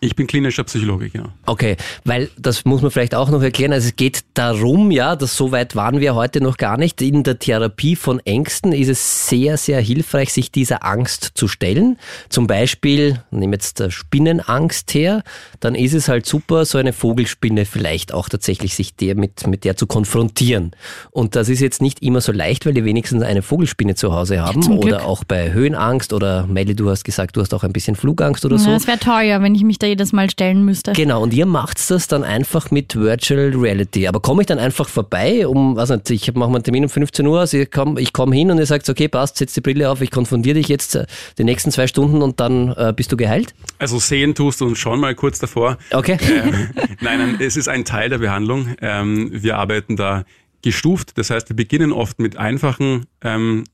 Ich 0.00 0.14
bin 0.14 0.26
klinischer 0.26 0.64
Psychologe, 0.64 1.10
genau. 1.10 1.28
Okay, 1.46 1.76
weil 2.04 2.30
das 2.38 2.64
muss 2.64 2.82
man 2.82 2.90
vielleicht 2.90 3.14
auch 3.14 3.30
noch 3.30 3.42
erklären. 3.42 3.72
Also 3.72 3.88
es 3.88 3.96
geht 3.96 4.20
darum, 4.34 4.90
ja, 4.90 5.16
dass 5.16 5.36
so 5.36 5.50
weit 5.50 5.74
waren 5.74 6.00
wir 6.00 6.14
heute 6.14 6.40
noch 6.40 6.56
gar 6.56 6.76
nicht. 6.76 7.02
In 7.02 7.24
der 7.24 7.38
Therapie 7.38 7.96
von 7.96 8.20
Ängsten 8.20 8.72
ist 8.72 8.88
es 8.88 9.28
sehr, 9.28 9.56
sehr 9.56 9.80
hilfreich, 9.80 10.32
sich 10.32 10.52
dieser 10.52 10.84
Angst 10.84 11.32
zu 11.34 11.48
stellen. 11.48 11.98
Zum 12.28 12.46
Beispiel, 12.46 13.22
nehmen 13.30 13.54
jetzt 13.54 13.80
der 13.80 13.90
Spinnenangst 13.90 14.94
her, 14.94 15.24
dann 15.58 15.74
ist 15.74 15.94
es 15.94 16.08
halt 16.08 16.26
super, 16.26 16.64
so 16.64 16.78
eine 16.78 16.92
Vogelspinne 16.92 17.64
vielleicht 17.64 18.14
auch 18.14 18.28
tatsächlich 18.28 18.76
sich 18.76 18.94
der 18.94 19.16
mit, 19.16 19.46
mit 19.46 19.64
der 19.64 19.76
zu 19.76 19.86
konfrontieren. 19.86 20.72
Und 21.10 21.34
das 21.34 21.48
ist 21.48 21.60
jetzt 21.60 21.82
nicht 21.82 22.02
immer 22.02 22.20
so 22.20 22.30
leicht, 22.30 22.66
weil 22.66 22.74
die 22.74 22.84
wenigstens 22.84 23.22
eine 23.24 23.42
Vogelspinne 23.42 23.96
zu 23.96 24.14
Hause 24.14 24.40
haben 24.42 24.62
zum 24.62 24.78
oder 24.78 24.98
Glück. 24.98 25.02
auch 25.02 25.24
bei 25.24 25.52
Höhenangst 25.52 26.12
oder 26.12 26.46
Melly, 26.46 26.76
du 26.76 26.88
hast 26.88 27.04
gesagt, 27.04 27.36
du 27.36 27.40
hast 27.40 27.52
auch 27.52 27.64
ein 27.64 27.72
bisschen 27.72 27.96
Flugangst 27.96 28.44
oder 28.44 28.58
so. 28.58 28.70
Ja, 28.70 28.76
es 28.76 28.86
wäre 28.86 28.98
teuer, 28.98 29.42
wenn 29.42 29.54
ich 29.54 29.64
mich 29.64 29.78
da 29.78 29.87
jedes 29.88 30.12
Mal 30.12 30.30
stellen 30.30 30.64
müsste. 30.64 30.92
Genau, 30.92 31.22
und 31.22 31.34
ihr 31.34 31.46
macht 31.46 31.78
das 31.90 32.08
dann 32.08 32.24
einfach 32.24 32.70
mit 32.70 32.94
Virtual 32.96 33.52
Reality. 33.54 34.06
Aber 34.06 34.20
komme 34.20 34.42
ich 34.42 34.46
dann 34.46 34.58
einfach 34.58 34.88
vorbei, 34.88 35.46
um, 35.46 35.76
was 35.76 35.90
nicht, 35.90 36.10
ich 36.10 36.34
mache 36.34 36.50
mal 36.50 36.56
einen 36.56 36.64
Termin 36.64 36.84
um 36.84 36.90
15 36.90 37.26
Uhr, 37.26 37.40
also 37.40 37.56
ich 37.58 37.70
komme 37.70 38.00
ich 38.00 38.12
komm 38.12 38.32
hin 38.32 38.50
und 38.50 38.58
ihr 38.58 38.66
sagt, 38.66 38.88
okay, 38.88 39.08
passt, 39.08 39.38
setz 39.38 39.54
die 39.54 39.60
Brille 39.60 39.90
auf, 39.90 40.00
ich 40.00 40.10
konfrontiere 40.10 40.54
dich 40.54 40.68
jetzt 40.68 40.94
äh, 40.94 41.06
die 41.38 41.44
nächsten 41.44 41.70
zwei 41.70 41.86
Stunden 41.86 42.22
und 42.22 42.40
dann 42.40 42.72
äh, 42.72 42.92
bist 42.94 43.12
du 43.12 43.16
geheilt? 43.16 43.54
Also 43.78 43.98
sehen 43.98 44.34
tust 44.34 44.60
du 44.60 44.66
uns 44.66 44.78
schon 44.78 45.00
mal 45.00 45.14
kurz 45.14 45.38
davor. 45.38 45.78
Okay. 45.92 46.18
Ähm, 46.22 46.70
nein, 47.00 47.18
nein, 47.18 47.36
es 47.40 47.56
ist 47.56 47.68
ein 47.68 47.84
Teil 47.84 48.08
der 48.10 48.18
Behandlung. 48.18 48.74
Ähm, 48.80 49.30
wir 49.32 49.56
arbeiten 49.56 49.96
da 49.96 50.24
gestuft. 50.62 51.18
Das 51.18 51.30
heißt, 51.30 51.48
wir 51.48 51.56
beginnen 51.56 51.92
oft 51.92 52.18
mit 52.18 52.36
einfachen 52.36 53.06
ähm, 53.22 53.64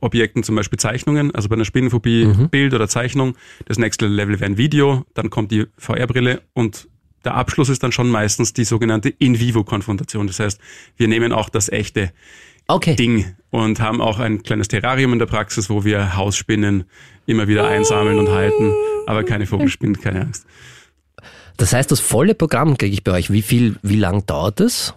Objekten, 0.00 0.42
zum 0.42 0.56
Beispiel 0.56 0.78
Zeichnungen, 0.78 1.34
also 1.34 1.48
bei 1.48 1.54
einer 1.54 1.64
Spinnenphobie 1.64 2.26
Bild 2.50 2.74
oder 2.74 2.88
Zeichnung. 2.88 3.36
Das 3.66 3.78
nächste 3.78 4.06
Level 4.06 4.40
wäre 4.40 4.50
ein 4.50 4.56
Video, 4.58 5.04
dann 5.14 5.30
kommt 5.30 5.50
die 5.50 5.66
VR-Brille 5.76 6.42
und 6.54 6.88
der 7.24 7.34
Abschluss 7.34 7.68
ist 7.68 7.82
dann 7.82 7.92
schon 7.92 8.08
meistens 8.08 8.54
die 8.54 8.64
sogenannte 8.64 9.10
In-vivo-Konfrontation. 9.10 10.26
Das 10.26 10.40
heißt, 10.40 10.58
wir 10.96 11.08
nehmen 11.08 11.32
auch 11.32 11.50
das 11.50 11.68
echte 11.68 12.12
Okay. 12.66 12.94
Ding 12.94 13.34
und 13.50 13.80
haben 13.80 14.00
auch 14.00 14.20
ein 14.20 14.44
kleines 14.44 14.68
Terrarium 14.68 15.12
in 15.12 15.18
der 15.18 15.26
Praxis, 15.26 15.68
wo 15.70 15.84
wir 15.84 16.16
Hausspinnen 16.16 16.84
immer 17.26 17.48
wieder 17.48 17.66
einsammeln 17.66 18.18
und 18.18 18.30
halten, 18.30 18.72
aber 19.06 19.24
keine 19.24 19.46
Vogelspinnen, 19.46 20.00
keine 20.00 20.20
Angst. 20.20 20.46
Das 21.56 21.72
heißt, 21.72 21.90
das 21.90 22.00
volle 22.00 22.34
Programm 22.34 22.78
kriege 22.78 22.94
ich 22.94 23.02
bei 23.02 23.12
euch. 23.12 23.30
Wie 23.32 23.42
viel, 23.42 23.76
wie 23.82 23.96
lang 23.96 24.24
dauert 24.24 24.60
das? 24.60 24.94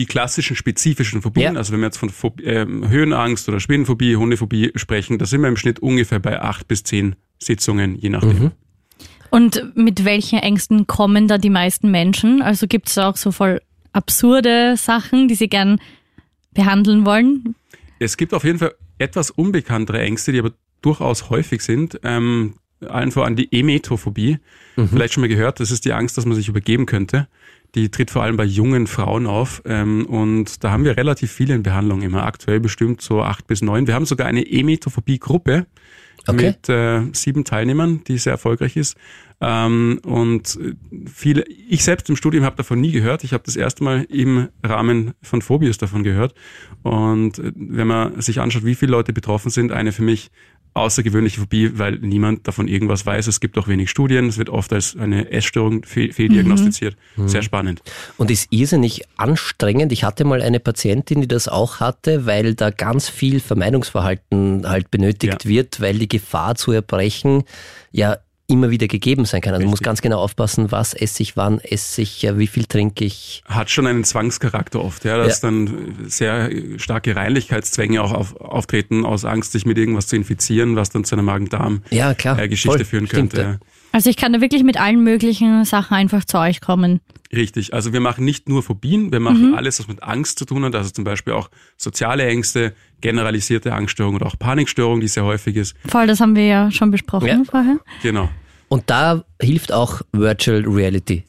Die 0.00 0.06
klassischen 0.06 0.56
spezifischen 0.56 1.20
Phobien, 1.20 1.52
Ja. 1.52 1.58
also 1.58 1.74
wenn 1.74 1.80
wir 1.80 1.86
jetzt 1.86 1.98
von 1.98 2.08
Phob 2.08 2.40
ähm, 2.40 2.88
Höhenangst 2.88 3.46
oder 3.50 3.60
Spinnenphobie, 3.60 4.16
Hundephobie 4.16 4.72
sprechen, 4.76 5.18
da 5.18 5.26
sind 5.26 5.42
wir 5.42 5.48
im 5.48 5.58
Schnitt 5.58 5.78
ungefähr 5.80 6.18
bei 6.18 6.40
acht 6.40 6.66
bis 6.68 6.84
zehn 6.84 7.16
Sitzungen, 7.38 7.96
je 7.96 8.08
nachdem. 8.08 8.38
Mhm. 8.44 8.50
Und 9.28 9.76
mit 9.76 10.06
welchen 10.06 10.38
Ängsten 10.38 10.86
kommen 10.86 11.28
da 11.28 11.36
die 11.36 11.50
meisten 11.50 11.90
Menschen? 11.90 12.40
Also 12.40 12.66
gibt 12.66 12.88
es 12.88 12.96
auch 12.96 13.18
so 13.18 13.30
voll 13.30 13.60
absurde 13.92 14.74
Sachen, 14.78 15.28
die 15.28 15.34
Sie 15.34 15.48
gern 15.48 15.80
behandeln 16.54 17.04
wollen? 17.04 17.54
Es 17.98 18.16
gibt 18.16 18.32
auf 18.32 18.44
jeden 18.44 18.58
Fall 18.58 18.74
etwas 18.96 19.30
unbekanntere 19.30 20.00
Ängste, 20.00 20.32
die 20.32 20.38
aber 20.38 20.52
durchaus 20.80 21.28
häufig 21.28 21.60
sind. 21.60 22.00
Ähm, 22.04 22.54
allen 22.88 23.12
voran 23.12 23.36
die 23.36 23.52
Emetophobie. 23.52 24.38
Mhm. 24.76 24.88
Vielleicht 24.88 25.12
schon 25.12 25.20
mal 25.20 25.28
gehört, 25.28 25.60
das 25.60 25.70
ist 25.70 25.84
die 25.84 25.92
Angst, 25.92 26.16
dass 26.16 26.24
man 26.24 26.34
sich 26.34 26.48
übergeben 26.48 26.86
könnte. 26.86 27.28
Die 27.74 27.90
tritt 27.90 28.10
vor 28.10 28.22
allem 28.22 28.36
bei 28.36 28.44
jungen 28.44 28.86
Frauen 28.86 29.26
auf. 29.26 29.62
Ähm, 29.64 30.06
und 30.06 30.64
da 30.64 30.70
haben 30.70 30.84
wir 30.84 30.96
relativ 30.96 31.30
viele 31.30 31.54
in 31.54 31.62
Behandlung 31.62 32.02
immer. 32.02 32.24
Aktuell 32.24 32.60
bestimmt 32.60 33.00
so 33.00 33.22
acht 33.22 33.46
bis 33.46 33.62
neun. 33.62 33.86
Wir 33.86 33.94
haben 33.94 34.06
sogar 34.06 34.26
eine 34.26 34.46
Emetophobie-Gruppe 34.50 35.66
okay. 36.26 36.46
mit 36.46 36.68
äh, 36.68 37.02
sieben 37.12 37.44
Teilnehmern, 37.44 38.02
die 38.04 38.18
sehr 38.18 38.32
erfolgreich 38.32 38.76
ist. 38.76 38.96
Ähm, 39.40 40.00
und 40.04 40.58
viele, 41.06 41.44
ich 41.46 41.82
selbst 41.82 42.10
im 42.10 42.16
Studium 42.16 42.44
habe 42.44 42.56
davon 42.56 42.80
nie 42.80 42.92
gehört. 42.92 43.24
Ich 43.24 43.32
habe 43.32 43.42
das 43.44 43.56
erste 43.56 43.82
Mal 43.82 44.04
im 44.10 44.48
Rahmen 44.62 45.14
von 45.22 45.40
Phobius 45.40 45.78
davon 45.78 46.02
gehört. 46.02 46.34
Und 46.82 47.38
äh, 47.38 47.52
wenn 47.54 47.86
man 47.86 48.20
sich 48.20 48.40
anschaut, 48.40 48.64
wie 48.64 48.74
viele 48.74 48.92
Leute 48.92 49.12
betroffen 49.12 49.50
sind, 49.50 49.72
eine 49.72 49.92
für 49.92 50.02
mich 50.02 50.30
außergewöhnliche 50.74 51.40
Phobie, 51.40 51.78
weil 51.78 51.98
niemand 51.98 52.46
davon 52.46 52.68
irgendwas 52.68 53.04
weiß. 53.04 53.26
Es 53.26 53.40
gibt 53.40 53.58
auch 53.58 53.68
wenig 53.68 53.90
Studien. 53.90 54.28
Es 54.28 54.38
wird 54.38 54.50
oft 54.50 54.72
als 54.72 54.96
eine 54.96 55.30
Essstörung 55.30 55.84
fehldiagnostiziert. 55.84 56.96
Mhm. 57.16 57.28
Sehr 57.28 57.42
spannend. 57.42 57.82
Und 58.16 58.30
ist 58.30 58.46
irrsinnig 58.50 59.02
anstrengend. 59.16 59.92
Ich 59.92 60.04
hatte 60.04 60.24
mal 60.24 60.42
eine 60.42 60.60
Patientin, 60.60 61.22
die 61.22 61.28
das 61.28 61.48
auch 61.48 61.80
hatte, 61.80 62.26
weil 62.26 62.54
da 62.54 62.70
ganz 62.70 63.08
viel 63.08 63.40
Vermeidungsverhalten 63.40 64.68
halt 64.68 64.90
benötigt 64.90 65.44
ja. 65.44 65.50
wird, 65.50 65.80
weil 65.80 65.98
die 65.98 66.08
Gefahr 66.08 66.54
zu 66.54 66.72
erbrechen 66.72 67.44
ja 67.92 68.18
immer 68.50 68.70
wieder 68.70 68.88
gegeben 68.88 69.24
sein 69.24 69.40
kann. 69.40 69.54
Also 69.54 69.64
man 69.64 69.70
muss 69.70 69.80
ganz 69.80 70.02
genau 70.02 70.18
aufpassen, 70.18 70.70
was 70.70 70.94
esse 70.94 71.22
ich, 71.22 71.36
wann 71.36 71.60
esse 71.60 72.02
ich, 72.02 72.26
wie 72.34 72.46
viel 72.46 72.64
trinke 72.64 73.04
ich. 73.04 73.42
Hat 73.46 73.70
schon 73.70 73.86
einen 73.86 74.04
Zwangscharakter 74.04 74.82
oft, 74.82 75.04
ja, 75.04 75.16
dass 75.16 75.40
ja. 75.40 75.48
dann 75.48 75.96
sehr 76.06 76.50
starke 76.76 77.16
Reinlichkeitszwänge 77.16 78.02
auch 78.02 78.12
auf, 78.12 78.36
auftreten 78.40 79.04
aus 79.04 79.24
Angst, 79.24 79.52
sich 79.52 79.64
mit 79.66 79.78
irgendwas 79.78 80.06
zu 80.08 80.16
infizieren, 80.16 80.76
was 80.76 80.90
dann 80.90 81.04
zu 81.04 81.14
einer 81.14 81.22
Magen-Darm-Geschichte 81.22 82.78
ja, 82.78 82.84
führen 82.84 83.08
könnte. 83.08 83.36
Stimmt, 83.36 83.60
ja. 83.62 83.79
Also 83.92 84.08
ich 84.10 84.16
kann 84.16 84.32
da 84.32 84.40
wirklich 84.40 84.62
mit 84.62 84.80
allen 84.80 85.02
möglichen 85.02 85.64
Sachen 85.64 85.94
einfach 85.94 86.24
zu 86.24 86.38
euch 86.38 86.60
kommen. 86.60 87.00
Richtig, 87.32 87.74
also 87.74 87.92
wir 87.92 88.00
machen 88.00 88.24
nicht 88.24 88.48
nur 88.48 88.62
Phobien, 88.62 89.12
wir 89.12 89.20
machen 89.20 89.50
mhm. 89.50 89.54
alles, 89.54 89.78
was 89.78 89.88
mit 89.88 90.02
Angst 90.02 90.38
zu 90.38 90.44
tun 90.44 90.64
hat, 90.64 90.74
also 90.74 90.90
zum 90.90 91.04
Beispiel 91.04 91.32
auch 91.32 91.48
soziale 91.76 92.26
Ängste, 92.26 92.74
generalisierte 93.00 93.72
Angststörung 93.72 94.16
oder 94.16 94.26
auch 94.26 94.38
Panikstörung, 94.38 95.00
die 95.00 95.08
sehr 95.08 95.24
häufig 95.24 95.56
ist. 95.56 95.76
Voll, 95.86 96.06
das 96.06 96.20
haben 96.20 96.34
wir 96.34 96.46
ja 96.46 96.70
schon 96.70 96.90
besprochen 96.90 97.26
ja. 97.26 97.42
vorher. 97.44 97.78
Genau. 98.02 98.28
Und 98.68 98.84
da 98.90 99.24
hilft 99.40 99.72
auch 99.72 100.02
Virtual 100.12 100.64
Reality. 100.66 101.24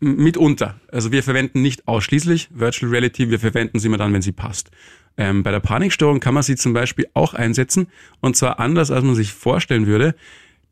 Mitunter. 0.00 0.80
Also 0.90 1.12
wir 1.12 1.22
verwenden 1.22 1.60
nicht 1.60 1.88
ausschließlich 1.88 2.48
Virtual 2.52 2.90
Reality, 2.90 3.30
wir 3.30 3.40
verwenden 3.40 3.78
sie 3.78 3.88
immer 3.88 3.98
dann, 3.98 4.12
wenn 4.12 4.22
sie 4.22 4.32
passt. 4.32 4.70
Ähm, 5.18 5.42
bei 5.42 5.50
der 5.50 5.60
Panikstörung 5.60 6.20
kann 6.20 6.34
man 6.34 6.42
sie 6.42 6.56
zum 6.56 6.72
Beispiel 6.72 7.08
auch 7.12 7.34
einsetzen 7.34 7.88
und 8.20 8.36
zwar 8.36 8.60
anders, 8.60 8.90
als 8.90 9.04
man 9.04 9.14
sich 9.14 9.32
vorstellen 9.32 9.86
würde. 9.86 10.14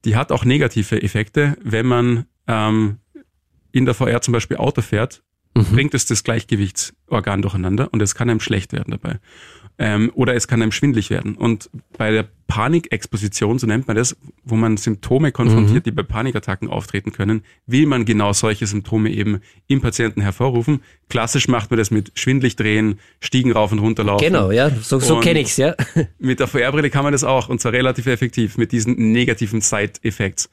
Die 0.07 0.17
hat 0.17 0.31
auch 0.31 0.45
negative 0.45 1.03
Effekte, 1.03 1.59
wenn 1.63 1.85
man 1.85 2.27
ähm, 2.47 2.99
in 3.73 3.85
der 3.85 3.95
VR 3.95 4.23
zum 4.23 4.33
Beispiel 4.33 4.57
Auto 4.57 4.81
fährt, 4.81 5.25
mhm. 5.55 5.65
bringt 5.65 5.95
es 5.95 6.07
das 6.07 6.23
Gleichgewichtsorgan 6.23 7.43
durcheinander 7.43 7.89
und 7.93 8.01
es 8.01 8.15
kann 8.15 8.31
einem 8.31 8.39
schlecht 8.39 8.73
werden 8.73 8.93
dabei. 8.93 9.19
Ähm, 9.79 10.11
oder 10.15 10.35
es 10.35 10.49
kann 10.49 10.63
einem 10.63 10.73
schwindlig 10.73 11.11
werden. 11.11 11.35
Und 11.37 11.69
bei 11.99 12.11
der 12.11 12.27
Panikexposition, 12.47 13.59
so 13.59 13.67
nennt 13.67 13.87
man 13.87 13.97
das, 13.97 14.17
wo 14.45 14.57
man 14.57 14.77
Symptome 14.77 15.33
konfrontiert, 15.33 15.85
mhm. 15.85 15.91
die 15.91 15.91
bei 15.91 16.03
Panikattacken 16.03 16.69
auftreten 16.69 17.13
können, 17.13 17.43
will 17.67 17.87
man 17.87 18.05
genau 18.05 18.33
solche 18.33 18.67
Symptome 18.67 19.11
eben 19.11 19.41
im 19.67 19.81
Patienten 19.81 20.23
hervorrufen. 20.23 20.81
Klassisch 21.09 21.49
macht 21.49 21.71
man 21.71 21.79
das 21.79 21.91
mit 21.91 22.13
schwindlig 22.15 22.57
drehen, 22.57 23.01
Stiegen 23.21 23.53
rauf 23.53 23.73
und 23.73 23.81
runter 23.81 24.05
laufen. 24.05 24.25
Genau, 24.25 24.51
ja, 24.51 24.71
so, 24.71 24.99
so 24.99 25.21
kenne 25.21 25.41
ich's, 25.41 25.57
ja. 25.57 25.75
Mit 26.19 26.41
der 26.41 26.47
VR-Brille 26.47 26.89
kann 26.89 27.05
man 27.05 27.13
das 27.13 27.25
auch 27.25 27.49
und 27.49 27.61
zwar 27.61 27.73
relativ 27.73 28.07
effektiv 28.07 28.57
mit 28.57 28.73
diesen 28.73 29.13
negativen 29.13 29.61
Side-Effects. 29.61 30.49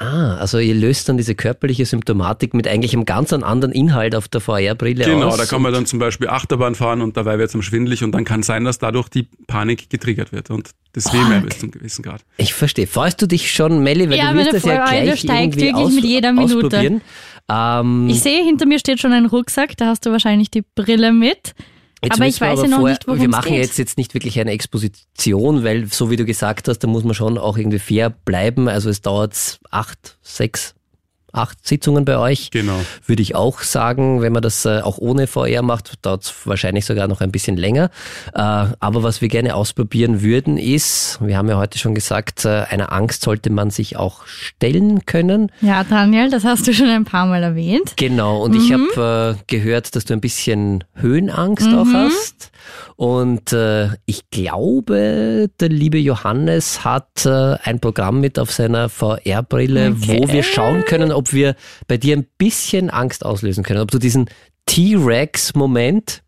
Ah, 0.00 0.36
also 0.36 0.58
ihr 0.58 0.76
löst 0.76 1.08
dann 1.08 1.16
diese 1.16 1.34
körperliche 1.34 1.84
Symptomatik 1.84 2.54
mit 2.54 2.68
eigentlich 2.68 2.94
einem 2.94 3.04
ganz 3.04 3.32
anderen 3.32 3.72
Inhalt 3.72 4.14
auf 4.14 4.28
der 4.28 4.40
VR-Brille 4.40 5.04
genau, 5.04 5.26
aus. 5.26 5.34
Genau, 5.34 5.36
da 5.36 5.44
kann 5.46 5.60
man 5.60 5.72
dann 5.72 5.86
zum 5.86 5.98
Beispiel 5.98 6.28
Achterbahn 6.28 6.76
fahren 6.76 7.02
und 7.02 7.16
dabei 7.16 7.36
wird 7.40 7.52
es 7.52 7.64
schwindelig 7.64 8.04
und 8.04 8.12
dann 8.12 8.24
kann 8.24 8.44
sein, 8.44 8.64
dass 8.64 8.78
dadurch 8.78 9.08
die 9.08 9.26
Panik 9.48 9.90
getriggert 9.90 10.30
wird 10.30 10.50
und 10.50 10.70
das 10.92 11.12
will 11.12 11.20
man 11.22 11.44
bis 11.44 11.58
zum 11.58 11.72
gewissen 11.72 12.04
Grad. 12.04 12.22
Ich 12.36 12.54
verstehe. 12.54 12.86
Freust 12.86 13.20
du 13.20 13.26
dich 13.26 13.52
schon, 13.52 13.82
Melli, 13.82 14.08
weil 14.08 14.18
ja, 14.18 14.32
du 14.32 14.38
wirst 14.38 14.52
das 14.52 14.64
ja 14.64 14.84
gleich 14.84 15.18
steigt 15.18 15.56
irgendwie 15.56 15.74
aus, 15.74 15.92
mit 15.92 16.04
jeder 16.04 16.32
Minute. 16.32 17.00
Ähm, 17.50 18.08
ich 18.08 18.20
sehe, 18.20 18.44
hinter 18.44 18.66
mir 18.66 18.78
steht 18.78 19.00
schon 19.00 19.12
ein 19.12 19.26
Rucksack, 19.26 19.76
da 19.76 19.86
hast 19.86 20.06
du 20.06 20.12
wahrscheinlich 20.12 20.48
die 20.50 20.62
Brille 20.76 21.12
mit. 21.12 21.54
Jetzt 22.02 22.14
aber 22.14 22.26
ich 22.26 22.40
weiß 22.40 22.62
ja 22.62 22.68
noch 22.68 22.82
nicht, 22.84 23.06
worum 23.08 23.20
Wir 23.20 23.28
machen 23.28 23.52
geht. 23.52 23.62
jetzt, 23.62 23.78
jetzt 23.78 23.98
nicht 23.98 24.14
wirklich 24.14 24.38
eine 24.38 24.52
Exposition, 24.52 25.64
weil 25.64 25.86
so 25.86 26.10
wie 26.10 26.16
du 26.16 26.24
gesagt 26.24 26.68
hast, 26.68 26.78
da 26.78 26.86
muss 26.86 27.02
man 27.02 27.14
schon 27.14 27.38
auch 27.38 27.58
irgendwie 27.58 27.80
fair 27.80 28.10
bleiben. 28.10 28.68
Also 28.68 28.88
es 28.88 29.02
dauert 29.02 29.58
acht, 29.70 30.16
sechs, 30.22 30.74
acht 31.32 31.66
Sitzungen 31.66 32.04
bei 32.04 32.18
euch. 32.18 32.50
Genau. 32.50 32.80
Würde 33.06 33.22
ich 33.22 33.34
auch 33.34 33.60
sagen, 33.60 34.22
wenn 34.22 34.32
man 34.32 34.42
das 34.42 34.64
äh, 34.64 34.80
auch 34.80 34.98
ohne 34.98 35.26
VR 35.26 35.62
macht, 35.62 36.04
dauert 36.04 36.24
es 36.24 36.34
wahrscheinlich 36.46 36.86
sogar 36.86 37.08
noch 37.08 37.20
ein 37.20 37.30
bisschen 37.30 37.56
länger. 37.56 37.90
Äh, 38.34 38.40
aber 38.40 39.02
was 39.02 39.20
wir 39.20 39.28
gerne 39.28 39.54
ausprobieren 39.54 40.22
würden, 40.22 40.56
ist, 40.56 41.18
wir 41.20 41.36
haben 41.36 41.48
ja 41.48 41.58
heute 41.58 41.78
schon 41.78 41.94
gesagt, 41.94 42.44
äh, 42.44 42.64
einer 42.70 42.92
Angst 42.92 43.22
sollte 43.22 43.50
man 43.50 43.70
sich 43.70 43.96
auch 43.96 44.26
stellen 44.26 45.04
können. 45.06 45.52
Ja, 45.60 45.84
Daniel, 45.84 46.30
das 46.30 46.44
hast 46.44 46.66
du 46.66 46.72
schon 46.72 46.88
ein 46.88 47.04
paar 47.04 47.26
Mal 47.26 47.42
erwähnt. 47.42 47.94
Genau, 47.96 48.42
und 48.42 48.54
mhm. 48.54 48.60
ich 48.60 48.72
habe 48.72 49.38
gehört, 49.46 49.94
dass 49.94 50.04
du 50.04 50.14
ein 50.14 50.20
bisschen 50.20 50.84
Höhenangst 50.94 51.66
mhm. 51.66 51.78
auch 51.78 51.92
hast. 51.92 52.50
Und 52.96 53.52
äh, 53.52 53.90
ich 54.06 54.28
glaube, 54.30 55.48
der 55.60 55.68
liebe 55.68 55.98
Johannes 55.98 56.84
hat 56.84 57.26
äh, 57.26 57.56
ein 57.62 57.78
Programm 57.78 58.20
mit 58.20 58.38
auf 58.40 58.50
seiner 58.50 58.88
VR-Brille, 58.88 59.94
okay. 59.96 60.20
wo 60.20 60.32
wir 60.32 60.42
schauen 60.42 60.84
können, 60.84 61.12
ob 61.18 61.32
wir 61.32 61.56
bei 61.86 61.98
dir 61.98 62.16
ein 62.16 62.26
bisschen 62.38 62.88
Angst 62.88 63.26
auslösen 63.26 63.64
können. 63.64 63.80
Ob 63.80 63.90
du 63.90 63.98
diesen 63.98 64.30
T-Rex-Moment 64.66 66.22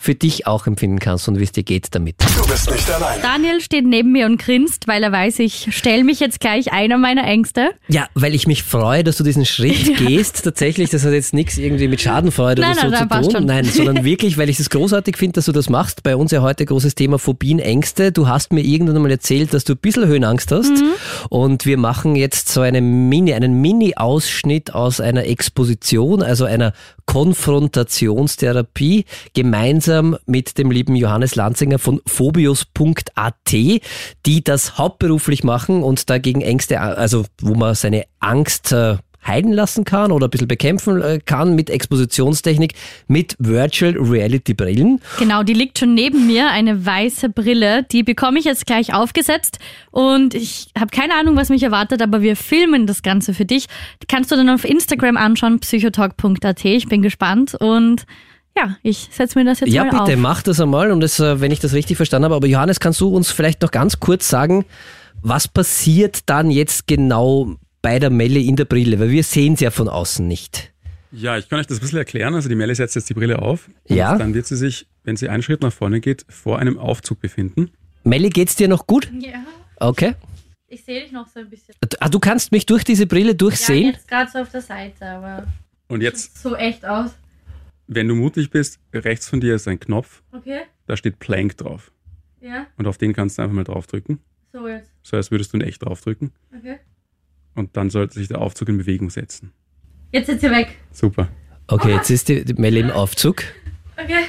für 0.00 0.14
dich 0.14 0.46
auch 0.46 0.68
empfinden 0.68 1.00
kannst 1.00 1.26
und 1.28 1.40
wie 1.40 1.42
es 1.42 1.50
dir 1.50 1.64
geht 1.64 1.88
damit. 1.90 2.14
Du 2.20 2.46
bist 2.46 2.70
nicht 2.70 2.88
allein. 2.88 3.20
Daniel 3.20 3.60
steht 3.60 3.84
neben 3.84 4.12
mir 4.12 4.26
und 4.26 4.40
grinst, 4.40 4.86
weil 4.86 5.02
er 5.02 5.10
weiß, 5.10 5.40
ich 5.40 5.74
stelle 5.76 6.04
mich 6.04 6.20
jetzt 6.20 6.38
gleich 6.38 6.72
einer 6.72 6.98
meiner 6.98 7.24
Ängste. 7.24 7.70
Ja, 7.88 8.06
weil 8.14 8.32
ich 8.32 8.46
mich 8.46 8.62
freue, 8.62 9.02
dass 9.02 9.16
du 9.16 9.24
diesen 9.24 9.44
Schritt 9.44 9.96
gehst. 9.98 10.44
Tatsächlich, 10.44 10.90
das 10.90 11.04
hat 11.04 11.12
jetzt 11.12 11.34
nichts 11.34 11.58
irgendwie 11.58 11.88
mit 11.88 12.00
Schadenfreude 12.00 12.62
nein, 12.62 12.78
oder 12.78 12.96
so 12.96 13.04
nein, 13.04 13.24
zu 13.24 13.30
tun. 13.30 13.46
Nein, 13.46 13.64
sondern 13.64 14.04
wirklich, 14.04 14.38
weil 14.38 14.48
ich 14.48 14.60
es 14.60 14.70
großartig 14.70 15.16
finde, 15.16 15.32
dass 15.34 15.46
du 15.46 15.52
das 15.52 15.68
machst. 15.68 16.04
Bei 16.04 16.14
uns 16.14 16.30
ja 16.30 16.42
heute 16.42 16.64
großes 16.64 16.94
Thema 16.94 17.18
Phobien, 17.18 17.58
Ängste. 17.58 18.12
Du 18.12 18.28
hast 18.28 18.52
mir 18.52 18.62
irgendwann 18.62 19.02
mal 19.02 19.10
erzählt, 19.10 19.52
dass 19.52 19.64
du 19.64 19.72
ein 19.72 19.78
bisschen 19.78 20.06
Höhenangst 20.06 20.52
hast. 20.52 20.70
Mhm. 20.70 20.92
Und 21.28 21.66
wir 21.66 21.76
machen 21.76 22.14
jetzt 22.14 22.50
so 22.50 22.60
eine 22.60 22.80
Mini, 22.80 23.34
einen 23.34 23.60
Mini-Ausschnitt 23.60 24.72
aus 24.74 25.00
einer 25.00 25.26
Exposition, 25.26 26.22
also 26.22 26.44
einer 26.44 26.72
Konfrontationstherapie, 27.06 29.04
gemeinsam 29.34 29.87
gemeinsam 29.88 30.18
mit 30.26 30.58
dem 30.58 30.70
lieben 30.70 30.96
Johannes 30.96 31.34
Lanzinger 31.34 31.78
von 31.78 32.00
phobius.at, 32.06 33.52
die 33.52 34.44
das 34.44 34.76
hauptberuflich 34.76 35.44
machen 35.44 35.82
und 35.82 36.10
dagegen 36.10 36.42
Ängste, 36.42 36.80
also 36.80 37.24
wo 37.40 37.54
man 37.54 37.74
seine 37.74 38.04
Angst 38.20 38.72
äh, 38.72 38.98
heilen 39.26 39.52
lassen 39.52 39.84
kann 39.84 40.12
oder 40.12 40.26
ein 40.26 40.30
bisschen 40.30 40.48
bekämpfen 40.48 41.00
äh, 41.02 41.20
kann 41.24 41.54
mit 41.54 41.70
Expositionstechnik, 41.70 42.74
mit 43.06 43.34
Virtual 43.38 43.96
Reality 43.98 44.54
Brillen. 44.54 45.00
Genau, 45.18 45.42
die 45.42 45.54
liegt 45.54 45.78
schon 45.78 45.94
neben 45.94 46.26
mir, 46.26 46.50
eine 46.50 46.84
weiße 46.84 47.30
Brille. 47.30 47.84
Die 47.84 48.02
bekomme 48.02 48.38
ich 48.38 48.44
jetzt 48.44 48.66
gleich 48.66 48.92
aufgesetzt 48.94 49.58
und 49.90 50.34
ich 50.34 50.68
habe 50.78 50.90
keine 50.94 51.14
Ahnung, 51.14 51.36
was 51.36 51.48
mich 51.48 51.62
erwartet, 51.62 52.02
aber 52.02 52.20
wir 52.20 52.36
filmen 52.36 52.86
das 52.86 53.02
Ganze 53.02 53.32
für 53.32 53.44
dich. 53.46 53.66
Kannst 54.06 54.30
du 54.30 54.36
dann 54.36 54.50
auf 54.50 54.64
Instagram 54.64 55.16
anschauen, 55.16 55.60
psychotalk.at. 55.60 56.64
Ich 56.64 56.88
bin 56.88 57.00
gespannt 57.02 57.54
und 57.54 58.06
ja, 58.56 58.76
ich 58.82 59.08
setze 59.12 59.38
mir 59.38 59.44
das 59.44 59.60
jetzt 59.60 59.72
ja, 59.72 59.84
mal 59.84 59.90
auf. 59.90 59.94
Ja, 59.96 60.04
bitte, 60.04 60.16
mach 60.16 60.42
das 60.42 60.60
einmal, 60.60 60.90
und 60.90 61.00
das, 61.00 61.20
äh, 61.20 61.40
wenn 61.40 61.50
ich 61.50 61.60
das 61.60 61.72
richtig 61.72 61.96
verstanden 61.96 62.24
habe. 62.24 62.34
Aber 62.34 62.46
Johannes, 62.46 62.80
kannst 62.80 63.00
du 63.00 63.08
uns 63.08 63.30
vielleicht 63.30 63.62
noch 63.62 63.70
ganz 63.70 64.00
kurz 64.00 64.28
sagen, 64.28 64.64
was 65.22 65.48
passiert 65.48 66.28
dann 66.28 66.50
jetzt 66.50 66.86
genau 66.86 67.56
bei 67.82 67.98
der 67.98 68.10
Melle 68.10 68.40
in 68.40 68.56
der 68.56 68.64
Brille? 68.64 68.98
Weil 68.98 69.10
wir 69.10 69.22
sehen 69.22 69.54
es 69.54 69.60
ja 69.60 69.70
von 69.70 69.88
außen 69.88 70.26
nicht. 70.26 70.72
Ja, 71.10 71.38
ich 71.38 71.48
kann 71.48 71.60
euch 71.60 71.66
das 71.66 71.78
ein 71.78 71.80
bisschen 71.80 71.98
erklären. 71.98 72.34
Also 72.34 72.48
die 72.48 72.54
Melle 72.54 72.74
setzt 72.74 72.94
jetzt 72.94 73.08
die 73.08 73.14
Brille 73.14 73.40
auf. 73.40 73.70
Ja. 73.86 74.16
Dann 74.16 74.34
wird 74.34 74.46
sie 74.46 74.56
sich, 74.56 74.86
wenn 75.04 75.16
sie 75.16 75.28
einen 75.28 75.42
Schritt 75.42 75.62
nach 75.62 75.72
vorne 75.72 76.00
geht, 76.00 76.26
vor 76.28 76.58
einem 76.58 76.78
Aufzug 76.78 77.20
befinden. 77.20 77.70
Melli, 78.04 78.28
geht's 78.28 78.56
dir 78.56 78.68
noch 78.68 78.86
gut? 78.86 79.10
Ja. 79.18 79.44
Okay. 79.76 80.14
Ich 80.68 80.84
sehe 80.84 81.02
dich 81.02 81.12
noch 81.12 81.26
so 81.28 81.40
ein 81.40 81.48
bisschen. 81.48 81.74
Ah, 82.00 82.08
du 82.10 82.18
kannst 82.18 82.52
mich 82.52 82.66
durch 82.66 82.84
diese 82.84 83.06
Brille 83.06 83.34
durchsehen? 83.34 83.84
Ja, 83.84 83.90
jetzt 83.92 84.06
gerade 84.06 84.30
so 84.30 84.38
auf 84.40 84.50
der 84.50 84.60
Seite, 84.60 85.06
aber. 85.06 85.46
Und 85.88 86.02
jetzt. 86.02 86.42
So 86.42 86.54
echt 86.54 86.84
aus. 86.84 87.10
Wenn 87.88 88.06
du 88.06 88.14
mutig 88.14 88.50
bist, 88.50 88.78
rechts 88.92 89.28
von 89.28 89.40
dir 89.40 89.54
ist 89.54 89.66
ein 89.66 89.80
Knopf. 89.80 90.22
Okay. 90.32 90.60
Da 90.86 90.96
steht 90.96 91.18
Plank 91.18 91.56
drauf. 91.56 91.90
Ja. 92.40 92.66
Und 92.76 92.86
auf 92.86 92.98
den 92.98 93.14
kannst 93.14 93.38
du 93.38 93.42
einfach 93.42 93.54
mal 93.54 93.64
draufdrücken. 93.64 94.20
So 94.52 94.68
jetzt. 94.68 94.92
So 95.02 95.16
als 95.16 95.30
würdest 95.30 95.52
du 95.52 95.56
in 95.56 95.62
echt 95.62 95.82
draufdrücken. 95.82 96.32
Okay. 96.56 96.78
Und 97.54 97.76
dann 97.78 97.88
sollte 97.88 98.14
sich 98.14 98.28
der 98.28 98.40
Aufzug 98.42 98.68
in 98.68 98.76
Bewegung 98.76 99.08
setzen. 99.08 99.52
Jetzt 100.12 100.26
sitzt 100.26 100.42
ihr 100.42 100.50
weg. 100.50 100.76
Super. 100.92 101.28
Okay, 101.66 101.94
jetzt 101.94 102.10
ist 102.10 102.28
die, 102.28 102.44
die 102.44 102.54
Melli 102.54 102.80
im 102.80 102.90
Aufzug. 102.90 103.42
Okay. 103.96 104.24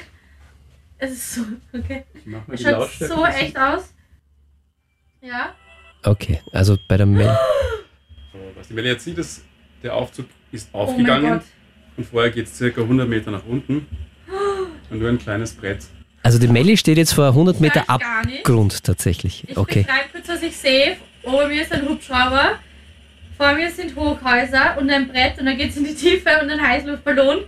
Es 0.97 1.11
ist 1.11 1.35
so, 1.35 1.41
okay. 1.73 2.05
Mach 2.25 2.47
mal 2.47 2.53
Es 2.53 2.59
die 2.59 2.65
schaut 2.65 2.73
Lautstärke 2.79 3.13
so 3.13 3.25
echt 3.25 3.57
aus. 3.57 3.93
Ja. 5.21 5.53
Okay, 6.03 6.41
also 6.53 6.77
bei 6.87 6.95
der 6.95 7.05
Melli. 7.05 7.29
So, 8.31 8.39
was 8.55 8.67
die 8.69 8.73
Melli 8.73 8.87
jetzt 8.87 9.03
sieht, 9.03 9.17
ist, 9.17 9.43
der 9.83 9.95
Aufzug 9.95 10.27
ist 10.51 10.69
Oh 10.71 10.77
mein 10.77 10.87
aufgegangen 10.87 11.33
Gott. 11.39 11.43
Und 11.99 12.05
vorher 12.05 12.31
geht 12.31 12.45
es 12.45 12.57
circa 12.57 12.79
100 12.81 13.09
Meter 13.09 13.29
nach 13.29 13.45
unten 13.45 13.85
und 14.89 14.99
nur 14.99 15.09
ein 15.09 15.19
kleines 15.19 15.51
Brett. 15.53 15.79
Also 16.23 16.39
die 16.39 16.47
Melli 16.47 16.77
steht 16.77 16.97
jetzt 16.97 17.13
vor 17.13 17.27
100 17.27 17.59
Meter. 17.59 17.89
Abgrund 17.89 18.85
tatsächlich. 18.85 19.43
Ich 19.49 19.57
Okay. 19.57 19.81
beschreibe 19.83 20.09
kurz, 20.13 20.29
was 20.29 20.41
ich 20.41 20.55
sehe. 20.55 20.95
Ober 21.23 21.49
mir 21.49 21.61
ist 21.61 21.73
ein 21.73 21.87
Hubschrauber, 21.87 22.53
vor 23.37 23.53
mir 23.53 23.69
sind 23.69 23.93
Hochhäuser 23.97 24.77
und 24.79 24.89
ein 24.89 25.09
Brett 25.09 25.37
und 25.39 25.45
dann 25.45 25.57
geht 25.57 25.71
es 25.71 25.77
in 25.77 25.83
die 25.83 25.93
Tiefe 25.93 26.29
und 26.41 26.49
ein 26.49 26.61
Heißluftballon. 26.61 27.39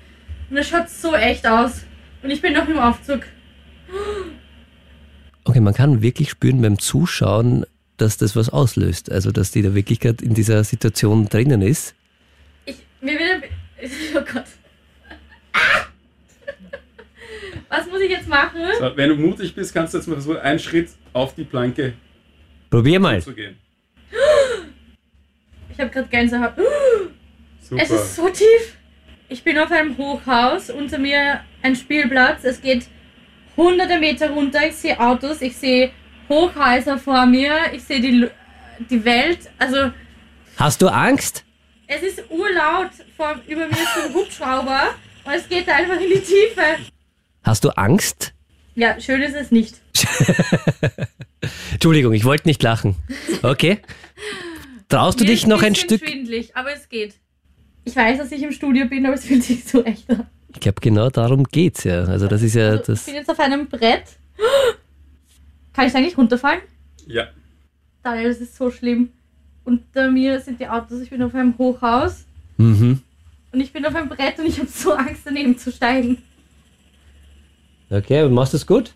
Und 0.49 0.55
das 0.57 0.67
schaut 0.67 0.89
so 0.89 1.15
echt 1.15 1.47
aus. 1.47 1.85
Und 2.21 2.29
ich 2.29 2.41
bin 2.41 2.51
noch 2.53 2.67
im 2.67 2.77
Aufzug. 2.77 3.21
Okay, 5.45 5.61
man 5.61 5.73
kann 5.73 6.01
wirklich 6.01 6.29
spüren 6.29 6.61
beim 6.61 6.77
Zuschauen, 6.77 7.65
dass 7.95 8.17
das 8.17 8.35
was 8.35 8.49
auslöst. 8.49 9.09
Also 9.11 9.31
dass 9.31 9.51
die 9.51 9.61
da 9.61 9.73
wirklich 9.73 10.01
gerade 10.01 10.23
in 10.25 10.33
dieser 10.33 10.63
Situation 10.65 11.29
drinnen 11.29 11.61
ist. 11.61 11.95
Ich, 12.65 12.75
mir 13.01 13.13
wird 13.17 13.43
Oh 14.15 14.22
Gott. 14.34 14.46
Ah! 15.54 15.86
Was 17.70 17.88
muss 17.88 18.02
ich 18.02 18.12
jetzt 18.12 18.28
machen? 18.28 18.62
So, 18.80 18.91
wenn 18.96 19.10
du 19.10 19.15
mutig 19.15 19.56
bist, 19.56 19.74
kannst 19.74 19.94
du 19.94 19.98
jetzt 19.98 20.08
mal 20.08 20.15
versuchen, 20.15 20.38
einen 20.38 20.60
Schritt 20.60 20.89
auf 21.13 21.34
die 21.36 21.44
Planke 21.46 21.94
Probier 22.70 23.00
mal. 23.00 23.22
zu 23.22 23.34
gehen. 23.34 23.58
Ich 25.72 25.80
habe 25.80 25.89
gerade 25.89 26.08
Gänsehaut. 26.10 26.54
Super. 27.62 27.82
Es 27.82 27.89
ist 27.89 28.15
so 28.15 28.30
tief. 28.30 28.78
Ich 29.30 29.44
bin 29.44 29.58
auf 29.58 29.71
einem 29.71 29.98
Hochhaus, 29.98 30.69
unter 30.69 30.98
mir 30.98 31.42
ein 31.62 31.75
Spielplatz. 31.75 32.44
Es 32.44 32.62
geht 32.62 32.88
hunderte 33.56 33.98
Meter 34.00 34.29
runter. 34.32 34.67
Ich 34.67 34.75
sehe 34.75 35.00
Autos, 35.00 35.42
ich 35.42 35.56
sehe 35.56 35.92
Hochhäuser 36.27 36.98
vor 36.98 37.25
mir, 37.25 37.56
ich 37.73 37.84
sehe 37.84 38.02
die, 38.02 38.27
die 38.90 39.06
Welt. 39.06 39.50
Also 39.58 39.92
Hast 40.58 40.82
du 40.82 40.90
Angst? 40.90 41.46
Es 41.92 42.02
ist 42.04 42.23
urlaut. 42.31 42.92
Vor, 43.17 43.39
über 43.48 43.67
mir 43.67 43.71
ist 43.71 43.98
ein 44.06 44.13
Hubschrauber 44.13 44.96
und 45.25 45.33
es 45.33 45.48
geht 45.50 45.67
einfach 45.69 46.00
in 46.00 46.10
die 46.10 46.19
Tiefe. 46.21 46.77
Hast 47.44 47.63
du 47.63 47.69
Angst? 47.71 48.33
Ja, 48.75 49.00
schön 49.00 49.21
ist 49.21 49.35
es 49.35 49.52
nicht. 49.52 49.75
Entschuldigung, 51.73 52.13
ich 52.13 52.23
wollte 52.25 52.48
nicht 52.48 52.62
lachen. 52.63 52.96
Okay. 53.42 53.79
Traust 54.89 55.19
du 55.19 55.23
Mir 55.23 55.31
dich 55.31 55.44
ist 55.44 55.48
noch 55.48 55.62
ein 55.63 55.75
Stück? 55.75 56.00
schwindelig, 56.06 56.56
aber 56.56 56.73
es 56.73 56.87
geht. 56.89 57.15
Ich 57.83 57.96
weiß, 57.96 58.19
dass 58.19 58.31
ich 58.31 58.44
im 58.44 58.52
Studio 58.52 58.85
bin, 58.87 59.06
aber 59.06 59.15
es 59.15 59.25
fühlt 59.25 59.44
sich 59.44 59.63
so 59.63 59.83
echt 59.83 60.10
an. 60.10 60.27
Ich 60.54 60.60
glaube, 60.60 60.81
genau 60.81 61.10
darum 61.10 61.46
geht's 61.46 61.83
ja. 61.83 62.04
Also 62.04 62.27
das 62.27 62.42
ist 62.42 62.56
ja 62.56 62.69
Also, 62.69 62.79
ich 62.81 62.85
das. 62.87 63.06
bin 63.06 63.15
jetzt 63.15 63.29
auf 63.29 63.39
einem 63.39 63.67
Brett. 63.67 64.04
Kann 65.73 65.87
ich 65.87 65.94
da 65.94 66.00
eigentlich 66.00 66.17
runterfallen? 66.17 66.62
Ja. 67.08 67.27
Daniel, 68.04 68.29
das 68.29 68.39
ist 68.42 68.56
so 68.56 68.69
schlimm. 68.69 69.10
Unter 69.63 70.09
mir 70.12 70.39
sind 70.39 70.59
die 70.59 70.67
Autos, 70.67 71.01
ich 71.01 71.09
bin 71.09 71.21
auf 71.21 71.33
einem 71.35 71.57
Hochhaus 71.57 72.25
Mhm. 72.57 73.01
und 73.51 73.59
ich 73.59 73.71
bin 73.73 73.85
auf 73.85 73.95
einem 73.95 74.09
Brett 74.09 74.39
und 74.39 74.45
ich 74.47 74.59
habe 74.59 74.69
so 74.69 74.93
Angst 74.93 75.21
daneben 75.25 75.57
zu 75.57 75.71
steigen. 75.71 76.17
Okay, 77.89 78.27
machst 78.29 78.53
du 78.53 78.57
es 78.57 78.65
gut? 78.67 78.93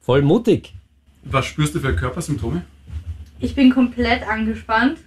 Voll 0.00 0.22
mutig. 0.22 0.74
Was 1.24 1.46
spürst 1.46 1.74
du 1.74 1.80
für 1.80 1.94
Körpersymptome? 1.96 2.62
Ich 3.40 3.54
bin 3.54 3.70
komplett 3.70 4.22
angespannt. 4.28 4.98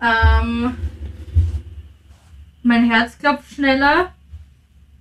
Ähm, 0.00 0.74
mein 2.62 2.90
Herz 2.90 3.18
klopft 3.18 3.52
schneller 3.54 4.14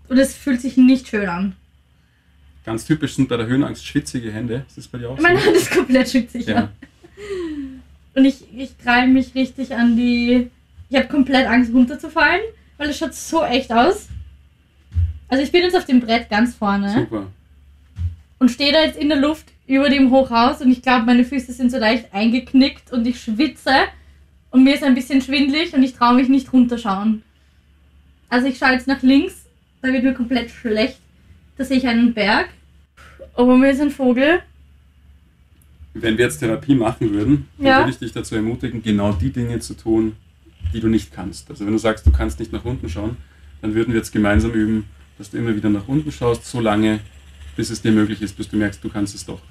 und 0.09 0.17
es 0.17 0.35
fühlt 0.35 0.59
sich 0.61 0.75
nicht 0.77 1.07
schön 1.07 1.27
an. 1.29 1.55
Ganz 2.65 2.85
typisch 2.85 3.15
sind 3.15 3.29
bei 3.29 3.37
der 3.37 3.47
Höhenangst 3.47 3.85
schwitzige 3.85 4.31
Hände. 4.31 4.65
Ist 4.67 4.77
das 4.77 4.87
bei 4.87 4.97
dir 4.97 5.09
auch 5.09 5.17
so? 5.17 5.23
Meine 5.23 5.39
Hand 5.43 5.55
ist 5.55 5.71
komplett 5.71 6.09
schützig. 6.09 6.47
Ja. 6.47 6.53
Ja. 6.61 6.69
Und 8.17 8.25
ich, 8.25 8.45
ich 8.51 8.75
krall 8.79 9.07
mich 9.07 9.35
richtig 9.35 9.75
an 9.75 9.95
die. 9.95 10.49
Ich 10.89 10.97
habe 10.97 11.07
komplett 11.07 11.45
Angst 11.45 11.71
runterzufallen, 11.71 12.41
weil 12.77 12.89
es 12.89 12.97
schaut 12.97 13.13
so 13.13 13.43
echt 13.43 13.71
aus. 13.71 14.07
Also 15.27 15.43
ich 15.43 15.51
bin 15.51 15.61
jetzt 15.61 15.77
auf 15.77 15.85
dem 15.85 15.99
Brett 15.99 16.27
ganz 16.27 16.55
vorne 16.55 16.91
Super. 16.91 17.27
und 18.39 18.49
stehe 18.49 18.73
da 18.73 18.81
jetzt 18.81 18.97
in 18.97 19.09
der 19.09 19.19
Luft 19.19 19.45
über 19.67 19.89
dem 19.89 20.09
Hochhaus 20.09 20.61
und 20.61 20.71
ich 20.71 20.81
glaube, 20.81 21.05
meine 21.05 21.25
Füße 21.25 21.51
sind 21.53 21.69
so 21.69 21.77
leicht 21.77 22.11
eingeknickt 22.11 22.91
und 22.91 23.05
ich 23.05 23.21
schwitze 23.21 23.75
und 24.49 24.63
mir 24.63 24.73
ist 24.73 24.83
ein 24.83 24.95
bisschen 24.95 25.21
schwindlig 25.21 25.75
und 25.75 25.83
ich 25.83 25.93
traue 25.93 26.15
mich 26.15 26.27
nicht 26.27 26.51
runterschauen. 26.51 27.21
Also 28.29 28.47
ich 28.47 28.57
schaue 28.57 28.71
jetzt 28.71 28.87
nach 28.87 29.03
links, 29.03 29.45
da 29.83 29.93
wird 29.93 30.03
mir 30.03 30.15
komplett 30.15 30.49
schlecht. 30.49 30.97
Da 31.57 31.65
sehe 31.65 31.77
ich 31.77 31.87
einen 31.87 32.15
Berg. 32.15 32.49
Ober 33.35 33.57
mir 33.57 33.69
ist 33.69 33.81
ein 33.81 33.91
Vogel. 33.91 34.39
Wenn 36.01 36.17
wir 36.17 36.25
jetzt 36.25 36.39
Therapie 36.39 36.75
machen 36.75 37.11
würden, 37.13 37.47
dann 37.57 37.65
Ja. 37.67 37.77
würde 37.79 37.91
ich 37.91 37.99
dich 37.99 38.11
dazu 38.11 38.35
ermutigen, 38.35 38.81
genau 38.83 39.13
die 39.13 39.31
Dinge 39.31 39.59
zu 39.59 39.73
tun, 39.73 40.15
die 40.73 40.79
du 40.79 40.87
nicht 40.87 41.11
kannst. 41.13 41.49
Also 41.49 41.65
wenn 41.65 41.71
du 41.73 41.79
sagst, 41.79 42.05
du 42.05 42.11
kannst 42.11 42.39
nicht 42.39 42.51
nach 42.53 42.65
unten 42.65 42.89
schauen, 42.89 43.17
dann 43.61 43.73
würden 43.73 43.93
wir 43.93 43.99
jetzt 43.99 44.11
gemeinsam 44.11 44.51
üben, 44.51 44.85
dass 45.17 45.31
du 45.31 45.37
immer 45.37 45.55
wieder 45.55 45.69
nach 45.69 45.87
unten 45.87 46.11
schaust, 46.11 46.45
so 46.45 46.59
lange, 46.59 46.99
bis 47.55 47.69
es 47.69 47.81
dir 47.81 47.91
möglich 47.91 48.21
ist, 48.21 48.37
bis 48.37 48.49
du 48.49 48.57
merkst, 48.57 48.83
du 48.83 48.89
kannst 48.89 49.15
es 49.15 49.25
doch. 49.25 49.41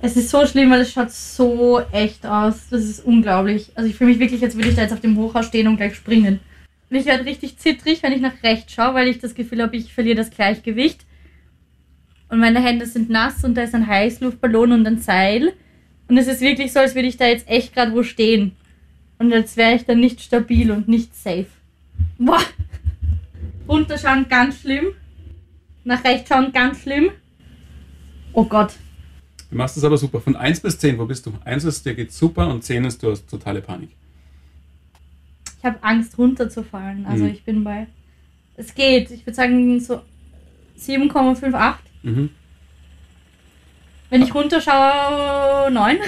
Es 0.00 0.16
ist 0.16 0.28
so 0.28 0.44
schlimm, 0.46 0.70
weil 0.70 0.82
es 0.82 0.92
schaut 0.92 1.10
so 1.10 1.80
echt 1.92 2.26
aus. 2.26 2.68
Das 2.70 2.84
ist 2.84 3.04
unglaublich. 3.04 3.72
Also 3.74 3.88
ich 3.88 3.96
fühle 3.96 4.10
mich 4.10 4.18
wirklich, 4.18 4.42
als 4.42 4.54
würde 4.54 4.68
ich 4.68 4.74
da 4.74 4.82
jetzt 4.82 4.92
auf 4.92 5.00
dem 5.00 5.16
Hochhaus 5.16 5.46
stehen 5.46 5.66
und 5.66 5.76
gleich 5.78 5.94
springen. 5.94 6.40
Und 6.90 6.96
ich 6.96 7.06
werde 7.06 7.24
richtig 7.24 7.56
zittrig, 7.56 8.02
wenn 8.02 8.12
ich 8.12 8.20
nach 8.20 8.42
rechts 8.42 8.74
schaue, 8.74 8.94
weil 8.94 9.08
ich 9.08 9.18
das 9.18 9.34
Gefühl 9.34 9.62
habe, 9.62 9.74
ich 9.76 9.94
verliere 9.94 10.16
das 10.16 10.30
Gleichgewicht. 10.30 11.06
Und 12.28 12.38
meine 12.38 12.62
Hände 12.62 12.84
sind 12.84 13.08
nass 13.08 13.44
und 13.44 13.54
da 13.54 13.62
ist 13.62 13.74
ein 13.74 13.86
Heißluftballon 13.86 14.72
und 14.72 14.86
ein 14.86 14.98
Seil. 14.98 15.54
Und 16.08 16.18
es 16.18 16.26
ist 16.26 16.40
wirklich 16.40 16.72
so, 16.72 16.80
als 16.80 16.94
würde 16.94 17.08
ich 17.08 17.16
da 17.16 17.26
jetzt 17.26 17.48
echt 17.48 17.74
gerade 17.74 17.92
wo 17.92 18.02
stehen. 18.02 18.52
Und 19.18 19.32
als 19.32 19.56
wäre 19.56 19.74
ich 19.74 19.84
dann 19.84 20.00
nicht 20.00 20.20
stabil 20.20 20.70
und 20.70 20.88
nicht 20.88 21.14
safe. 21.16 21.46
Boah. 22.18 22.40
Runterschauen 23.68 24.26
ganz 24.28 24.60
schlimm. 24.60 24.86
Nach 25.84 26.02
rechts 26.04 26.28
schauen 26.28 26.52
ganz 26.52 26.82
schlimm. 26.82 27.10
Oh 28.32 28.44
Gott. 28.44 28.74
Du 29.50 29.56
machst 29.56 29.76
es 29.76 29.84
aber 29.84 29.96
super. 29.96 30.20
Von 30.20 30.36
1 30.36 30.60
bis 30.60 30.78
10, 30.78 30.98
wo 30.98 31.06
bist 31.06 31.24
du? 31.26 31.32
1 31.44 31.64
ist, 31.64 31.86
dir 31.86 31.94
geht's 31.94 32.18
super 32.18 32.48
und 32.48 32.62
10 32.64 32.84
ist, 32.84 33.02
du 33.02 33.10
hast 33.10 33.28
totale 33.28 33.60
Panik. 33.62 33.90
Ich 35.58 35.64
habe 35.64 35.82
Angst 35.82 36.18
runterzufallen. 36.18 37.06
Also 37.06 37.24
Mhm. 37.24 37.30
ich 37.30 37.44
bin 37.44 37.64
bei. 37.64 37.86
Es 38.56 38.74
geht. 38.74 39.10
Ich 39.10 39.24
würde 39.24 39.34
sagen 39.34 39.80
so 39.80 40.02
7,58. 40.76 41.76
Mhm. 42.02 42.30
Wenn 44.10 44.22
ich 44.22 44.34
runterschaue, 44.34 45.70
9. 45.70 45.98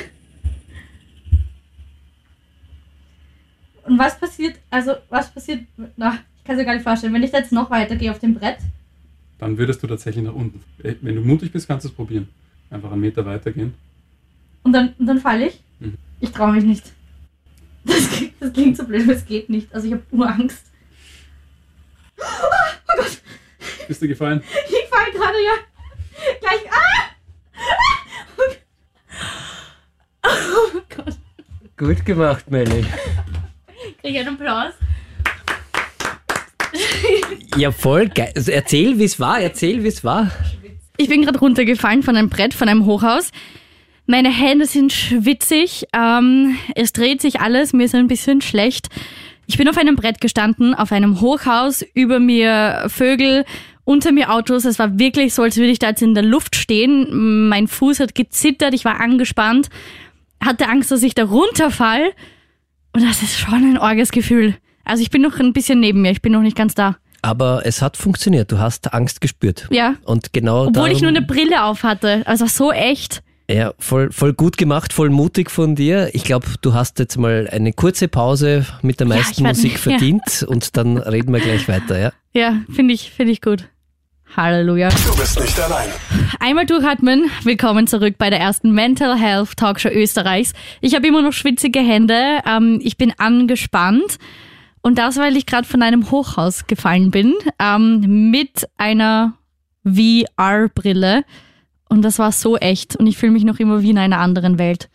Und 3.85 3.99
was 3.99 4.19
passiert, 4.19 4.57
also 4.71 4.95
was 5.09 5.33
passiert, 5.33 5.61
na, 5.97 6.19
ich 6.39 6.45
kann 6.45 6.57
es 6.57 6.59
mir 6.59 6.65
gar 6.65 6.75
nicht 6.75 6.83
vorstellen, 6.83 7.15
wenn 7.15 7.23
ich 7.23 7.33
jetzt 7.33 7.53
noch 7.53 7.71
weitergehe 7.71 8.11
auf 8.11 8.19
dem 8.19 8.35
Brett, 8.35 8.59
Dann 9.39 9.59
würdest 9.59 9.83
du 9.83 9.87
tatsächlich 9.87 10.25
nach 10.25 10.35
unten. 10.35 10.63
Wenn 10.79 11.15
du 11.15 11.21
mutig 11.21 11.53
bist, 11.53 11.69
kannst 11.69 11.85
du 11.85 11.89
es 11.89 11.95
probieren. 11.95 12.29
Einfach 12.71 12.91
einen 12.91 13.01
Meter 13.01 13.25
weitergehen. 13.25 13.75
und 14.65 14.73
dann, 14.73 14.95
und 14.99 15.07
dann 15.07 15.21
falle 15.21 15.49
ich. 15.49 15.61
Mhm. 15.79 15.97
Ich 16.21 16.31
traue 16.33 16.53
mich 16.53 16.65
nicht. 16.65 16.93
Das, 17.85 18.09
klingt- 18.11 18.33
das 18.41 18.53
klingt 18.53 18.77
so 18.77 18.85
blöd, 18.85 19.03
aber 19.05 19.13
es 19.13 19.25
geht 19.27 19.49
nicht. 19.49 19.73
Also 19.73 19.87
ich 19.87 19.93
habe 19.93 20.03
Urangst. 20.11 20.65
Oh 22.19 22.23
Gott, 22.97 23.21
Bist 23.87 24.03
du 24.03 24.09
gefallen? 24.09 24.43
ich 24.69 24.89
falle 24.91 25.13
gerade 25.13 25.37
ja. 25.45 25.53
Gleich. 26.41 26.61
Ah! 26.73 27.06
Oh 30.47 30.81
Gott. 30.95 31.17
Gut 31.77 32.05
gemacht, 32.05 32.51
Melli. 32.51 32.85
Krieg 34.01 34.15
ich 34.15 34.19
einen 34.19 34.29
Applaus? 34.31 34.73
Ja, 37.57 37.73
voll 37.73 38.09
geil. 38.09 38.33
Also 38.35 38.53
erzähl, 38.53 38.99
wie 38.99 39.05
es 39.05 39.19
war. 39.21 39.41
Erzähl, 39.41 39.83
wie 39.83 39.89
es 39.89 40.05
war. 40.05 40.31
Ich 40.97 41.09
bin 41.09 41.23
gerade 41.23 41.39
runtergefallen 41.39 42.03
von 42.03 42.17
einem 42.17 42.29
Brett, 42.29 42.55
von 42.55 42.69
einem 42.69 42.87
Hochhaus. 42.87 43.31
Meine 44.07 44.31
Hände 44.31 44.67
sind 44.67 44.93
schwitzig. 44.93 45.87
Ähm, 45.93 46.57
es 46.75 46.93
dreht 46.93 47.21
sich 47.21 47.41
alles. 47.41 47.73
Mir 47.73 47.85
ist 47.85 47.95
ein 47.95 48.09
bisschen 48.09 48.41
schlecht. 48.41 48.89
Ich 49.47 49.59
bin 49.59 49.69
auf 49.69 49.79
einem 49.79 49.97
Brett 49.97 50.21
gestanden, 50.21 50.75
auf 50.75 50.93
einem 50.93 51.21
Hochhaus, 51.21 51.85
über 51.95 52.19
mir 52.19 52.87
Vögel, 52.89 53.45
unter 53.85 54.11
mir 54.11 54.33
Autos. 54.33 54.65
Es 54.65 54.79
war 54.79 54.99
wirklich 54.99 55.35
so, 55.35 55.43
als 55.43 55.57
würde 55.57 55.71
ich 55.71 55.79
da 55.79 55.91
jetzt 55.91 56.03
in 56.03 56.15
der 56.15 56.25
Luft 56.25 56.57
stehen. 56.57 57.49
Mein 57.49 57.69
Fuß 57.69 58.01
hat 58.01 58.15
gezittert, 58.15 58.75
ich 58.75 58.85
war 58.85 59.01
angespannt, 59.01 59.69
hatte 60.45 60.68
Angst, 60.68 60.91
dass 60.91 61.03
ich 61.03 61.14
da 61.14 61.24
runterfall. 61.24 62.12
Und 62.93 63.03
das 63.05 63.22
ist 63.22 63.39
schon 63.39 63.55
ein 63.55 63.78
orges 63.78 64.11
Gefühl. 64.11 64.57
Also 64.84 65.03
ich 65.03 65.11
bin 65.11 65.22
noch 65.22 65.39
ein 65.41 65.53
bisschen 65.53 65.80
neben 65.80 66.03
mir, 66.03 66.12
ich 66.12 66.22
bin 66.22 66.32
noch 66.32 66.43
nicht 66.43 66.57
ganz 66.57 66.74
da. 66.74 66.97
Aber 67.22 67.62
es 67.64 67.82
hat 67.82 67.97
funktioniert. 67.97 68.53
Du 68.53 68.59
hast 68.59 68.95
Angst 68.95 69.20
gespürt. 69.20 69.66
Ja. 69.70 69.97
Und 70.05 70.32
genau 70.32 70.66
Obwohl 70.66 70.89
ich 70.89 71.01
darum- 71.01 71.14
nur 71.14 71.18
eine 71.18 71.22
Brille 71.22 71.64
auf 71.64 71.82
hatte. 71.82 72.22
Also 72.26 72.47
so 72.47 72.70
echt. 72.72 73.22
Ja, 73.51 73.72
voll, 73.78 74.11
voll 74.12 74.32
gut 74.34 74.57
gemacht, 74.57 74.93
voll 74.93 75.09
mutig 75.11 75.51
von 75.51 75.76
dir. 75.76 76.11
Ich 76.14 76.24
glaube, 76.24 76.47
du 76.62 76.74
hast 76.74 76.99
jetzt 76.99 77.16
mal 77.16 77.49
eine 77.51 77.72
kurze 77.72 78.09
Pause 78.09 78.66
mit 78.82 78.99
der 79.01 79.07
meisten 79.07 79.32
ich 79.32 79.45
werd- 79.45 79.57
Musik 79.57 79.72
ja. 79.74 79.78
verdient 79.78 80.45
und 80.49 80.76
dann 80.76 80.99
reden 80.99 81.32
wir 81.32 81.41
gleich 81.41 81.68
weiter, 81.68 81.99
ja? 81.99 82.12
Ja, 82.32 82.57
finde 82.74 82.95
ich, 82.95 83.11
finde 83.12 83.32
ich 83.32 83.41
gut. 83.41 83.68
Halleluja. 84.35 84.89
Du 84.89 85.16
bist 85.16 85.41
nicht 85.41 85.59
allein. 85.61 85.89
Einmal 86.41 86.66
durchatmen. 86.66 87.31
Willkommen 87.45 87.87
zurück 87.87 88.16
bei 88.18 88.29
der 88.31 88.41
ersten 88.41 88.72
Mental 88.72 89.18
Health 89.18 89.57
Talkshow 89.57 89.89
Österreichs. 89.89 90.53
Ich 90.81 90.95
habe 90.95 91.07
immer 91.07 91.22
noch 91.22 91.33
schwitzige 91.33 91.81
Hände. 91.81 92.41
Ähm, 92.47 92.81
ich 92.83 92.97
bin 92.97 93.12
angespannt. 93.18 94.18
Und 94.83 94.99
das, 94.99 95.16
weil 95.16 95.37
ich 95.37 95.47
gerade 95.47 95.66
von 95.66 95.83
einem 95.83 96.11
Hochhaus 96.11 96.66
gefallen 96.66 97.11
bin. 97.11 97.35
Ähm, 97.59 98.31
mit 98.31 98.68
einer 98.77 99.35
VR-Brille. 99.85 101.24
Und 101.89 102.03
das 102.03 102.18
war 102.18 102.33
so 102.33 102.57
echt. 102.57 102.97
Und 102.97 103.07
ich 103.07 103.16
fühle 103.16 103.33
mich 103.33 103.45
noch 103.45 103.59
immer 103.59 103.83
wie 103.83 103.91
in 103.91 103.99
einer 103.99 104.18
anderen 104.18 104.59
Welt. 104.59 104.89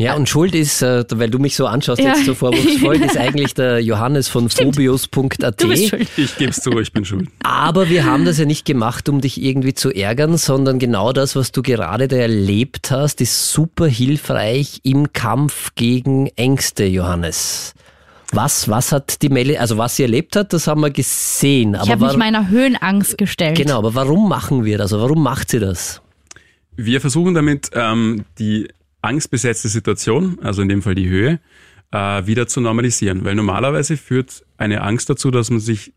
Ja, 0.00 0.14
und 0.14 0.28
Schuld 0.28 0.54
ist, 0.54 0.82
äh, 0.82 1.04
weil 1.12 1.28
du 1.30 1.38
mich 1.38 1.56
so 1.56 1.66
anschaust, 1.66 2.00
Ja. 2.00 2.08
jetzt 2.14 2.24
so 2.24 2.34
vorwurfsvoll, 2.34 2.96
ist 2.96 3.16
eigentlich 3.18 3.54
der 3.54 3.80
Johannes 3.80 4.28
von 4.28 4.48
phobius.at. 4.48 5.62
Ich 5.62 5.90
gebe 6.36 6.50
es 6.50 6.60
zu, 6.62 6.70
ich 6.78 6.92
bin 6.92 7.04
schuld. 7.04 7.28
Aber 7.42 7.88
wir 7.88 8.04
haben 8.04 8.24
das 8.24 8.38
ja 8.38 8.44
nicht 8.46 8.64
gemacht, 8.64 9.08
um 9.08 9.20
dich 9.20 9.42
irgendwie 9.42 9.74
zu 9.74 9.90
ärgern, 9.90 10.36
sondern 10.38 10.78
genau 10.78 11.12
das, 11.12 11.36
was 11.36 11.52
du 11.52 11.62
gerade 11.62 12.08
da 12.08 12.16
erlebt 12.16 12.90
hast, 12.90 13.20
ist 13.20 13.52
super 13.52 13.86
hilfreich 13.86 14.80
im 14.84 15.12
Kampf 15.12 15.70
gegen 15.74 16.28
Ängste, 16.36 16.84
Johannes. 16.86 17.74
Was, 18.32 18.68
was 18.68 18.92
hat 18.92 19.22
die 19.22 19.28
Melli, 19.28 19.56
also 19.58 19.76
was 19.76 19.96
sie 19.96 20.02
erlebt 20.04 20.36
hat, 20.36 20.52
das 20.52 20.66
haben 20.68 20.80
wir 20.82 20.90
gesehen. 20.90 21.74
Ich 21.74 21.80
Aber 21.80 21.90
habe 21.90 22.06
mich 22.06 22.16
meiner 22.16 22.48
Höhenangst 22.48 23.18
gestellt. 23.18 23.56
Genau, 23.56 23.78
aber 23.78 23.94
warum 23.94 24.28
machen 24.28 24.64
wir 24.64 24.78
das? 24.78 24.92
Also 24.92 25.02
warum 25.02 25.22
macht 25.22 25.50
sie 25.50 25.58
das? 25.58 26.00
Wir 26.76 27.00
versuchen 27.00 27.34
damit, 27.34 27.70
ähm, 27.74 28.24
die 28.38 28.68
angstbesetzte 29.02 29.68
Situation, 29.68 30.38
also 30.42 30.62
in 30.62 30.68
dem 30.68 30.82
Fall 30.82 30.94
die 30.94 31.08
Höhe, 31.08 31.40
äh, 31.92 32.26
wieder 32.26 32.46
zu 32.46 32.60
normalisieren. 32.60 33.24
Weil 33.24 33.34
normalerweise 33.34 33.96
führt 33.96 34.44
eine 34.56 34.82
Angst 34.82 35.10
dazu, 35.10 35.30
dass 35.30 35.50
man 35.50 35.60
sich 35.60 35.92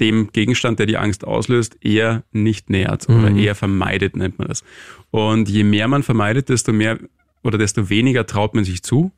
dem 0.00 0.30
Gegenstand, 0.32 0.78
der 0.78 0.86
die 0.86 0.96
Angst 0.96 1.24
auslöst, 1.24 1.76
eher 1.80 2.22
nicht 2.30 2.70
nähert 2.70 3.08
oder 3.08 3.30
eher 3.34 3.54
vermeidet, 3.56 4.16
nennt 4.16 4.38
man 4.38 4.46
das. 4.48 4.62
Und 5.10 5.48
je 5.48 5.64
mehr 5.64 5.88
man 5.88 6.04
vermeidet, 6.04 6.48
desto 6.48 6.72
mehr 6.72 6.98
oder 7.42 7.58
desto 7.58 7.90
weniger 7.90 8.24
traut 8.24 8.54
man 8.54 8.62
sich 8.64 8.82
zu 8.84 9.10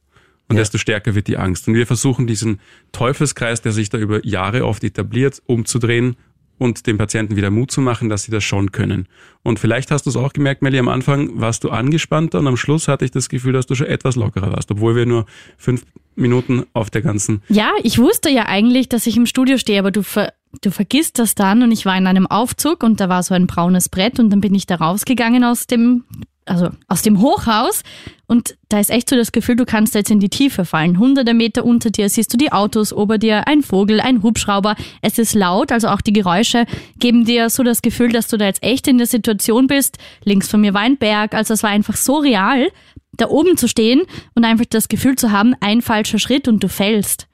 und 0.49 0.57
Ja. 0.57 0.63
desto 0.63 0.79
stärker 0.79 1.15
wird 1.15 1.27
die 1.27 1.37
Angst. 1.37 1.69
Und 1.69 1.75
wir 1.75 1.87
versuchen 1.87 2.27
diesen 2.27 2.61
Teufelskreis, 2.93 3.61
der 3.61 3.73
sich 3.73 3.91
da 3.91 3.99
über 3.99 4.25
Jahre 4.25 4.65
oft 4.65 4.83
etabliert, 4.83 5.43
umzudrehen 5.45 6.17
und 6.61 6.87
den 6.87 6.99
Patienten 6.99 7.37
wieder 7.37 7.51
Mut 7.51 7.71
zu 7.71 7.81
machen, 7.81 8.11
dass 8.11 8.25
sie 8.25 8.31
das 8.31 8.45
schon 8.45 8.71
können. 8.71 9.09
Und 9.43 9.59
vielleicht 9.59 9.91
hast 9.91 10.05
du 10.05 10.11
es 10.11 10.17
auch 10.17 10.35
gemerkt, 10.35 10.61
Melly, 10.61 10.79
am 10.79 10.89
Anfang 10.89 11.41
warst 11.41 11.65
du 11.65 11.71
angespannter 11.71 12.39
und 12.39 12.47
am 12.47 12.59
Schluss 12.59 12.87
hatte 12.87 13.07
ich 13.07 13.11
das 13.11 13.31
Gefühl, 13.31 13.55
dass 13.55 13.67
du 13.67 13.75
schon 13.75 13.87
etwas 13.87 14.15
lockerer 14.15 14.53
warst, 14.53 14.71
obwohl 14.71 14.95
wir 14.95 15.07
nur 15.07 15.25
fünf 15.57 15.87
Minuten 16.17 16.67
auf 16.75 16.91
der 16.91 17.01
ganzen 17.01 17.41
Ja, 17.49 17.71
ich 17.83 17.99
wusste 17.99 18.29
ja 18.29 18.45
eigentlich, 18.45 18.91
dass 18.91 19.07
ich 19.07 19.17
im 19.17 19.25
Studio 19.25 19.57
stehe, 19.57 19.79
aber 19.79 19.91
du, 19.91 20.03
ver 20.03 20.35
du 20.61 20.71
vergisst 20.71 21.19
das 21.19 21.35
dann 21.35 21.63
und 21.63 21.73
ich 21.73 21.87
war 21.87 21.97
in 21.97 22.07
einem 22.07 22.27
Aufzug 22.27 22.83
und 22.83 23.01
da 23.01 23.09
war 23.09 23.23
so 23.23 23.33
ein 23.33 23.47
braunes 23.47 23.89
Brett 23.89 24.21
und 24.21 24.29
dann 24.29 24.43
bin 24.43 24.55
ich 24.55 24.67
da 24.67 24.75
rausgegangen 24.75 25.45
aus 25.45 25.67
dem, 25.67 26.05
also 26.51 26.71
aus 26.89 27.03
dem 27.03 27.21
Hochhaus 27.21 27.83
und 28.27 28.57
da 28.69 28.79
ist 28.81 28.91
echt 28.91 29.09
so 29.09 29.17
das 29.17 29.33
Gefühl, 29.33 29.57
du 29.57 29.65
kannst 29.65 29.95
jetzt 29.95 30.11
in 30.11 30.21
die 30.21 30.29
Tiefe 30.29 30.65
fallen. 30.65 30.99
Hunderte 30.99 31.35
Meter 31.35 31.65
unter 31.65 31.91
dir 31.91 32.09
siehst 32.09 32.33
du 32.33 32.37
die 32.37 32.53
Autos, 32.53 32.93
ober 32.93 33.19
dir 33.19 33.47
ein 33.47 33.63
Vogel, 33.63 34.01
ein 34.01 34.23
Hubschrauber. 34.23 34.77
Es 35.03 35.19
ist 35.19 35.35
laut, 35.35 35.73
also 35.73 35.89
auch 35.89 36.01
die 36.01 36.13
Geräusche 36.13 36.67
geben 36.99 37.25
dir 37.25 37.51
so 37.51 37.63
das 37.63 37.83
Gefühl, 37.83 38.11
dass 38.11 38.29
du 38.29 38.37
da 38.37 38.47
jetzt 38.47 38.63
echt 38.63 38.89
in 38.89 38.99
der 38.99 39.07
Situation 39.07 39.67
bist. 39.67 39.99
Links 40.25 40.49
von 40.49 40.61
mir 40.61 40.75
war 40.75 40.83
ein 40.83 40.97
Berg, 40.99 41.35
also 41.35 41.55
es 41.55 41.63
war 41.63 41.71
einfach 41.71 41.97
so 41.97 42.19
real, 42.19 42.69
da 43.13 43.29
oben 43.29 43.57
zu 43.57 43.69
stehen 43.69 44.03
und 44.35 44.45
einfach 44.45 44.67
das 44.69 44.89
Gefühl 44.89 45.17
zu 45.17 45.31
haben, 45.31 45.55
ein 45.61 45.83
falscher 45.83 46.19
Schritt 46.19 46.49
und 46.49 46.63
du 46.63 46.69
fällst. 46.69 47.27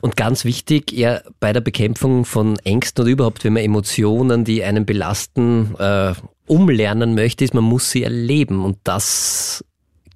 Und 0.00 0.16
ganz 0.16 0.44
wichtig, 0.44 0.92
ja, 0.92 1.20
bei 1.40 1.52
der 1.52 1.60
Bekämpfung 1.60 2.24
von 2.24 2.58
Ängsten 2.60 3.02
oder 3.02 3.10
überhaupt, 3.10 3.44
wenn 3.44 3.54
man 3.54 3.62
Emotionen, 3.62 4.44
die 4.44 4.62
einen 4.62 4.86
belasten, 4.86 5.74
äh, 5.78 6.12
umlernen 6.50 7.14
möchte, 7.14 7.44
ist, 7.44 7.54
man 7.54 7.64
muss 7.64 7.90
sie 7.90 8.02
erleben. 8.02 8.64
Und 8.64 8.78
das 8.84 9.64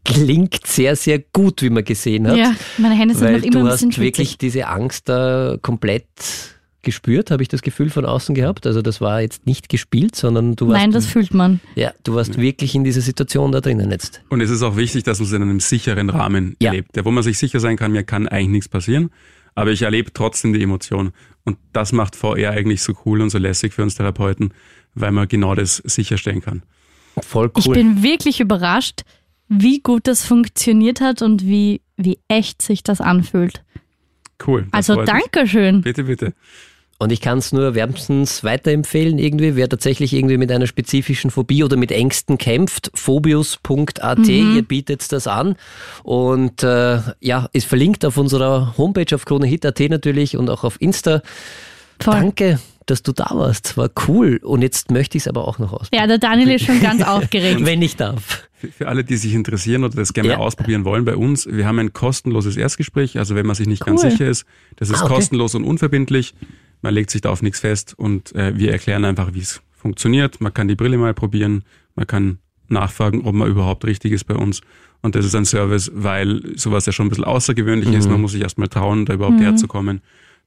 klingt 0.04 0.66
sehr, 0.66 0.96
sehr 0.96 1.18
gut, 1.32 1.62
wie 1.62 1.70
man 1.70 1.84
gesehen 1.84 2.26
hat. 2.28 2.36
Ja, 2.36 2.54
meine 2.78 2.94
Hände 2.94 3.14
sind 3.14 3.24
weil 3.24 3.38
noch 3.38 3.42
immer 3.44 3.50
du 3.52 3.58
ein 3.60 3.64
bisschen 3.70 3.90
hast 3.90 3.98
wirklich 3.98 4.28
schwitzig. 4.30 4.38
diese 4.38 4.66
Angst 4.68 5.08
da 5.08 5.56
komplett 5.62 6.04
gespürt, 6.82 7.30
habe 7.30 7.42
ich 7.42 7.48
das 7.48 7.62
Gefühl 7.62 7.88
von 7.88 8.04
außen 8.04 8.34
gehabt. 8.34 8.66
Also 8.66 8.82
das 8.82 9.00
war 9.00 9.22
jetzt 9.22 9.46
nicht 9.46 9.70
gespielt, 9.70 10.14
sondern 10.14 10.54
du 10.54 10.68
warst, 10.68 10.80
Nein, 10.82 10.90
das 10.92 11.06
fühlt 11.06 11.32
man. 11.32 11.60
ja, 11.76 11.92
du 12.02 12.14
warst 12.14 12.36
wirklich 12.38 12.74
in 12.74 12.84
dieser 12.84 13.00
Situation 13.00 13.52
da 13.52 13.62
drinnen 13.62 13.90
jetzt. 13.90 14.20
Und 14.28 14.42
es 14.42 14.50
ist 14.50 14.62
auch 14.62 14.76
wichtig, 14.76 15.02
dass 15.04 15.18
man 15.18 15.26
es 15.26 15.32
in 15.32 15.40
einem 15.40 15.60
sicheren 15.60 16.10
Rahmen 16.10 16.56
Ja. 16.60 16.70
erlebt, 16.72 16.90
wo 17.02 17.10
man 17.10 17.22
sich 17.22 17.38
sicher 17.38 17.58
sein 17.60 17.78
kann, 17.78 17.92
mir 17.92 18.02
kann 18.02 18.28
eigentlich 18.28 18.48
nichts 18.50 18.68
passieren, 18.68 19.08
aber 19.54 19.70
ich 19.70 19.80
erlebe 19.80 20.12
trotzdem 20.12 20.52
die 20.52 20.62
Emotion. 20.62 21.12
Und 21.44 21.56
das 21.72 21.92
macht 21.92 22.16
VR 22.16 22.50
eigentlich 22.50 22.82
so 22.82 22.92
cool 23.06 23.22
und 23.22 23.30
so 23.30 23.38
lässig 23.38 23.72
für 23.72 23.82
uns 23.82 23.94
Therapeuten, 23.94 24.52
weil 24.94 25.12
man 25.12 25.28
genau 25.28 25.54
das 25.54 25.76
sicherstellen 25.78 26.40
kann. 26.40 26.62
Voll 27.20 27.50
Ich 27.56 27.66
cool. 27.68 27.74
bin 27.74 28.02
wirklich 28.02 28.40
überrascht, 28.40 29.02
wie 29.48 29.80
gut 29.80 30.06
das 30.06 30.24
funktioniert 30.24 31.00
hat 31.00 31.22
und 31.22 31.44
wie, 31.46 31.80
wie 31.96 32.18
echt 32.28 32.62
sich 32.62 32.82
das 32.82 33.00
anfühlt. 33.00 33.62
Cool. 34.44 34.66
das 34.72 34.90
Also. 34.90 35.04
Dankeschön. 35.04 35.82
Bitte, 35.82 36.04
bitte. 36.04 36.32
Und 36.98 37.10
ich 37.12 37.20
kann 37.20 37.38
es 37.38 37.52
nur 37.52 37.74
wärmstens 37.74 38.44
weiterempfehlen 38.44 39.18
irgendwie, 39.18 39.56
wer 39.56 39.68
tatsächlich 39.68 40.12
irgendwie 40.12 40.38
mit 40.38 40.50
einer 40.52 40.66
spezifischen 40.68 41.30
Phobie 41.30 41.64
oder 41.64 41.76
mit 41.76 41.90
Ängsten 41.90 42.38
kämpft, 42.38 42.90
phobius.at, 42.94 44.18
Mhm. 44.18 44.56
ihr 44.56 44.62
bietet 44.62 45.10
das 45.12 45.26
an 45.26 45.56
und 46.04 46.62
äh, 46.62 47.00
ja, 47.20 47.48
ist 47.52 47.66
verlinkt 47.66 48.04
auf 48.04 48.16
unserer 48.16 48.74
Homepage 48.78 49.12
auf 49.14 49.24
kronehit.at 49.24 49.80
natürlich 49.90 50.36
und 50.36 50.48
auch 50.48 50.62
auf 50.64 50.80
Insta. 50.80 51.20
Voll. 52.00 52.14
Danke, 52.14 52.60
dass 52.86 53.02
du 53.02 53.12
da 53.12 53.30
warst, 53.32 53.76
war 53.76 53.90
cool 54.08 54.38
und 54.42 54.62
jetzt 54.62 54.90
möchte 54.90 55.16
ich 55.16 55.24
es 55.24 55.28
aber 55.28 55.46
auch 55.48 55.58
noch 55.58 55.72
ausprobieren, 55.72 56.02
Ja, 56.02 56.06
der 56.06 56.18
Daniel 56.18 56.50
ist 56.50 56.64
schon 56.66 56.80
ganz 56.80 57.02
aufgeregt. 57.06 57.64
wenn 57.64 57.80
ich 57.82 57.96
darf. 57.96 58.48
Für, 58.52 58.68
für 58.68 58.88
alle, 58.88 59.04
die 59.04 59.16
sich 59.16 59.34
interessieren 59.34 59.84
oder 59.84 59.96
das 59.96 60.12
gerne 60.12 60.30
Ja. 60.30 60.36
ausprobieren 60.38 60.84
wollen 60.84 61.04
bei 61.04 61.16
uns, 61.16 61.46
wir 61.46 61.66
haben 61.66 61.78
ein 61.78 61.92
kostenloses 61.92 62.56
Erstgespräch. 62.56 63.18
Also 63.18 63.34
wenn 63.34 63.46
man 63.46 63.56
sich 63.56 63.66
nicht 63.66 63.84
ganz 63.84 64.02
Cool. 64.04 64.10
sicher 64.10 64.26
ist, 64.28 64.44
das 64.76 64.90
ist 64.90 65.00
Ah, 65.00 65.04
okay. 65.04 65.14
kostenlos 65.14 65.54
und 65.54 65.64
unverbindlich. 65.64 66.34
Man 66.82 66.92
legt 66.94 67.10
sich 67.10 67.20
da 67.22 67.30
auf 67.30 67.40
nichts 67.42 67.60
fest 67.60 67.94
und 67.96 68.34
äh, 68.34 68.56
wir 68.56 68.70
erklären 68.72 69.04
einfach, 69.04 69.32
wie 69.34 69.40
es 69.40 69.62
funktioniert. 69.72 70.40
Man 70.40 70.52
kann 70.52 70.68
die 70.68 70.74
Brille 70.76 70.98
mal 70.98 71.14
probieren, 71.14 71.64
man 71.94 72.06
kann 72.06 72.38
nachfragen, 72.68 73.22
ob 73.26 73.34
man 73.34 73.48
überhaupt 73.48 73.84
richtig 73.84 74.12
ist 74.12 74.24
bei 74.24 74.34
uns. 74.34 74.60
Und 75.02 75.14
das 75.14 75.24
ist 75.26 75.34
ein 75.34 75.44
Service, 75.44 75.90
weil 75.94 76.42
sowas 76.56 76.86
ja 76.86 76.92
schon 76.92 77.06
ein 77.06 77.08
bisschen 77.10 77.24
außergewöhnlich 77.24 77.92
ist. 77.94 78.08
Man 78.08 78.20
muss 78.22 78.32
sich 78.32 78.40
erstmal 78.42 78.68
trauen, 78.68 79.04
da 79.04 79.12
überhaupt 79.14 79.40
herzukommen. 79.40 80.00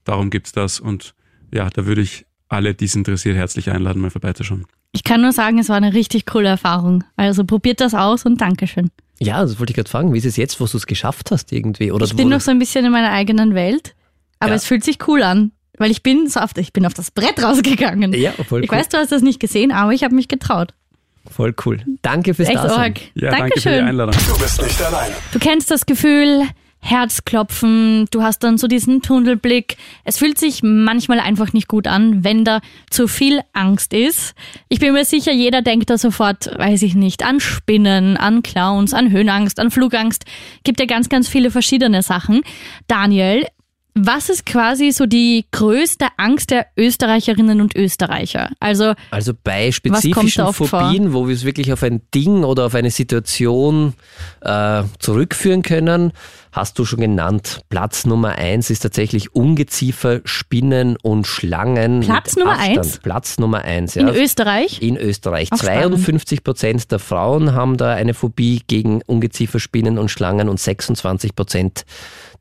Darum 0.03 0.29
gibt's 0.31 0.51
das. 0.51 0.79
Und 0.79 1.13
ja, 1.53 1.69
da 1.69 1.85
würde 1.85 2.01
ich 2.01 2.25
alle, 2.49 2.73
die 2.73 2.85
es 2.85 2.95
interessiert, 2.95 3.35
herzlich 3.35 3.69
einladen, 3.71 4.01
mal 4.01 4.09
vorbeizuschauen. 4.11 4.65
Ich 4.93 5.03
kann 5.03 5.21
nur 5.21 5.31
sagen, 5.33 5.59
es 5.59 5.69
war 5.69 5.75
eine 5.77 5.93
richtig 5.93 6.25
coole 6.25 6.47
Erfahrung. 6.49 7.03
Also 7.17 7.43
probiert 7.43 7.81
das 7.81 7.93
aus 7.93 8.25
und 8.25 8.39
Dankeschön. 8.41 8.89
Ja, 9.19 9.41
das 9.41 9.59
wollte 9.59 9.71
ich 9.71 9.75
gerade 9.75 9.89
fragen, 9.89 10.13
wie 10.13 10.17
ist 10.17 10.25
es 10.25 10.37
jetzt, 10.37 10.59
wo 10.59 10.65
du 10.65 10.77
es 10.77 10.85
geschafft 10.87 11.31
hast 11.31 11.51
irgendwie? 11.51 11.91
Oder 11.91 12.05
Ich 12.05 12.15
bin 12.15 12.29
noch 12.29 12.39
so 12.41 12.51
ein 12.51 12.59
bisschen 12.59 12.85
in 12.85 12.91
meiner 12.91 13.11
eigenen 13.11 13.53
Welt, 13.55 13.95
aber 14.39 14.51
Ja. 14.51 14.55
es 14.55 14.65
fühlt 14.65 14.83
sich 14.83 14.97
cool 15.07 15.23
an, 15.23 15.51
weil 15.77 15.91
ich 15.91 16.03
bin 16.03 16.27
so 16.29 16.39
auf, 16.39 16.51
ich 16.57 16.71
bin 16.73 16.85
auf 16.85 16.93
das 16.93 17.11
Brett 17.11 17.41
rausgegangen. 17.43 18.13
ja, 18.13 18.31
voll 18.31 18.63
Ich 18.63 18.71
cool. 18.71 18.77
weiß, 18.77 18.89
du 18.89 18.97
hast 18.97 19.11
das 19.11 19.21
nicht 19.23 19.39
gesehen, 19.39 19.71
aber 19.71 19.91
ich 19.93 20.03
habe 20.03 20.15
mich 20.15 20.27
getraut. 20.27 20.73
voll 21.29 21.53
cool. 21.65 21.81
Danke 22.03 22.33
fürs 22.33 22.47
Echt 22.47 22.57
Dasein. 22.57 22.79
arg. 22.79 22.99
Ja, 23.15 23.31
danke 23.31 23.59
für 23.59 23.69
die 23.69 23.75
Dankeschön. 23.75 23.85
Einladung. 23.87 24.15
Du 24.29 24.37
bist 24.39 24.61
nicht 24.61 24.81
allein. 24.81 25.11
Du 25.33 25.39
kennst 25.39 25.69
das 25.69 25.85
Gefühl, 25.85 26.43
Herzklopfen, 26.79 28.05
du 28.11 28.23
hast 28.23 28.43
dann 28.43 28.57
so 28.57 28.67
diesen 28.67 29.01
Tunnelblick. 29.01 29.77
Es 30.03 30.17
fühlt 30.17 30.37
sich 30.37 30.61
manchmal 30.63 31.19
einfach 31.19 31.51
nicht 31.51 31.67
gut 31.67 31.87
an, 31.87 32.23
wenn 32.23 32.45
da 32.45 32.61
zu 32.89 33.07
viel 33.07 33.41
Angst 33.53 33.93
ist. 33.93 34.35
Ich 34.69 34.79
bin 34.79 34.93
mir 34.93 35.03
sicher, 35.03 35.33
jeder 35.33 35.61
denkt 35.61 35.89
da 35.89 35.97
sofort, 35.97 36.49
weiß 36.57 36.83
ich 36.83 36.95
nicht, 36.95 37.23
an 37.25 37.39
Spinnen, 37.39 38.15
an 38.15 38.43
Clowns, 38.43 38.93
an 38.93 39.11
Höhenangst, 39.11 39.59
an 39.59 39.71
Flugangst. 39.71 40.25
Gibt 40.63 40.79
ja 40.79 40.85
ganz, 40.85 41.09
ganz 41.09 41.27
viele 41.27 41.51
verschiedene 41.51 42.03
Sachen. 42.03 42.41
Daniel, 42.87 43.45
was 43.99 44.29
ist 44.29 44.45
quasi 44.45 44.91
so 44.91 45.05
die 45.05 45.45
größte 45.51 46.07
Angst 46.17 46.51
der 46.51 46.67
Österreicherinnen 46.77 47.61
und 47.61 47.75
Österreicher? 47.75 48.49
Also 48.59 48.93
Also 49.11 49.33
bei 49.43 49.71
spezifischen 49.71 50.43
oft 50.43 50.57
vor? 50.57 50.67
Phobien, 50.67 51.13
wo 51.13 51.27
wir 51.27 51.35
es 51.35 51.43
wirklich 51.45 51.71
auf 51.73 51.83
ein 51.83 52.01
Ding 52.13 52.43
oder 52.43 52.65
auf 52.65 52.75
eine 52.75 52.91
Situation 52.91 53.93
äh, 54.41 54.83
zurückführen 54.99 55.61
können, 55.63 56.11
hast 56.51 56.79
du 56.79 56.85
schon 56.85 56.99
genannt. 56.99 57.61
Platz 57.69 58.05
Nummer 58.05 58.35
eins 58.35 58.69
ist 58.69 58.79
tatsächlich 58.79 59.35
Ungeziefer, 59.35 60.21
Spinnen 60.25 60.97
und 60.97 61.27
Schlangen. 61.27 62.01
Platz 62.01 62.35
Nummer 62.35 62.53
Abstand. 62.53 62.77
eins? 62.79 62.99
Platz 62.99 63.37
Nummer 63.37 63.61
eins, 63.63 63.95
in 63.95 64.07
ja. 64.07 64.13
Österreich? 64.13 64.81
In 64.81 64.97
Österreich. 64.97 65.47
Spannend. 65.47 65.99
52 65.99 66.43
Prozent 66.43 66.91
der 66.91 66.99
Frauen 66.99 67.53
haben 67.53 67.77
da 67.77 67.93
eine 67.93 68.13
Phobie 68.13 68.61
gegen 68.67 69.01
Ungeziefer, 69.05 69.59
Spinnen 69.59 69.97
und 69.97 70.09
Schlangen 70.09 70.49
und 70.49 70.59
26 70.59 71.35
Prozent 71.35 71.85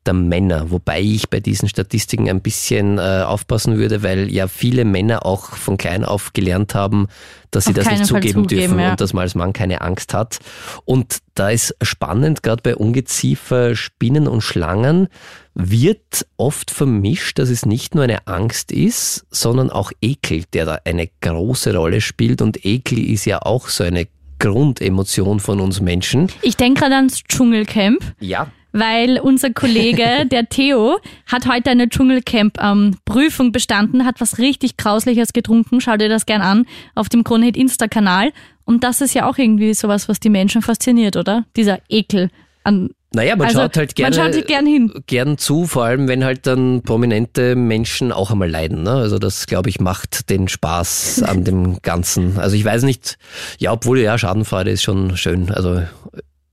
der 0.05 0.13
Männer. 0.13 0.71
Wobei 0.71 1.01
ich 1.01 1.29
bei 1.29 1.39
diesen 1.39 1.69
Statistiken 1.69 2.29
ein 2.29 2.41
bisschen 2.41 2.97
äh, 2.97 3.23
aufpassen 3.25 3.77
würde, 3.77 4.03
weil 4.03 4.31
ja 4.31 4.47
viele 4.47 4.85
Männer 4.85 5.25
auch 5.25 5.55
von 5.55 5.77
klein 5.77 6.03
auf 6.03 6.33
gelernt 6.33 6.75
haben, 6.75 7.07
dass 7.51 7.65
sie 7.65 7.71
Auf 7.71 7.75
das 7.77 7.87
nicht 7.87 8.05
zugeben, 8.05 8.43
zugeben, 8.43 8.47
dürfen 8.47 8.79
ja. 8.79 8.91
und 8.91 9.01
dass 9.01 9.13
man 9.13 9.23
als 9.23 9.35
Mann 9.35 9.53
keine 9.53 9.81
Angst 9.81 10.13
hat. 10.13 10.39
Und 10.85 11.19
da 11.35 11.49
ist 11.49 11.75
spannend, 11.81 12.43
gerade 12.43 12.61
bei 12.61 12.75
Ungeziefer, 12.75 13.75
Spinnen 13.75 14.27
und 14.27 14.41
Schlangen 14.41 15.07
wird 15.53 16.25
oft 16.37 16.69
vermischt, 16.69 17.39
dass 17.39 17.49
es 17.49 17.65
nicht 17.65 17.95
nur 17.95 18.03
eine 18.03 18.27
Angst 18.27 18.71
ist, 18.71 19.25
sondern 19.31 19.69
auch 19.71 19.91
Ekel, 20.01 20.43
der 20.53 20.65
da 20.65 20.79
eine 20.85 21.09
große 21.21 21.75
Rolle 21.75 22.01
spielt. 22.01 22.41
Und 22.41 22.63
Ekel 22.65 22.99
ist 22.99 23.25
ja 23.25 23.41
auch 23.41 23.69
so 23.69 23.83
eine 23.83 24.07
Grundemotion 24.39 25.39
von 25.39 25.59
uns 25.59 25.81
Menschen. 25.81 26.31
Ich 26.41 26.57
denke 26.57 26.81
gerade 26.81 26.95
ans 26.95 27.23
Dschungelcamp. 27.23 28.01
Ja. 28.19 28.47
Weil 28.71 29.19
unser 29.19 29.51
Kollege, 29.51 30.25
der 30.31 30.49
Theo, 30.49 30.99
hat 31.25 31.47
heute 31.47 31.69
eine 31.69 31.89
Dschungelcamp-Prüfung 31.89 33.51
bestanden, 33.51 34.05
hat 34.05 34.19
was 34.21 34.37
richtig 34.37 34.77
Grausliches 34.77 35.33
getrunken. 35.33 35.81
Schau 35.81 35.97
dir 35.97 36.09
das 36.09 36.25
gern 36.25 36.41
an 36.41 36.65
auf 36.95 37.09
dem 37.09 37.23
Kronehit 37.23 37.57
Insta-Kanal. 37.57 38.31
Und 38.65 38.83
das 38.83 39.01
ist 39.01 39.13
ja 39.13 39.29
auch 39.29 39.37
irgendwie 39.37 39.73
sowas, 39.73 40.09
was 40.09 40.19
die 40.19 40.29
Menschen 40.29 40.61
fasziniert, 40.61 41.15
oder? 41.15 41.45
Dieser 41.55 41.79
Ekel 41.89 42.29
an. 42.63 42.89
Naja, 43.13 43.37
man 43.37 43.47
Also, 43.47 43.61
schaut 43.61 43.77
halt 43.77 43.97
man 43.97 44.11
gerne, 44.11 44.33
schaut 44.33 44.47
gern 44.47 44.65
hin. 44.65 44.93
gern 45.07 45.37
zu, 45.37 45.65
vor 45.65 45.85
allem 45.85 46.09
wenn 46.09 46.25
halt 46.25 46.45
dann 46.45 46.81
prominente 46.81 47.55
Menschen 47.55 48.11
auch 48.11 48.31
einmal 48.31 48.49
leiden. 48.49 48.83
Ne? 48.83 48.91
Also 48.91 49.17
das, 49.17 49.47
glaube 49.47 49.69
ich, 49.69 49.79
macht 49.79 50.29
den 50.29 50.49
Spaß 50.49 51.23
an 51.23 51.45
dem 51.45 51.77
Ganzen. 51.81 52.37
Also 52.37 52.57
ich 52.57 52.65
weiß 52.65 52.83
nicht, 52.83 53.17
ja, 53.57 53.71
obwohl 53.71 53.99
ja, 53.99 54.17
Schadenfreude 54.17 54.71
ist 54.71 54.83
schon 54.83 55.15
schön. 55.15 55.49
Also 55.49 55.81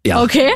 ja. 0.07 0.22
Okay. 0.22 0.48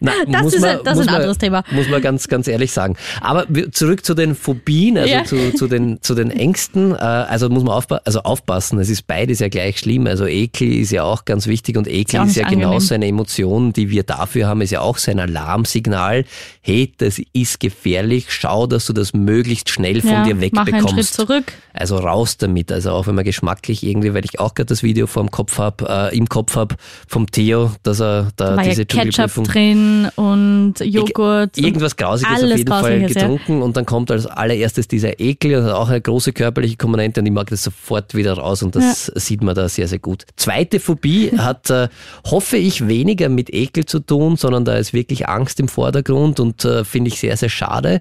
Na, 0.00 0.12
Das 0.28 0.52
ist 0.54 0.60
man- 0.60 0.70
ein- 0.78 0.84
das 0.84 0.94
ist 0.98 1.00
ein 1.00 1.06
man- 1.06 1.14
anderes 1.16 1.38
Thema. 1.38 1.62
Muss 1.72 1.88
man 1.88 2.00
ganz, 2.02 2.28
ganz 2.28 2.48
ehrlich 2.48 2.72
sagen. 2.72 2.96
Aber 3.20 3.46
zurück 3.72 4.04
zu 4.04 4.14
den 4.14 4.34
Phobien, 4.34 4.98
also 4.98 5.12
Ja. 5.12 5.24
zu, 5.24 5.52
zu, 5.54 5.66
den, 5.68 6.00
zu 6.02 6.14
den 6.14 6.30
Ängsten. 6.30 6.92
Äh, 6.94 6.98
Also 6.98 7.48
muss 7.48 7.62
man 7.64 7.74
aufpa 7.74 8.00
also 8.04 8.20
aufpassen, 8.22 8.78
es 8.78 8.88
ist 8.88 9.06
beides 9.06 9.38
ja 9.40 9.48
gleich 9.48 9.78
schlimm. 9.78 10.06
Also 10.06 10.26
Ekel 10.26 10.72
ist 10.72 10.90
ja 10.90 11.02
auch 11.04 11.24
ganz 11.24 11.46
wichtig 11.46 11.76
und 11.76 11.86
Ekel 11.88 12.20
auch 12.20 12.26
ist 12.26 12.36
ja 12.36 12.44
angenehm. 12.44 12.68
genauso 12.68 12.94
eine 12.94 13.06
Emotion, 13.06 13.72
die 13.72 13.90
wir 13.90 14.02
dafür 14.02 14.46
haben, 14.48 14.60
ist 14.60 14.70
ja 14.70 14.80
auch 14.80 14.98
so 14.98 15.10
ein 15.10 15.20
Alarmsignal. 15.20 16.24
Hey, 16.60 16.92
das 16.98 17.20
ist 17.32 17.60
gefährlich, 17.60 18.26
schau, 18.30 18.66
dass 18.66 18.86
du 18.86 18.92
das 18.92 19.12
möglichst 19.12 19.68
schnell 19.70 20.00
von 20.00 20.10
ja, 20.10 20.24
dir 20.24 20.34
mach 20.34 20.66
einen 20.66 20.70
Schritt 20.70 20.74
wegbekommst. 20.74 21.14
zurück. 21.14 21.44
Also 21.74 21.96
raus 21.96 22.36
damit. 22.36 22.70
Also 22.72 22.90
auch 22.92 23.06
wenn 23.06 23.14
man 23.14 23.24
geschmacklich 23.24 23.82
irgendwie, 23.82 24.14
weil 24.14 24.24
ich 24.24 24.38
auch 24.40 24.54
gerade 24.54 24.66
das 24.66 24.82
Video 24.82 25.06
vor 25.06 25.22
dem 25.22 25.30
Kopf 25.30 25.58
hab, 25.58 25.82
äh, 25.82 26.16
im 26.16 26.28
Kopf 26.28 26.56
hab 26.56 26.76
vom 27.08 27.26
Theo, 27.30 27.72
dass 27.82 28.00
er 28.00 28.28
Da 28.36 28.56
war 28.66 28.72
ja 28.72 28.84
Ketchup 28.84 29.44
drin 29.44 30.08
und 30.16 30.74
Joghurt. 30.80 31.56
und 31.56 31.64
irgendwas 31.64 31.96
Grausiges 31.96 32.42
auf 32.42 32.56
jeden 32.56 32.68
Fall 32.68 32.82
Grausliches, 32.82 33.14
ja. 33.14 33.22
getrunken 33.22 33.62
und 33.62 33.76
dann 33.76 33.86
kommt 33.86 34.10
als 34.10 34.26
allererstes 34.26 34.88
dieser 34.88 35.20
Ekel 35.20 35.56
und 35.56 35.64
hat 35.64 35.72
auch 35.72 35.88
eine 35.88 36.00
große 36.00 36.32
körperliche 36.32 36.76
Komponente 36.76 37.20
und 37.20 37.26
ich 37.26 37.32
mag 37.32 37.48
das 37.50 37.62
sofort 37.62 38.14
wieder 38.14 38.34
raus 38.34 38.62
und 38.62 38.76
das 38.76 39.06
sieht 39.14 39.42
man 39.42 39.54
da 39.54 39.68
sehr, 39.68 39.88
sehr 39.88 39.98
gut. 39.98 40.24
Zweite 40.36 40.80
Phobie 40.80 41.32
hat, 41.38 41.70
äh, 41.70 41.88
hoffe 42.26 42.56
ich, 42.56 42.86
weniger 42.86 43.28
mit 43.28 43.52
Ekel 43.52 43.84
zu 43.84 44.00
tun, 44.00 44.36
sondern 44.36 44.64
da 44.64 44.76
ist 44.76 44.92
wirklich 44.92 45.28
Angst 45.28 45.60
im 45.60 45.68
Vordergrund 45.68 46.40
und 46.40 46.64
äh, 46.64 46.84
finde 46.84 47.08
ich 47.08 47.20
sehr, 47.20 47.36
sehr 47.36 47.48
schade, 47.48 48.00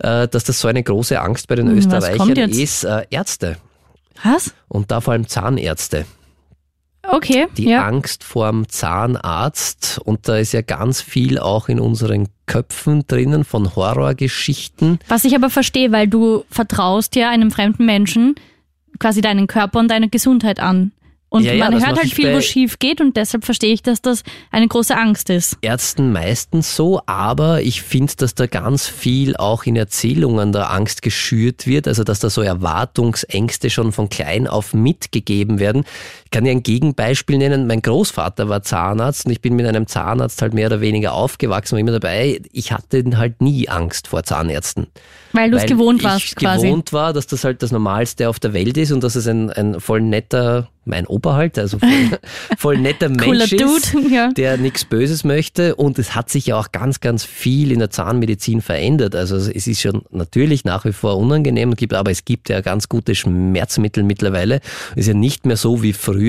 äh, 0.00 0.28
dass 0.28 0.44
das 0.44 0.60
so 0.60 0.68
eine 0.68 0.82
große 0.82 1.20
Angst 1.20 1.48
bei 1.48 1.56
den 1.56 1.68
Hm, 1.68 1.76
was 1.76 1.84
Österreichern 1.86 2.50
ist. 2.50 2.84
Äh, 2.84 3.06
Ärzte 3.10 3.56
Was? 4.22 4.54
und 4.68 4.90
da 4.90 5.00
vor 5.00 5.12
allem 5.12 5.26
Zahnärzte 5.26 6.04
Okay. 7.12 7.46
die 7.56 7.70
ja. 7.70 7.86
Angst 7.86 8.24
vorm 8.24 8.68
Zahnarzt 8.68 10.00
und 10.04 10.28
da 10.28 10.36
ist 10.36 10.52
ja 10.52 10.62
ganz 10.62 11.00
viel 11.00 11.38
auch 11.38 11.68
in 11.68 11.80
unseren 11.80 12.28
Köpfen 12.46 13.04
drinnen 13.06 13.44
von 13.44 13.76
Horrorgeschichten. 13.76 14.98
Was 15.08 15.24
ich 15.24 15.34
aber 15.34 15.50
verstehe, 15.50 15.92
weil 15.92 16.08
du 16.08 16.44
vertraust 16.50 17.16
ja 17.16 17.30
einem 17.30 17.50
fremden 17.50 17.86
Menschen 17.86 18.34
quasi 18.98 19.20
deinen 19.20 19.46
Körper 19.46 19.78
und 19.78 19.88
deine 19.88 20.08
Gesundheit 20.08 20.60
an. 20.60 20.92
Und 21.32 21.44
Ja, 21.44 21.52
ja, 21.52 21.66
man 21.66 21.74
das 21.74 21.86
hört 21.86 21.98
halt 21.98 22.12
viel, 22.12 22.34
wo 22.34 22.40
schief 22.40 22.80
geht 22.80 23.00
und 23.00 23.16
deshalb 23.16 23.44
verstehe 23.44 23.72
ich, 23.72 23.82
dass 23.82 24.02
das 24.02 24.24
eine 24.50 24.66
große 24.66 24.96
Angst 24.96 25.30
ist. 25.30 25.56
Ärzten 25.62 26.10
meistens 26.10 26.74
so, 26.74 27.00
aber 27.06 27.62
ich 27.62 27.82
finde, 27.82 28.14
dass 28.16 28.34
da 28.34 28.48
ganz 28.48 28.88
viel 28.88 29.36
auch 29.36 29.62
in 29.62 29.76
Erzählungen 29.76 30.50
der 30.50 30.72
Angst 30.72 31.02
geschürt 31.02 31.68
wird, 31.68 31.86
also 31.86 32.02
dass 32.02 32.18
da 32.18 32.30
so 32.30 32.42
Erwartungsängste 32.42 33.70
schon 33.70 33.92
von 33.92 34.08
klein 34.08 34.48
auf 34.48 34.74
mitgegeben 34.74 35.60
werden. 35.60 35.84
Ich 36.30 36.36
kann 36.36 36.44
dir 36.44 36.52
ein 36.52 36.62
Gegenbeispiel 36.62 37.38
nennen. 37.38 37.66
Mein 37.66 37.82
Großvater 37.82 38.48
war 38.48 38.62
Zahnarzt 38.62 39.26
und 39.26 39.32
ich 39.32 39.40
bin 39.40 39.56
mit 39.56 39.66
einem 39.66 39.88
Zahnarzt 39.88 40.40
halt 40.42 40.54
mehr 40.54 40.68
oder 40.68 40.80
weniger 40.80 41.12
aufgewachsen, 41.12 41.72
war 41.72 41.80
immer 41.80 41.90
dabei. 41.90 42.40
Ich 42.52 42.70
hatte 42.70 43.02
halt 43.16 43.42
nie 43.42 43.68
Angst 43.68 44.06
vor 44.06 44.22
Zahnärzten. 44.22 44.86
Weil 45.32 45.50
du 45.50 45.56
es 45.56 45.66
gewohnt 45.66 46.00
ich 46.00 46.04
warst 46.04 46.36
quasi. 46.36 46.66
gewohnt 46.66 46.92
war, 46.92 47.12
dass 47.12 47.26
das 47.26 47.44
halt 47.44 47.62
das 47.62 47.72
Normalste 47.72 48.28
auf 48.28 48.38
der 48.38 48.52
Welt 48.52 48.76
ist 48.76 48.92
und 48.92 49.04
dass 49.04 49.14
es 49.14 49.26
ein, 49.26 49.50
ein 49.50 49.80
voll 49.80 50.00
netter, 50.00 50.68
mein 50.84 51.06
Opa 51.06 51.34
halt, 51.34 51.58
also 51.58 51.78
voll, 51.78 52.18
voll 52.58 52.78
netter 52.78 53.08
Mensch 53.08 53.52
ist, 53.52 53.94
Dude, 53.94 54.12
ja. 54.12 54.32
der 54.32 54.56
nichts 54.56 54.84
Böses 54.84 55.22
möchte 55.22 55.76
und 55.76 55.98
es 55.98 56.16
hat 56.16 56.30
sich 56.30 56.46
ja 56.46 56.58
auch 56.58 56.72
ganz, 56.72 57.00
ganz 57.00 57.24
viel 57.24 57.70
in 57.70 57.78
der 57.78 57.90
Zahnmedizin 57.90 58.60
verändert. 58.60 59.14
Also 59.14 59.36
es 59.36 59.66
ist 59.66 59.80
schon 59.80 60.02
natürlich 60.10 60.64
nach 60.64 60.84
wie 60.84 60.92
vor 60.92 61.16
unangenehm, 61.16 61.74
aber 61.92 62.10
es 62.10 62.24
gibt 62.24 62.48
ja 62.48 62.60
ganz 62.60 62.88
gute 62.88 63.14
Schmerzmittel 63.14 64.02
mittlerweile. 64.02 64.60
Es 64.92 65.02
ist 65.02 65.08
ja 65.08 65.14
nicht 65.14 65.46
mehr 65.46 65.56
so 65.56 65.82
wie 65.82 65.92
früher, 65.92 66.19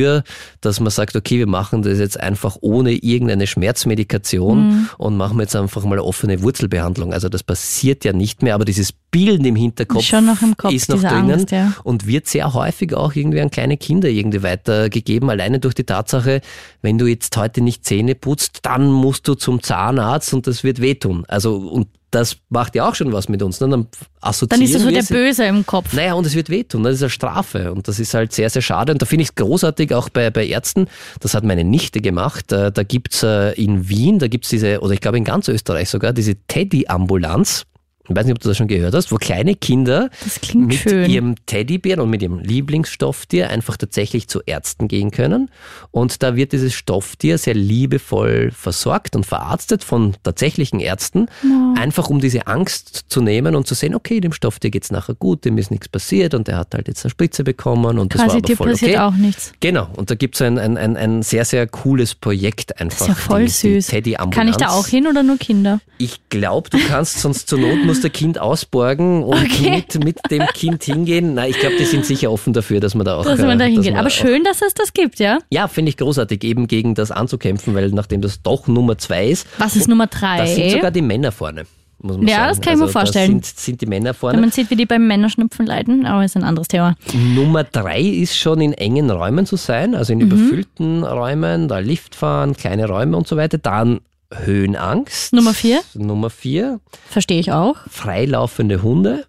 dass 0.62 0.80
man 0.80 0.90
sagt, 0.90 1.16
okay, 1.16 1.38
wir 1.40 1.48
machen 1.48 1.82
das 1.82 2.00
jetzt 2.00 2.20
einfach 2.20 2.58
ohne 2.62 2.92
irgendeine 2.94 3.48
Schmerzmedikation 3.48 4.52
Mhm. 4.62 4.90
und 4.98 5.18
machen 5.18 5.40
jetzt 5.40 5.56
einfach 5.56 5.84
mal 5.84 6.00
offene 6.00 6.42
Wurzelbehandlung. 6.42 7.14
Also 7.14 7.30
das 7.30 7.44
passiert 7.44 8.06
ja 8.06 8.14
nicht 8.14 8.44
mehr, 8.44 8.56
aber 8.56 8.66
dieses 8.66 8.92
Bilden 8.92 9.46
im 9.46 9.56
Hinterkopf 9.56 10.12
noch 10.14 10.42
im 10.42 10.56
Kopf, 10.56 10.72
ist 10.72 10.90
noch 10.90 11.02
drinnen 11.02 11.32
Angst, 11.32 11.52
ja. 11.52 11.74
und 11.84 12.08
wird 12.08 12.28
sehr 12.28 12.54
häufig 12.54 12.94
auch 12.94 13.14
irgendwie 13.14 13.42
an 13.42 13.52
kleine 13.52 13.76
Kinder 13.78 14.08
irgendwie 14.08 14.42
weitergegeben, 14.44 15.30
alleine 15.30 15.60
durch 15.60 15.74
die 15.74 15.84
Tatsache, 15.84 16.42
wenn 16.82 16.98
du 16.98 17.08
jetzt 17.08 17.36
heute 17.36 17.62
nicht 17.62 17.86
Zähne 17.86 18.16
putzt, 18.16 18.60
dann 18.64 18.90
musst 18.92 19.28
du 19.28 19.36
zum 19.36 19.62
Zahnarzt 19.62 20.34
und 20.34 20.48
das 20.48 20.64
wird 20.64 20.80
wehtun. 20.82 21.26
Also 21.28 21.58
und 21.58 21.88
das 22.12 22.38
macht 22.50 22.76
ja 22.76 22.88
auch 22.88 22.94
schon 22.96 23.12
was 23.14 23.30
mit 23.30 23.42
uns. 23.42 23.60
Ne? 23.62 23.70
Dann 23.70 23.88
assoziieren 24.20 24.50
Dann 24.60 24.62
ist 24.66 24.76
das 24.76 24.82
so 24.84 24.90
der 24.90 25.00
es- 25.00 25.08
Böse 25.08 25.46
im 25.46 25.66
Kopf. 25.66 25.94
naja, 25.94 26.14
und 26.14 26.26
es 26.26 26.36
wird 26.36 26.50
wehtun, 26.50 26.84
das 26.84 26.96
ist 26.96 27.02
eine 27.04 27.10
Strafe 27.10 27.72
und 27.72 27.88
das 27.88 28.00
ist 28.00 28.14
halt 28.14 28.34
sehr, 28.34 28.50
sehr 28.50 28.62
schade 28.62 28.92
und 28.92 29.02
da 29.02 29.06
finde 29.06 29.24
ich 29.24 29.30
es 29.30 29.36
großartig 29.36 29.94
auch 29.94 30.10
bei, 30.10 30.30
bei 30.30 30.46
Ärzten, 30.46 30.88
das 31.22 31.34
hat 31.34 31.44
meine 31.44 31.64
Nichte 31.64 32.02
gemacht, 32.02 32.52
Äh, 32.52 32.72
da 32.72 32.84
gibt's 32.84 33.24
äh, 33.24 33.52
in 33.54 33.88
Wien, 33.90 34.20
da 34.20 34.28
gibt's 34.28 34.50
diese, 34.50 34.82
oder 34.82 34.94
ich 34.94 35.00
glaube 35.02 35.18
in 35.18 35.24
ganz 35.24 35.48
Österreich 35.48 35.90
sogar, 35.90 36.14
diese 36.14 36.36
Teddy-Ambulanz, 36.48 37.64
ich 38.12 38.18
weiß 38.18 38.26
nicht, 38.26 38.36
ob 38.36 38.40
du 38.40 38.50
das 38.50 38.58
schon 38.58 38.68
gehört 38.68 38.94
hast, 38.94 39.12
wo 39.12 39.18
kleine 39.18 39.56
Kinder 39.56 40.10
mit 40.54 40.76
schön. 40.76 41.10
ihrem 41.10 41.36
Teddybären 41.46 42.02
und 42.02 42.10
mit 42.10 42.22
ihrem 42.22 42.40
Lieblingsstofftier 42.40 43.50
einfach 43.50 43.78
tatsächlich 43.78 44.28
zu 44.28 44.42
Ärzten 44.46 44.88
gehen 44.88 45.12
können. 45.12 45.50
Und 45.92 46.24
da 46.24 46.36
wird 46.36 46.52
dieses 46.52 46.74
Stofftier 46.74 47.38
sehr 47.38 47.54
liebevoll 47.54 48.52
versorgt 48.52 49.16
und 49.16 49.26
verarztet 49.26 49.84
von 49.84 50.16
tatsächlichen 50.24 50.80
Ärzten, 50.80 51.28
einfach 51.76 52.10
um 52.10 52.20
diese 52.20 52.48
Angst 52.48 53.06
zu 53.08 53.22
nehmen 53.22 53.56
und 53.56 53.68
zu 53.68 53.76
sehen, 53.76 53.96
okay, 53.96 54.20
dem 54.20 54.34
Stofftier 54.34 54.72
geht's 54.72 54.92
nachher 54.92 55.16
gut, 55.16 55.46
dem 55.46 55.58
ist 55.58 55.72
nichts 55.72 55.90
passiert 55.90 56.34
und 56.34 56.48
der 56.48 56.58
hat 56.58 56.74
halt 56.74 56.88
jetzt 56.88 57.04
eine 57.06 57.12
Spritze 57.12 57.44
bekommen 57.44 58.00
und 58.00 58.14
das 58.14 58.20
war 58.20 58.26
Quasi 58.28 58.38
aber 58.38 58.48
dir 58.48 58.58
voll 58.58 58.72
passiert 58.72 58.92
okay. 58.92 59.00
auch 59.00 59.16
nichts. 59.16 59.54
Genau, 59.60 59.90
und 59.96 60.12
da 60.12 60.16
gibt's 60.16 60.42
ein, 60.42 60.58
ein, 60.58 60.78
ein, 60.78 60.98
ein 60.98 61.24
sehr, 61.24 61.46
sehr 61.46 61.68
cooles 61.68 62.16
Projekt 62.16 62.80
einfach. 62.80 63.08
Das 63.08 63.18
ist 63.18 63.24
ja 63.24 63.30
voll 63.30 63.46
die, 63.46 63.52
süß. 63.52 63.88
Die 63.88 63.92
Teddy 63.92 64.18
Kann 64.32 64.48
ich 64.48 64.58
da 64.58 64.70
auch 64.70 64.88
hin 64.88 65.08
oder 65.08 65.24
nur 65.24 65.38
Kinder? 65.38 65.80
ich 66.02 66.20
glaube, 66.30 66.70
du 66.70 66.80
kannst 66.88 67.20
sonst 67.20 67.48
zur 67.48 67.60
Not 67.60 67.86
musst 67.86 68.01
der 68.02 68.10
Kind 68.10 68.40
ausborgen 68.40 69.24
und 69.24 69.36
Okay. 69.42 69.70
mit, 69.72 70.04
mit 70.04 70.18
dem 70.30 70.46
Kind 70.54 70.84
hingehen. 70.84 71.34
Nein, 71.34 71.50
ich 71.52 71.60
glaube, 71.60 71.76
die 71.78 71.86
sind 71.86 72.06
sicher 72.06 72.32
offen 72.32 72.54
dafür, 72.54 72.80
dass 72.80 72.96
man 72.96 73.06
da 73.06 73.18
auch. 73.18 73.24
Dass 73.26 73.40
man 73.40 73.58
da 73.60 73.66
äh, 73.66 73.72
hingeht. 73.72 73.92
man 73.94 74.02
Aber 74.02 74.10
schön, 74.10 74.44
dass 74.44 74.62
es 74.62 74.74
das 74.74 74.94
gibt, 74.94 75.20
ja? 75.20 75.40
Ja, 75.50 75.68
finde 75.68 75.90
ich 75.90 75.98
großartig, 75.98 76.44
eben 76.44 76.68
gegen 76.68 76.96
das 76.96 77.12
anzukämpfen, 77.12 77.74
weil 77.76 77.90
nachdem 77.90 78.22
das 78.22 78.42
doch 78.42 78.68
Nummer 78.68 78.98
zwei 78.98 79.28
ist, 79.28 79.48
Was 79.58 79.76
ist 79.76 79.88
Nummer 79.88 80.08
drei? 80.08 80.38
da 80.38 80.46
sind 80.48 80.72
sogar 80.72 80.92
die 80.92 81.02
Männer 81.02 81.32
vorne. 81.32 81.64
Muss 82.04 82.18
man 82.18 82.28
Ja, 82.28 82.36
sagen. 82.38 82.48
das 82.50 82.62
kann 82.62 82.74
ich 82.74 82.80
mir 82.80 82.86
also, 82.86 82.94
vorstellen. 83.00 83.28
Da 83.42 83.46
sind, 83.48 83.60
sind 83.60 83.82
die 83.82 83.86
Männer 83.86 84.06
Wenn 84.10 84.14
vorne. 84.16 84.42
man 84.42 84.50
sieht, 84.50 84.72
wie 84.72 84.76
die 84.76 84.88
beim 84.88 85.06
Männerschnupfen 85.08 85.68
leiden, 85.68 86.08
aber 86.08 86.26
ist 86.26 86.36
ein 86.36 86.44
anderes 86.44 86.68
Thema. 86.68 86.96
Nummer 87.36 87.64
drei 87.64 88.02
ist 88.02 88.36
schon 88.38 88.60
in 88.60 88.74
engen 88.74 89.12
Räumen 89.12 89.46
zu 89.46 89.56
sein, 89.56 89.94
also 89.94 90.12
in 90.12 90.18
Mhm. 90.20 90.26
überfüllten 90.26 91.04
Räumen, 91.04 91.68
da 91.68 91.78
Lift 91.78 92.16
fahren, 92.16 92.56
kleine 92.58 92.88
Räume 92.88 93.16
und 93.18 93.28
so 93.28 93.38
weiter. 93.38 93.60
Dann 93.60 94.00
Höhenangst. 94.34 95.34
Nummer 95.34 95.54
vier? 95.54 95.82
Nummer 95.94 96.30
vier. 96.30 96.80
Verstehe 97.10 97.40
ich 97.40 97.52
auch. 97.52 97.78
freilaufende 97.90 98.82
Hunde 98.82 99.26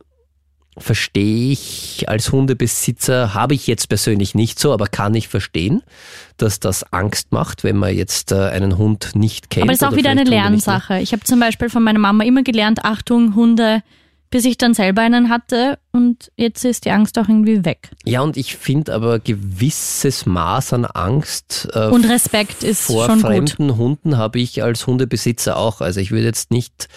verstehe 0.78 1.53
ich 1.53 2.05
als 2.09 2.32
Hundebesitzer, 2.32 3.34
habe 3.34 3.55
ich 3.55 3.66
jetzt 3.66 3.88
persönlich 3.88 4.34
nicht 4.34 4.59
so, 4.59 4.72
aber 4.72 4.86
kann 4.86 5.14
ich 5.14 5.28
verstehen, 5.28 5.82
dass 6.38 6.61
das 6.61 6.92
Angst 6.92 7.30
macht, 7.30 7.62
wenn 7.62 7.76
man 7.76 7.94
jetzt 7.94 8.32
äh, 8.32 8.36
einen 8.36 8.78
Hund 8.78 9.11
nicht 9.14 9.50
kennt. 9.50 9.64
Aber 9.64 9.72
das 9.72 9.82
ist 9.82 9.88
auch 9.88 9.96
wieder 9.96 10.11
eine 10.11 10.24
Lernsache. 10.24 10.98
Ich 11.00 11.12
habe 11.12 11.24
zum 11.24 11.40
Beispiel 11.40 11.68
von 11.68 11.82
meiner 11.82 11.98
Mama 11.98 12.24
immer 12.24 12.42
gelernt, 12.42 12.84
Achtung, 12.84 13.34
Hunde, 13.34 13.82
bis 14.33 14.47
ich 14.47 14.57
dann 14.57 14.72
selber 14.72 15.03
einen 15.03 15.28
hatte, 15.28 15.78
und 15.93 16.33
jetzt 16.37 16.64
ist 16.64 16.87
die 16.87 16.91
Angst 16.91 17.18
auch 17.18 17.28
irgendwie 17.28 17.66
weg. 17.66 17.91
Ja, 18.05 18.22
und 18.22 18.39
ich 18.39 18.57
finde 18.57 18.95
aber 18.95 19.18
gewisses 19.18 20.24
Maß 20.24 20.72
an 20.72 20.87
Angst 20.87 21.68
äh, 21.74 21.89
Und 21.89 22.09
Respekt 22.09 22.64
ist 22.64 22.87
vor 22.87 23.05
schon 23.05 23.20
gut. 23.20 23.26
fremden 23.26 23.76
Hunden 23.76 24.16
habe 24.16 24.41
ich 24.41 24.62
als 24.62 24.87
Hundebesitzer 24.87 25.59
auch. 25.59 25.83
Also 25.83 26.01
ich 26.01 26.12
würde 26.12 26.24
jetzt 26.24 26.51
nicht 26.51 26.89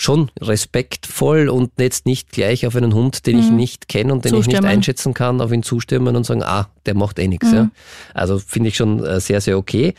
schon 0.00 0.30
respektvoll 0.40 1.50
und 1.50 1.72
jetzt 1.78 2.06
nicht 2.06 2.32
gleich 2.32 2.66
auf 2.66 2.74
einen 2.74 2.94
Hund, 2.94 3.26
den 3.26 3.38
ich 3.38 3.50
Mhm. 3.50 3.56
nicht 3.56 3.86
kenne 3.86 4.14
und 4.14 4.24
den 4.24 4.30
ich 4.32 4.46
nicht 4.46 4.56
Zustimmen. 4.56 4.66
einschätzen 4.66 5.12
kann, 5.12 5.42
auf 5.42 5.52
ihn 5.52 5.62
zustürmen 5.62 6.16
und 6.16 6.24
sagen, 6.24 6.42
ah, 6.42 6.70
der 6.86 6.94
macht 6.94 7.18
eh 7.18 7.28
nichts. 7.28 7.48
Mhm. 7.50 7.54
Ja. 7.54 7.70
Also 8.14 8.38
finde 8.38 8.70
ich 8.70 8.76
schon 8.76 9.04
äh, 9.04 9.20
sehr, 9.20 9.42
sehr 9.42 9.58
okay. 9.58 9.92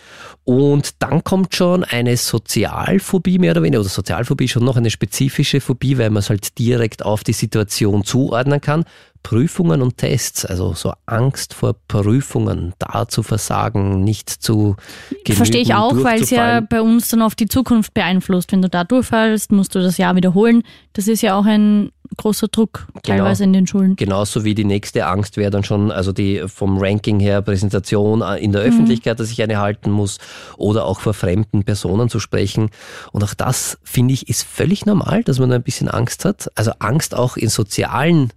Und 0.44 1.04
dann 1.04 1.24
kommt 1.24 1.54
schon 1.56 1.84
eine 1.84 2.18
Sozialphobie 2.18 3.38
mehr 3.38 3.52
oder 3.52 3.62
weniger, 3.62 3.82
oder 3.82 3.90
Sozialphobie 3.90 4.48
schon 4.48 4.66
noch 4.66 4.76
eine 4.76 4.90
spezifische 4.90 5.62
Phobie, 5.62 6.00
weil 6.00 6.10
man 6.10 6.22
es 6.22 6.32
halt 6.32 6.58
direkt 6.58 7.06
auf 7.06 7.24
die 7.24 7.34
Situation 7.34 8.04
zuordnen 8.04 8.60
kann. 8.60 8.86
Prüfungen 9.24 9.82
und 9.82 9.98
Tests, 9.98 10.46
also 10.46 10.74
so 10.74 10.94
Angst 11.06 11.54
vor 11.54 11.76
Prüfungen, 11.88 12.74
da 12.80 13.08
zu 13.08 13.24
versagen, 13.24 14.04
nicht 14.04 14.30
zu 14.30 14.76
genügen, 15.10 15.36
Verstehe 15.36 15.62
ich 15.62 15.74
auch, 15.74 15.96
weil 16.04 16.22
es 16.22 16.30
ja 16.30 16.62
bei 16.62 16.82
uns 16.82 17.10
dann 17.10 17.22
oft 17.22 17.40
die 17.40 17.48
Zukunft 17.48 17.94
beeinflusst. 17.94 18.52
Wenn 18.52 18.62
du 18.62 18.70
da 18.70 18.84
durchfallst, 18.84 19.52
musst 19.52 19.76
du 19.76 19.80
das 19.80 19.98
Jahr 19.98 20.16
wiederholen. 20.16 20.64
Das 20.94 21.08
ist 21.08 21.22
ja 21.22 21.36
auch 21.36 21.46
ein 21.46 21.92
großer 22.18 22.50
Druck 22.50 22.88
teilweise 23.04 23.46
in 23.46 23.54
den 23.54 23.68
Schulen. 23.68 23.96
Genauso 23.96 24.44
wie 24.44 24.54
die 24.54 24.66
nächste 24.66 25.06
Angst 25.06 25.38
wäre 25.38 25.50
dann 25.50 25.64
schon, 25.64 25.92
also 25.92 26.12
die 26.12 26.44
vom 26.48 26.78
Ranking 26.78 27.20
her 27.20 27.42
Präsentation 27.42 28.22
in 28.22 28.52
der 28.52 28.64
Mhm. 28.64 28.68
Öffentlichkeit, 28.68 29.20
dass 29.20 29.32
ich 29.32 29.42
eine 29.42 29.60
halten 29.60 29.92
muss 29.92 30.18
oder 30.58 30.86
auch 30.86 31.00
vor 31.00 31.14
fremden 31.14 31.64
Personen 31.64 32.10
zu 32.10 32.20
sprechen. 32.20 32.70
Und 33.14 33.24
auch 33.24 33.34
das, 33.34 33.78
finde 33.84 34.14
ich, 34.14 34.28
ist 34.28 34.44
völlig 34.44 34.86
normal, 34.86 35.24
dass 35.24 35.40
man 35.40 35.52
ein 35.54 35.64
bisschen 35.64 35.88
Angst 35.88 36.26
hat. 36.26 36.50
Also 36.56 36.72
Angst 36.80 37.16
auch 37.16 37.38
in 37.38 37.50
sozialen 37.50 38.34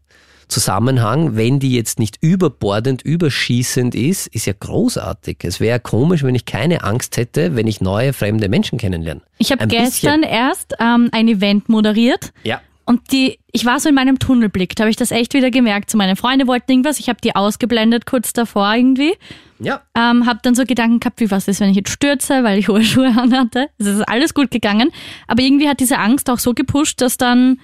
Zusammenhang, 0.48 1.36
wenn 1.36 1.58
die 1.58 1.74
jetzt 1.74 1.98
nicht 1.98 2.18
überbordend, 2.20 3.02
überschießend 3.02 3.94
ist, 3.94 4.26
ist 4.28 4.46
ja 4.46 4.52
großartig. 4.58 5.38
Es 5.42 5.60
wäre 5.60 5.80
komisch, 5.80 6.22
wenn 6.22 6.34
ich 6.34 6.44
keine 6.44 6.84
Angst 6.84 7.16
hätte, 7.16 7.56
wenn 7.56 7.66
ich 7.66 7.80
neue 7.80 8.12
fremde 8.12 8.48
Menschen 8.48 8.78
kennenlerne. 8.78 9.22
Ich 9.38 9.52
habe 9.52 9.66
gestern 9.66 10.20
bisschen. 10.20 10.34
erst 10.34 10.74
ähm, 10.80 11.08
ein 11.12 11.28
Event 11.28 11.68
moderiert 11.68 12.32
Ja. 12.44 12.60
und 12.86 13.12
die, 13.12 13.38
ich 13.52 13.64
war 13.64 13.80
so 13.80 13.88
in 13.88 13.94
meinem 13.94 14.18
Tunnelblick, 14.18 14.74
da 14.76 14.84
habe 14.84 14.90
ich 14.90 14.96
das 14.96 15.10
echt 15.10 15.34
wieder 15.34 15.50
gemerkt. 15.50 15.90
So 15.90 15.98
meine 15.98 16.16
Freunde 16.16 16.46
wollten 16.46 16.70
irgendwas, 16.70 16.98
ich 17.00 17.08
habe 17.08 17.18
die 17.22 17.34
ausgeblendet 17.34 18.06
kurz 18.06 18.32
davor 18.32 18.74
irgendwie. 18.74 19.14
Ja. 19.60 19.82
Ähm, 19.96 20.26
habe 20.26 20.40
dann 20.42 20.54
so 20.54 20.64
Gedanken 20.64 21.00
gehabt, 21.00 21.20
wie 21.20 21.30
was 21.30 21.46
ist, 21.48 21.60
wenn 21.60 21.70
ich 21.70 21.76
jetzt 21.76 21.90
stürze, 21.90 22.42
weil 22.44 22.58
ich 22.58 22.68
hohe 22.68 22.82
Schuhe 22.84 23.06
anhatte. 23.16 23.68
Es 23.78 23.86
ist 23.86 24.02
alles 24.08 24.34
gut 24.34 24.50
gegangen, 24.50 24.90
aber 25.28 25.42
irgendwie 25.42 25.68
hat 25.68 25.80
diese 25.80 25.98
Angst 25.98 26.28
auch 26.28 26.38
so 26.38 26.52
gepusht, 26.54 27.00
dass 27.00 27.16
dann, 27.16 27.60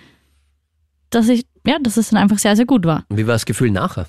dass 1.10 1.28
ich, 1.28 1.44
ja, 1.66 1.78
dass 1.80 1.96
es 1.96 2.11
dann 2.11 2.18
einfach 2.22 2.38
sehr, 2.38 2.56
sehr 2.56 2.66
gut 2.66 2.84
war. 2.86 3.04
Und 3.08 3.16
wie 3.18 3.26
war 3.26 3.34
das 3.34 3.44
Gefühl 3.46 3.70
nachher? 3.70 4.06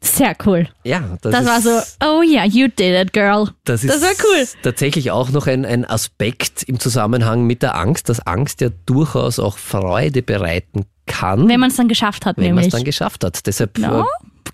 Sehr 0.00 0.36
cool. 0.44 0.68
Ja, 0.84 1.16
das, 1.22 1.32
Das, 1.32 1.46
war 1.46 1.60
so, 1.62 1.70
oh 2.04 2.22
yeah, 2.22 2.44
you 2.44 2.68
did 2.68 2.94
it, 2.94 3.12
girl. 3.14 3.48
Das, 3.64 3.82
ist 3.82 3.90
Das 3.94 4.02
war 4.02 4.10
cool. 4.22 4.46
tatsächlich 4.62 5.10
auch 5.10 5.30
noch 5.30 5.46
ein, 5.46 5.64
ein 5.64 5.86
Aspekt 5.88 6.62
im 6.64 6.78
Zusammenhang 6.78 7.44
mit 7.46 7.62
der 7.62 7.74
Angst, 7.74 8.10
dass 8.10 8.20
Angst 8.26 8.60
ja 8.60 8.68
durchaus 8.84 9.38
auch 9.38 9.56
Freude 9.56 10.22
bereiten 10.22 10.84
kann, 11.06 11.48
Wenn 11.48 11.60
man 11.60 11.70
es 11.70 11.76
dann 11.76 11.88
geschafft 11.88 12.26
hat, 12.26 12.36
wenn 12.36 12.44
man 12.44 12.54
nämlich. 12.56 12.66
es 12.66 12.72
dann 12.72 12.84
geschafft 12.84 13.24
hat. 13.24 13.46
Deshalb 13.46 13.78
Ja. 13.78 14.00
äh, 14.00 14.04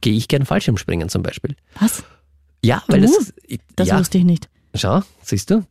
gehe 0.01 0.15
ich 0.15 0.29
gern 0.29 0.47
Fallschirmspringen 0.47 1.09
zum 1.09 1.23
Beispiel. 1.25 1.57
Was? 1.81 2.05
Ja, 2.63 2.83
weil 2.87 3.01
Du? 3.01 3.07
das, 3.09 3.33
Das 3.75 3.89
ja, 3.89 3.99
wusste 3.99 4.19
ich 4.19 4.25
nicht. 4.25 4.49
Schau, 4.77 5.03
siehst 5.23 5.51
du? 5.51 5.65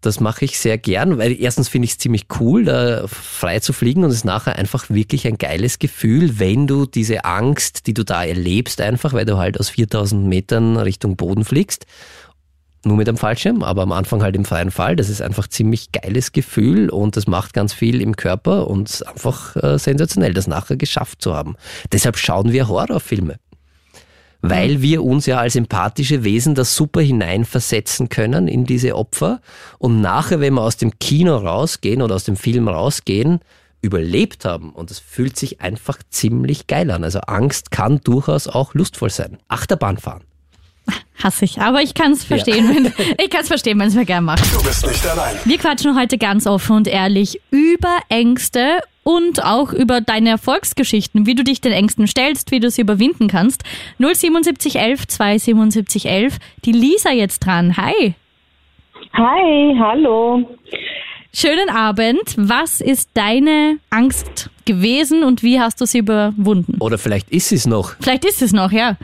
Das 0.00 0.18
mache 0.18 0.46
ich 0.46 0.58
sehr 0.58 0.78
gern, 0.78 1.18
weil 1.18 1.38
erstens 1.38 1.68
finde 1.68 1.84
ich 1.84 1.92
es 1.92 1.98
ziemlich 1.98 2.26
cool, 2.40 2.64
da 2.64 3.06
frei 3.06 3.60
zu 3.60 3.74
fliegen 3.74 4.02
und 4.02 4.10
es 4.10 4.16
ist 4.16 4.24
nachher 4.24 4.56
einfach 4.56 4.88
wirklich 4.88 5.26
ein 5.26 5.36
geiles 5.36 5.78
Gefühl, 5.78 6.38
wenn 6.38 6.66
du 6.66 6.86
diese 6.86 7.26
Angst, 7.26 7.86
die 7.86 7.92
du 7.92 8.02
da 8.02 8.24
erlebst, 8.24 8.80
einfach, 8.80 9.12
weil 9.12 9.26
du 9.26 9.36
halt 9.36 9.60
aus 9.60 9.68
4000 9.68 10.26
Metern 10.26 10.78
Richtung 10.78 11.16
Boden 11.16 11.44
fliegst, 11.44 11.84
nur 12.82 12.96
mit 12.96 13.08
dem 13.08 13.18
Fallschirm, 13.18 13.62
aber 13.62 13.82
am 13.82 13.92
Anfang 13.92 14.22
halt 14.22 14.36
im 14.36 14.46
freien 14.46 14.70
Fall. 14.70 14.96
Das 14.96 15.10
ist 15.10 15.20
einfach 15.20 15.48
ziemlich 15.48 15.92
geiles 15.92 16.32
Gefühl 16.32 16.88
und 16.88 17.16
das 17.16 17.26
macht 17.26 17.52
ganz 17.52 17.74
viel 17.74 18.00
im 18.00 18.16
Körper 18.16 18.68
und 18.68 19.04
einfach 19.06 19.54
äh, 19.56 19.78
sensationell, 19.78 20.32
das 20.32 20.46
nachher 20.46 20.76
geschafft 20.76 21.20
zu 21.20 21.34
haben. 21.34 21.56
Deshalb 21.92 22.16
schauen 22.16 22.52
wir 22.52 22.68
Horrorfilme 22.68 23.36
weil 24.42 24.82
wir 24.82 25.04
uns 25.04 25.26
ja 25.26 25.38
als 25.38 25.56
empathische 25.56 26.24
Wesen 26.24 26.54
das 26.54 26.74
super 26.74 27.00
hineinversetzen 27.00 28.08
können 28.08 28.48
in 28.48 28.64
diese 28.64 28.96
Opfer 28.96 29.40
und 29.78 30.00
nachher, 30.00 30.40
wenn 30.40 30.54
wir 30.54 30.62
aus 30.62 30.76
dem 30.76 30.98
Kino 30.98 31.36
rausgehen 31.36 32.02
oder 32.02 32.14
aus 32.14 32.24
dem 32.24 32.36
Film 32.36 32.68
rausgehen, 32.68 33.40
überlebt 33.82 34.44
haben 34.44 34.70
und 34.70 34.90
es 34.90 34.98
fühlt 34.98 35.36
sich 35.36 35.60
einfach 35.60 35.98
ziemlich 36.10 36.66
geil 36.66 36.90
an. 36.90 37.04
Also 37.04 37.20
Angst 37.20 37.70
kann 37.70 38.00
durchaus 38.02 38.46
auch 38.46 38.74
lustvoll 38.74 39.10
sein. 39.10 39.38
Achterbahn 39.48 39.96
fahren. 39.96 40.22
Hasse 41.22 41.44
ich, 41.44 41.60
aber 41.60 41.82
ich 41.82 41.94
kann 41.94 42.12
es 42.12 42.24
verstehen, 42.24 42.68
wenn 42.68 42.86
ich 43.18 43.30
kann 43.30 43.42
es 43.42 43.48
verstehen, 43.48 43.78
wenn 43.78 43.88
es 43.88 43.94
mir 43.94 44.06
gern 44.06 44.24
macht. 44.24 44.44
Du 44.54 44.62
bist 44.62 44.86
nicht 44.86 45.06
allein. 45.06 45.36
Wir 45.44 45.58
quatschen 45.58 45.98
heute 45.98 46.18
ganz 46.18 46.46
offen 46.46 46.76
und 46.76 46.88
ehrlich 46.88 47.40
über 47.50 47.98
Ängste 48.08 48.80
und 49.02 49.44
auch 49.44 49.72
über 49.72 50.00
deine 50.00 50.30
Erfolgsgeschichten, 50.30 51.26
wie 51.26 51.34
du 51.34 51.44
dich 51.44 51.60
den 51.60 51.72
Ängsten 51.72 52.06
stellst, 52.06 52.50
wie 52.50 52.60
du 52.60 52.70
sie 52.70 52.82
überwinden 52.82 53.28
kannst. 53.28 53.62
07711 53.98 55.06
27711. 55.06 56.38
Die 56.64 56.72
Lisa 56.72 57.10
jetzt 57.10 57.40
dran. 57.40 57.76
Hi. 57.76 58.14
Hi, 59.14 59.76
hallo. 59.78 60.48
Schönen 61.32 61.70
Abend. 61.70 62.34
Was 62.36 62.80
ist 62.80 63.10
deine 63.14 63.78
Angst 63.90 64.50
gewesen 64.64 65.22
und 65.22 65.42
wie 65.42 65.60
hast 65.60 65.80
du 65.80 65.86
sie 65.86 65.98
überwunden? 65.98 66.76
Oder 66.80 66.98
vielleicht 66.98 67.30
ist 67.30 67.52
es 67.52 67.66
noch. 67.66 67.94
Vielleicht 68.00 68.24
ist 68.24 68.42
es 68.42 68.52
noch, 68.52 68.72
ja. 68.72 68.96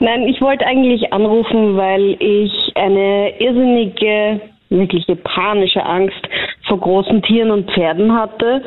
Nein, 0.00 0.28
ich 0.28 0.40
wollte 0.40 0.66
eigentlich 0.66 1.12
anrufen, 1.12 1.76
weil 1.76 2.16
ich 2.20 2.52
eine 2.76 3.32
irrsinnige, 3.40 4.40
wirkliche 4.70 5.16
panische 5.16 5.84
Angst 5.84 6.20
vor 6.66 6.80
großen 6.80 7.22
Tieren 7.22 7.50
und 7.50 7.70
Pferden 7.70 8.12
hatte 8.12 8.62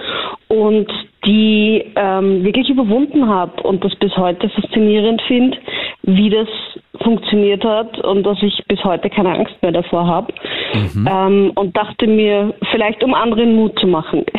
und 0.47 0.87
die 1.25 1.83
ähm, 1.95 2.43
wirklich 2.43 2.69
überwunden 2.69 3.27
habe 3.27 3.61
und 3.63 3.83
das 3.83 3.93
bis 3.95 4.15
heute 4.15 4.49
faszinierend 4.49 5.21
finde, 5.27 5.57
wie 6.03 6.29
das 6.29 6.47
funktioniert 7.03 7.63
hat 7.63 7.99
und 7.99 8.23
dass 8.23 8.37
ich 8.41 8.63
bis 8.67 8.83
heute 8.83 9.09
keine 9.09 9.29
Angst 9.37 9.53
mehr 9.61 9.71
davor 9.71 10.07
habe. 10.07 10.33
Ähm, 10.73 11.51
und 11.55 11.75
dachte 11.75 12.07
mir, 12.07 12.53
vielleicht 12.71 13.03
um 13.03 13.13
anderen 13.13 13.55
Mut 13.55 13.77
zu 13.79 13.87
machen. 13.87 14.25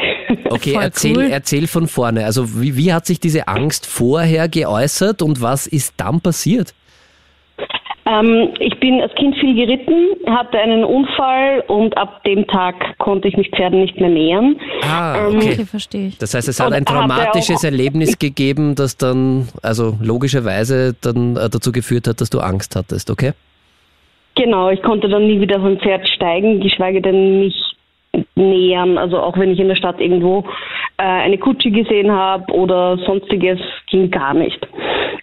Okay, 0.50 0.72
Voll 0.74 0.82
erzähl, 0.82 1.16
cool. 1.16 1.28
erzähl 1.30 1.66
von 1.66 1.86
vorne. 1.88 2.24
Also 2.24 2.60
wie, 2.60 2.76
wie 2.76 2.92
hat 2.92 3.04
sich 3.06 3.20
diese 3.20 3.48
Angst 3.48 3.86
vorher 3.86 4.48
geäußert 4.48 5.20
und 5.20 5.42
was 5.42 5.66
ist 5.66 5.94
dann 5.98 6.20
passiert? 6.20 6.74
Ähm, 8.08 8.50
ich 8.58 8.78
bin 8.80 9.00
als 9.02 9.14
Kind 9.16 9.36
viel 9.36 9.54
geritten, 9.54 10.06
hatte 10.26 10.58
einen 10.58 10.82
Unfall 10.84 11.62
und 11.66 11.96
ab 11.98 12.24
dem 12.24 12.46
Tag 12.46 12.96
konnte 12.98 13.28
ich 13.28 13.36
mich 13.36 13.50
Pferden 13.50 13.80
nicht 13.82 14.00
mehr 14.00 14.08
nähern. 14.08 14.56
Ah, 14.82 15.26
Ähm, 15.28 15.36
okay. 15.36 15.52
Okay, 15.52 15.64
verstehe 15.66 16.08
ich. 16.08 16.18
Das 16.18 16.32
heißt, 16.32 16.48
es 16.48 16.58
hat 16.58 16.72
ein 16.72 16.84
traumatisches 16.84 17.64
Erlebnis 17.64 18.18
gegeben, 18.18 18.74
das 18.74 18.96
dann, 18.96 19.48
also 19.62 19.98
logischerweise 20.02 20.94
dann 21.02 21.36
äh, 21.36 21.50
dazu 21.50 21.70
geführt 21.72 22.08
hat, 22.08 22.20
dass 22.20 22.30
du 22.30 22.40
Angst 22.40 22.76
hattest, 22.76 23.10
okay? 23.10 23.32
Genau, 24.36 24.70
ich 24.70 24.80
konnte 24.82 25.08
dann 25.08 25.26
nie 25.26 25.40
wieder 25.40 25.58
auf 25.58 25.64
ein 25.64 25.78
Pferd 25.80 26.08
steigen, 26.08 26.60
geschweige 26.60 27.02
denn 27.02 27.40
mich 27.40 27.54
nähern. 28.36 28.96
Also 28.96 29.18
auch 29.18 29.36
wenn 29.36 29.50
ich 29.50 29.58
in 29.58 29.68
der 29.68 29.76
Stadt 29.76 30.00
irgendwo 30.00 30.44
eine 31.04 31.38
Kutsche 31.38 31.70
gesehen 31.70 32.10
habe 32.10 32.52
oder 32.52 32.98
sonstiges, 32.98 33.58
ging 33.86 34.10
gar 34.10 34.34
nicht. 34.34 34.58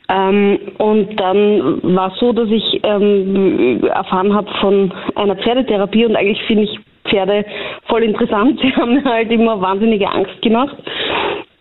Ähm, 0.09 0.59
und 0.77 1.19
dann 1.19 1.95
war 1.95 2.13
es 2.13 2.19
so, 2.19 2.31
dass 2.31 2.49
ich 2.49 2.79
ähm, 2.83 3.83
erfahren 3.83 4.33
habe 4.33 4.49
von 4.61 4.93
einer 5.15 5.35
Pferdetherapie 5.35 6.05
und 6.05 6.15
eigentlich 6.15 6.41
finde 6.43 6.63
ich 6.63 6.79
Pferde 7.09 7.45
voll 7.87 8.03
interessant. 8.03 8.59
Sie 8.63 8.73
haben 8.75 8.95
mir 8.95 9.03
halt 9.03 9.31
immer 9.31 9.59
wahnsinnige 9.61 10.09
Angst 10.09 10.41
gemacht. 10.41 10.75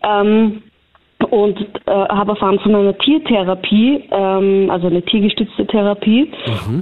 Ähm, 0.03 0.61
und 1.29 1.59
äh, 1.59 1.91
habe 1.91 2.31
erfahren 2.31 2.59
von 2.59 2.75
einer 2.75 2.97
Tiertherapie, 2.97 4.03
ähm, 4.11 4.69
also 4.69 4.87
eine 4.87 5.01
tiergestützte 5.01 5.65
Therapie 5.65 6.31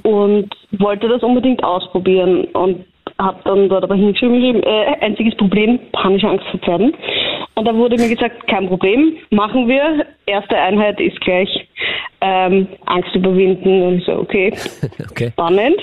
und 0.03 0.49
wollte 0.71 1.07
das 1.07 1.23
unbedingt 1.23 1.63
ausprobieren 1.63 2.45
und 2.53 2.83
habe 3.19 3.39
dann 3.45 3.69
dort 3.69 3.83
aber 3.83 3.95
hingeschrieben, 3.95 4.63
äh, 4.63 4.97
einziges 5.01 5.35
Problem, 5.35 5.79
panische 5.91 6.27
Angst 6.27 6.45
vor 6.47 6.59
Pferden. 6.59 6.93
Und 7.55 7.65
da 7.65 7.75
wurde 7.75 7.97
mir 7.97 8.09
gesagt, 8.09 8.47
kein 8.47 8.67
Problem, 8.67 9.17
machen 9.29 9.67
wir. 9.67 10.05
Erste 10.25 10.57
Einheit 10.57 10.99
ist 10.99 11.19
gleich 11.21 11.67
ähm, 12.21 12.67
Angst 12.85 13.13
überwinden. 13.13 13.83
Und 13.83 13.97
ich 13.99 14.05
so, 14.05 14.13
okay, 14.13 14.53
Okay. 15.11 15.29
spannend. 15.31 15.79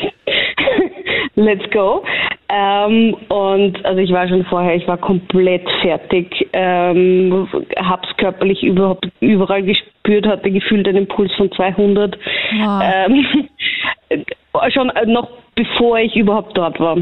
Let's 1.37 1.71
go. 1.71 2.03
Ähm, 2.49 3.15
und 3.29 3.85
also 3.85 4.01
ich 4.01 4.11
war 4.11 4.27
schon 4.27 4.45
vorher, 4.47 4.75
ich 4.75 4.87
war 4.89 4.97
komplett 4.97 5.69
fertig, 5.83 6.49
ähm, 6.53 7.49
hab's 7.77 8.09
körperlich 8.17 8.63
überhaupt 8.65 9.09
überall 9.21 9.63
gespürt, 9.63 10.27
hatte 10.27 10.51
gefühlt 10.51 10.89
einen 10.89 11.07
Puls 11.07 11.33
von 11.37 11.53
200. 11.53 12.17
Wow. 12.59 12.83
Ähm, 12.83 13.49
schon 14.75 14.91
noch 15.07 15.29
bevor 15.55 15.99
ich 16.01 16.17
überhaupt 16.17 16.59
dort 16.59 16.81
war. 16.81 16.97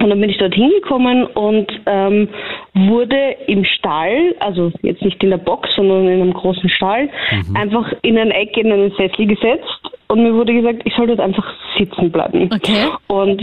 Und 0.00 0.08
dann 0.08 0.20
bin 0.20 0.30
ich 0.30 0.38
dort 0.38 0.54
hingekommen 0.54 1.26
und 1.26 1.70
ähm, 1.86 2.28
wurde 2.74 3.36
im 3.46 3.64
Stall, 3.64 4.34
also 4.40 4.72
jetzt 4.82 5.02
nicht 5.02 5.22
in 5.22 5.30
der 5.30 5.36
Box, 5.36 5.74
sondern 5.76 6.08
in 6.08 6.22
einem 6.22 6.32
großen 6.32 6.68
Stall, 6.70 7.08
einfach 7.54 7.92
in 8.02 8.18
ein 8.18 8.30
Eck 8.30 8.56
in 8.56 8.72
einen 8.72 8.90
Sessel 8.92 9.26
gesetzt 9.26 9.92
und 10.08 10.22
mir 10.22 10.34
wurde 10.34 10.54
gesagt, 10.54 10.82
ich 10.84 10.94
soll 10.94 11.06
dort 11.06 11.20
einfach 11.20 11.44
sitzen 11.78 12.10
bleiben. 12.10 12.50
Okay. 12.52 12.88
Und 13.08 13.42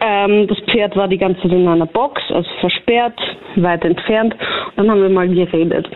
ähm, 0.00 0.46
das 0.48 0.58
Pferd 0.60 0.96
war 0.96 1.08
die 1.08 1.18
ganze 1.18 1.42
Zeit 1.42 1.52
in 1.52 1.68
einer 1.68 1.86
Box, 1.86 2.20
also 2.30 2.48
versperrt, 2.60 3.18
weit 3.56 3.84
entfernt. 3.84 4.34
Und 4.34 4.76
dann 4.76 4.90
haben 4.90 5.02
wir 5.02 5.08
mal 5.08 5.28
geredet. 5.28 5.88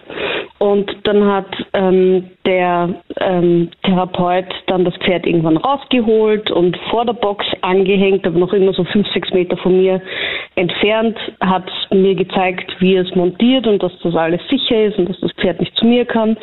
Und 0.58 0.90
dann 1.04 1.24
hat 1.26 1.46
ähm, 1.74 2.30
der 2.46 2.94
ähm, 3.20 3.70
Therapeut 3.82 4.46
dann 4.68 4.84
das 4.84 4.96
Pferd 4.96 5.26
irgendwann 5.26 5.58
rausgeholt 5.58 6.50
und 6.50 6.78
vor 6.90 7.04
der 7.04 7.12
Box 7.12 7.44
angehängt, 7.60 8.26
aber 8.26 8.38
noch 8.38 8.54
immer 8.54 8.72
so 8.72 8.84
fünf, 8.84 9.06
sechs 9.12 9.30
Meter 9.32 9.58
von 9.58 9.76
mir 9.76 10.00
entfernt, 10.54 11.18
hat 11.40 11.70
mir 11.90 12.14
gezeigt, 12.14 12.74
wie 12.78 12.94
er 12.94 13.02
es 13.02 13.14
montiert 13.14 13.66
und 13.66 13.82
dass 13.82 13.92
das 14.02 14.14
alles 14.14 14.40
sicher 14.48 14.86
ist 14.86 14.98
und 14.98 15.10
dass 15.10 15.20
das 15.20 15.32
Pferd 15.32 15.60
nicht 15.60 15.76
zu 15.76 15.84
mir 15.84 16.06
kann. 16.06 16.38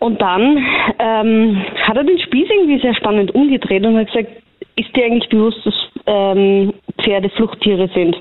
Und 0.00 0.20
dann 0.20 0.58
ähm, 0.98 1.64
hat 1.82 1.96
er 1.96 2.04
den 2.04 2.18
Spieß 2.18 2.48
irgendwie 2.50 2.80
sehr 2.80 2.94
spannend 2.94 3.34
umgedreht 3.34 3.86
und 3.86 3.96
hat 3.96 4.08
gesagt, 4.08 4.30
ist 4.74 4.94
dir 4.94 5.04
eigentlich 5.04 5.28
bewusst, 5.28 5.64
dass 5.64 5.74
ähm, 6.06 6.74
Pferde 7.00 7.28
Fluchttiere 7.30 7.88
sind? 7.94 8.16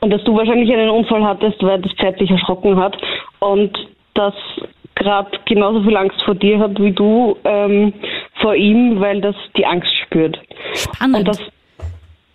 Und 0.00 0.10
dass 0.10 0.22
du 0.24 0.36
wahrscheinlich 0.36 0.72
einen 0.72 0.90
Unfall 0.90 1.24
hattest, 1.24 1.62
weil 1.62 1.80
das 1.80 1.92
Pferd 1.92 2.18
sich 2.18 2.30
erschrocken 2.30 2.76
hat 2.76 2.96
und 3.40 3.76
das 4.14 4.34
gerade 4.94 5.30
genauso 5.46 5.82
viel 5.82 5.96
Angst 5.96 6.22
vor 6.22 6.34
dir 6.34 6.58
hat 6.58 6.80
wie 6.80 6.92
du 6.92 7.36
ähm, 7.44 7.92
vor 8.40 8.54
ihm, 8.54 9.00
weil 9.00 9.20
das 9.20 9.36
die 9.56 9.66
Angst 9.66 9.94
spürt. 10.04 10.38
Spannend. 10.74 11.16
Und 11.18 11.28
das, 11.28 11.40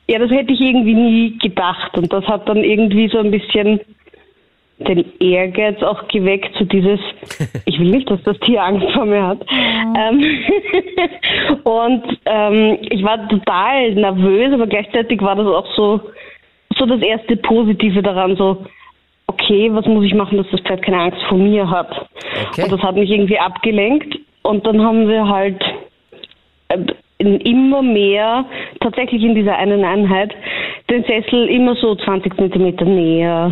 ja, 0.07 0.19
das 0.19 0.31
hätte 0.31 0.53
ich 0.53 0.61
irgendwie 0.61 0.93
nie 0.93 1.37
gedacht. 1.37 1.97
Und 1.97 2.11
das 2.11 2.25
hat 2.25 2.47
dann 2.47 2.63
irgendwie 2.63 3.09
so 3.09 3.19
ein 3.19 3.31
bisschen 3.31 3.79
den 4.79 5.05
Ehrgeiz 5.19 5.81
auch 5.81 6.07
geweckt, 6.07 6.55
so 6.57 6.65
dieses, 6.65 6.99
ich 7.65 7.79
will 7.79 7.89
nicht, 7.89 8.09
dass 8.09 8.21
das 8.23 8.39
Tier 8.39 8.63
Angst 8.63 8.87
vor 8.93 9.05
mir 9.05 9.25
hat. 9.25 9.45
Ähm, 9.49 10.23
und 11.63 12.03
ähm, 12.25 12.77
ich 12.81 13.03
war 13.03 13.27
total 13.27 13.93
nervös, 13.95 14.53
aber 14.53 14.67
gleichzeitig 14.67 15.21
war 15.21 15.35
das 15.35 15.47
auch 15.47 15.67
so, 15.75 16.01
so 16.77 16.85
das 16.85 17.01
erste 17.01 17.35
Positive 17.37 18.01
daran, 18.01 18.35
so, 18.35 18.65
okay, 19.27 19.69
was 19.71 19.85
muss 19.85 20.05
ich 20.05 20.13
machen, 20.13 20.37
dass 20.37 20.47
das 20.51 20.61
Pferd 20.61 20.81
keine 20.83 20.99
Angst 20.99 21.21
vor 21.27 21.37
mir 21.37 21.69
hat? 21.69 21.91
Okay. 22.49 22.63
Und 22.63 22.71
das 22.71 22.81
hat 22.81 22.95
mich 22.95 23.09
irgendwie 23.09 23.39
abgelenkt. 23.39 24.17
Und 24.43 24.65
dann 24.65 24.81
haben 24.81 25.07
wir 25.07 25.27
halt 25.27 25.61
äh, 26.69 26.77
in 27.19 27.39
immer 27.41 27.81
mehr, 27.81 28.45
tatsächlich 28.79 29.23
in 29.23 29.35
dieser 29.35 29.57
einen 29.57 29.83
Einheit, 29.83 30.33
den 30.89 31.03
Sessel 31.03 31.47
immer 31.49 31.75
so 31.75 31.95
20 31.95 32.35
Zentimeter 32.35 32.85
näher, 32.85 33.51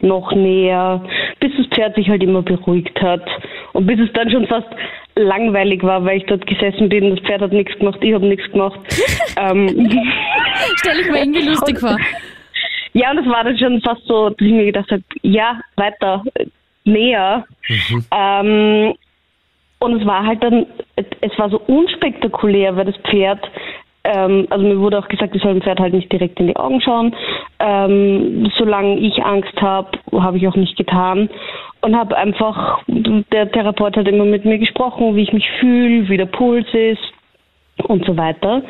noch 0.00 0.32
näher, 0.34 1.02
bis 1.40 1.52
das 1.56 1.66
Pferd 1.68 1.96
sich 1.96 2.08
halt 2.08 2.22
immer 2.22 2.42
beruhigt 2.42 3.00
hat. 3.00 3.26
Und 3.72 3.86
bis 3.86 3.98
es 3.98 4.12
dann 4.12 4.30
schon 4.30 4.46
fast 4.46 4.68
langweilig 5.16 5.82
war, 5.82 6.04
weil 6.04 6.18
ich 6.18 6.26
dort 6.26 6.46
gesessen 6.46 6.88
bin, 6.88 7.10
das 7.10 7.24
Pferd 7.24 7.40
hat 7.40 7.52
nichts 7.52 7.76
gemacht, 7.78 7.98
ich 8.02 8.14
habe 8.14 8.26
nichts 8.26 8.50
gemacht. 8.50 8.78
ähm, 9.36 9.68
Stelle 10.76 11.00
ich 11.00 11.10
mir 11.10 11.18
irgendwie 11.18 11.48
lustig 11.48 11.78
vor. 11.78 11.96
Ja, 12.94 13.10
und 13.10 13.18
es 13.18 13.26
war 13.26 13.44
dann 13.44 13.58
schon 13.58 13.80
fast 13.82 14.04
so, 14.06 14.30
dass 14.30 14.40
ich 14.40 14.52
mir 14.52 14.66
gedacht 14.66 14.90
habe, 14.90 15.02
ja, 15.22 15.60
weiter, 15.76 16.22
äh, 16.34 16.46
näher. 16.84 17.44
Ähm, 18.12 18.94
und 19.80 20.00
es 20.00 20.06
war 20.06 20.24
halt 20.24 20.42
dann, 20.42 20.66
es 20.96 21.38
war 21.38 21.50
so 21.50 21.60
unspektakulär, 21.66 22.76
weil 22.76 22.86
das 22.86 22.96
Pferd, 23.08 23.40
ähm, 24.04 24.46
also 24.48 24.64
mir 24.64 24.78
wurde 24.78 24.98
auch 24.98 25.08
gesagt, 25.08 25.34
ich 25.34 25.42
soll 25.42 25.54
dem 25.54 25.62
Pferd 25.62 25.80
halt 25.80 25.92
nicht 25.92 26.12
direkt 26.12 26.38
in 26.38 26.46
die 26.46 26.56
Augen 26.56 26.80
schauen. 26.80 27.14
Ähm, 27.58 28.50
solange 28.56 28.98
ich 28.98 29.22
Angst 29.24 29.60
habe, 29.60 29.98
habe 30.12 30.38
ich 30.38 30.46
auch 30.46 30.56
nicht 30.56 30.76
getan. 30.76 31.28
Und 31.80 31.96
habe 31.96 32.16
einfach, 32.16 32.82
der 32.86 33.50
Therapeut 33.50 33.96
hat 33.96 34.08
immer 34.08 34.24
mit 34.24 34.44
mir 34.44 34.58
gesprochen, 34.58 35.16
wie 35.16 35.22
ich 35.22 35.32
mich 35.32 35.50
fühle, 35.58 36.08
wie 36.08 36.16
der 36.16 36.26
Puls 36.26 36.66
ist 36.72 37.02
und 37.82 38.06
so 38.06 38.16
weiter. 38.16 38.62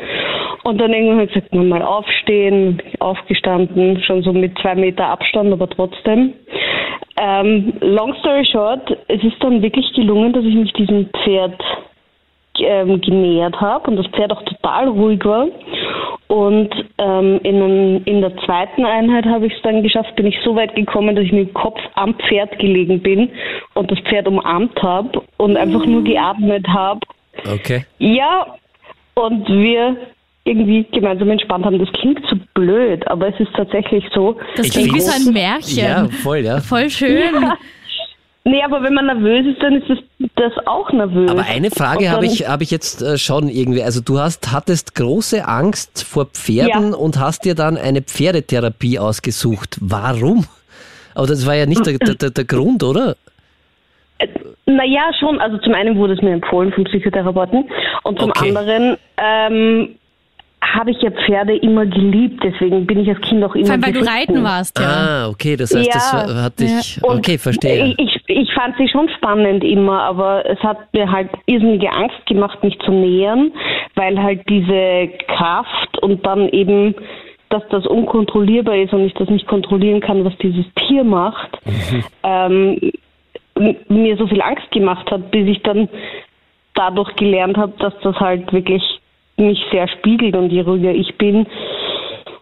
Und 0.65 0.81
dann 0.81 0.93
irgendwann 0.93 1.21
hat 1.21 1.29
er 1.29 1.41
gesagt, 1.43 1.55
mal 1.55 1.83
aufstehen, 1.83 2.83
aufgestanden, 2.99 4.03
schon 4.03 4.23
so 4.23 4.33
mit 4.33 4.59
zwei 4.59 4.75
Meter 4.75 5.07
Abstand, 5.07 5.53
aber 5.53 5.69
trotzdem. 5.69 6.33
Ähm, 7.17 7.75
long 7.81 8.15
story 8.21 8.45
short, 8.45 8.97
es 9.09 9.23
ist 9.23 9.37
dann 9.41 9.63
wirklich 9.63 9.93
gelungen, 9.93 10.33
dass 10.33 10.45
ich 10.45 10.55
mich 10.55 10.73
diesem 10.73 11.09
Pferd 11.23 11.61
ähm, 12.59 13.01
genähert 13.01 13.61
habe 13.61 13.91
und 13.91 13.97
das 13.97 14.07
Pferd 14.09 14.33
auch 14.33 14.43
total 14.43 14.89
ruhig 14.89 15.25
war. 15.25 15.49
Und 16.29 16.71
ähm, 16.99 17.41
in, 17.43 18.03
in 18.05 18.21
der 18.23 18.35
zweiten 18.39 18.87
Einheit 18.87 19.27
habe 19.27 19.47
ich 19.47 19.53
es 19.53 19.63
dann 19.63 19.83
geschafft, 19.83 20.17
bin 20.17 20.27
ich 20.27 20.37
so 20.45 20.57
weit 20.57 20.75
gekommen, 20.75 21.15
dass 21.15 21.27
ich 21.27 21.33
mit 21.33 21.49
dem 21.49 21.55
Kopf 21.55 21.79
am 21.95 22.15
Pferd 22.15 22.59
gelegen 22.59 23.01
bin 23.01 23.31
und 23.75 23.91
das 23.91 23.99
Pferd 24.01 24.27
umarmt 24.27 24.83
habe 24.83 25.23
und 25.37 25.57
einfach 25.57 25.85
nur 25.85 26.03
geatmet 26.03 26.67
habe. 26.69 27.01
Okay. 27.53 27.85
Ja, 27.99 28.47
und 29.15 29.47
wir 29.49 29.97
irgendwie 30.45 30.85
gemeinsam 30.93 31.31
entspannt 31.31 31.65
haben. 31.65 31.79
Das 31.79 31.91
klingt 31.93 32.21
so 32.29 32.37
blöd, 32.55 33.07
aber 33.09 33.29
es 33.29 33.41
ist 33.41 33.53
tatsächlich 33.55 34.05
so. 34.15 34.37
Das 34.57 34.71
klingt 34.71 34.95
wie 34.95 35.01
so 35.01 35.13
ein 35.13 35.33
Märchen. 35.33 35.79
Ja, 35.79 36.09
voll, 36.23 36.39
ja. 36.39 36.61
Voll 36.61 36.91
schön. 36.91 37.35
Ja. 37.43 37.57
Nee, 38.47 38.63
aber 38.63 38.83
wenn 38.83 38.93
man 38.93 39.07
nervös 39.07 39.47
ist, 39.47 39.63
dann 39.63 39.73
ist 39.81 39.89
das, 39.89 39.99
das 40.37 40.67
auch 40.67 40.93
nervös. 40.93 41.31
Aber 41.31 41.47
eine 41.47 41.71
Frage 41.71 42.11
habe 42.11 42.27
ich, 42.27 42.47
habe 42.47 42.63
ich 42.63 42.71
jetzt 42.71 43.01
äh, 43.01 43.17
schon 43.17 43.49
irgendwie. 43.49 43.83
Also 43.83 44.03
du 44.03 44.19
hast, 44.19 44.53
hattest 44.53 44.95
große 44.95 45.49
Angst 45.49 46.05
vor 46.05 46.27
Pferden 46.27 46.91
Ja. 46.91 46.97
und 46.99 47.19
hast 47.19 47.47
dir 47.47 47.55
dann 47.55 47.79
eine 47.79 48.03
Pferdetherapie 48.03 48.99
ausgesucht. 48.99 49.79
Warum? 49.81 50.45
Aber 51.15 51.27
das 51.27 51.47
war 51.47 51.55
ja 51.55 51.65
nicht 51.65 51.87
der, 51.87 51.97
der, 51.97 52.17
der, 52.17 52.31
der 52.31 52.45
Grund, 52.45 52.83
oder? 52.83 53.17
Naja, 54.67 55.11
schon. 55.19 55.41
Also 55.41 55.57
zum 55.59 55.73
einen 55.73 55.97
wurde 55.97 56.13
es 56.13 56.21
mir 56.21 56.33
empfohlen 56.33 56.71
vom 56.73 56.85
Psychotherapeuten 56.85 57.65
und 58.03 58.19
zum 58.21 58.29
Okay. 58.31 58.49
anderen 58.49 58.97
ähm, 59.17 59.97
habe 60.73 60.91
ich 60.91 61.01
ja 61.03 61.11
Pferde 61.11 61.57
immer 61.57 61.85
geliebt. 61.87 62.43
Deswegen 62.43 62.87
bin 62.87 63.01
ich 63.01 63.09
als 63.09 63.21
Kind 63.21 63.45
auch 63.45 63.55
immer 63.55 63.67
Vor 63.67 63.75
allem, 63.75 63.85
weil 63.87 63.93
du 63.93 64.01
reiten 64.01 64.43
warst, 64.43 64.79
ja. 64.79 64.87
Ah, 64.87 65.29
okay, 65.29 65.57
das 65.57 65.75
heißt, 65.75 65.95
das 65.95 66.13
Ja. 66.13 66.19
war- 66.29 66.43
hat 66.45 66.59
dich. 66.59 66.99
Und 67.03 67.19
Okay, 67.19 67.39
verstehe. 67.39 67.95
Ich, 67.99 67.99
ich, 67.99 68.23
ich 68.29 68.53
fand 68.55 68.77
sie 68.79 68.89
schon 68.89 69.09
spannend 69.11 69.63
immer, 69.63 70.03
aber 70.03 70.45
es 70.49 70.59
hat 70.61 70.93
mir 70.95 71.11
halt 71.11 71.31
irrsinnige 71.47 71.93
Angst 71.93 72.25
gemacht, 72.27 72.63
mich 72.65 72.79
zu 72.81 72.91
nähern, 72.93 73.53
weil 73.95 74.21
halt 74.23 74.41
diese 74.49 75.09
Kraft 75.37 75.99
und 76.03 76.25
dann 76.27 76.49
eben, 76.49 76.95
dass 77.51 77.63
das 77.71 77.87
unkontrollierbar 77.87 78.77
ist 78.77 78.93
und 78.93 79.05
ich 79.05 79.15
das 79.15 79.29
nicht 79.29 79.47
kontrollieren 79.47 80.01
kann, 80.01 80.25
was 80.25 80.37
dieses 80.39 80.65
Tier 80.87 81.05
macht, 81.05 81.51
ähm, 82.23 82.81
m- 83.57 83.77
mir 83.89 84.17
so 84.17 84.27
viel 84.27 84.43
Angst 84.43 84.71
gemacht 84.73 85.11
hat, 85.11 85.31
bis 85.31 85.47
ich 85.47 85.63
dann 85.63 85.89
dadurch 86.75 87.15
gelernt 87.17 87.57
habe, 87.57 87.73
dass 87.79 87.93
das 88.03 88.17
halt 88.17 88.53
wirklich 88.53 88.83
mich 89.37 89.59
sehr 89.71 89.89
spiegelt 89.89 90.37
und 90.37 90.51
je 90.51 90.61
ruhiger 90.63 90.93
ich 90.93 91.17
bin, 91.17 91.47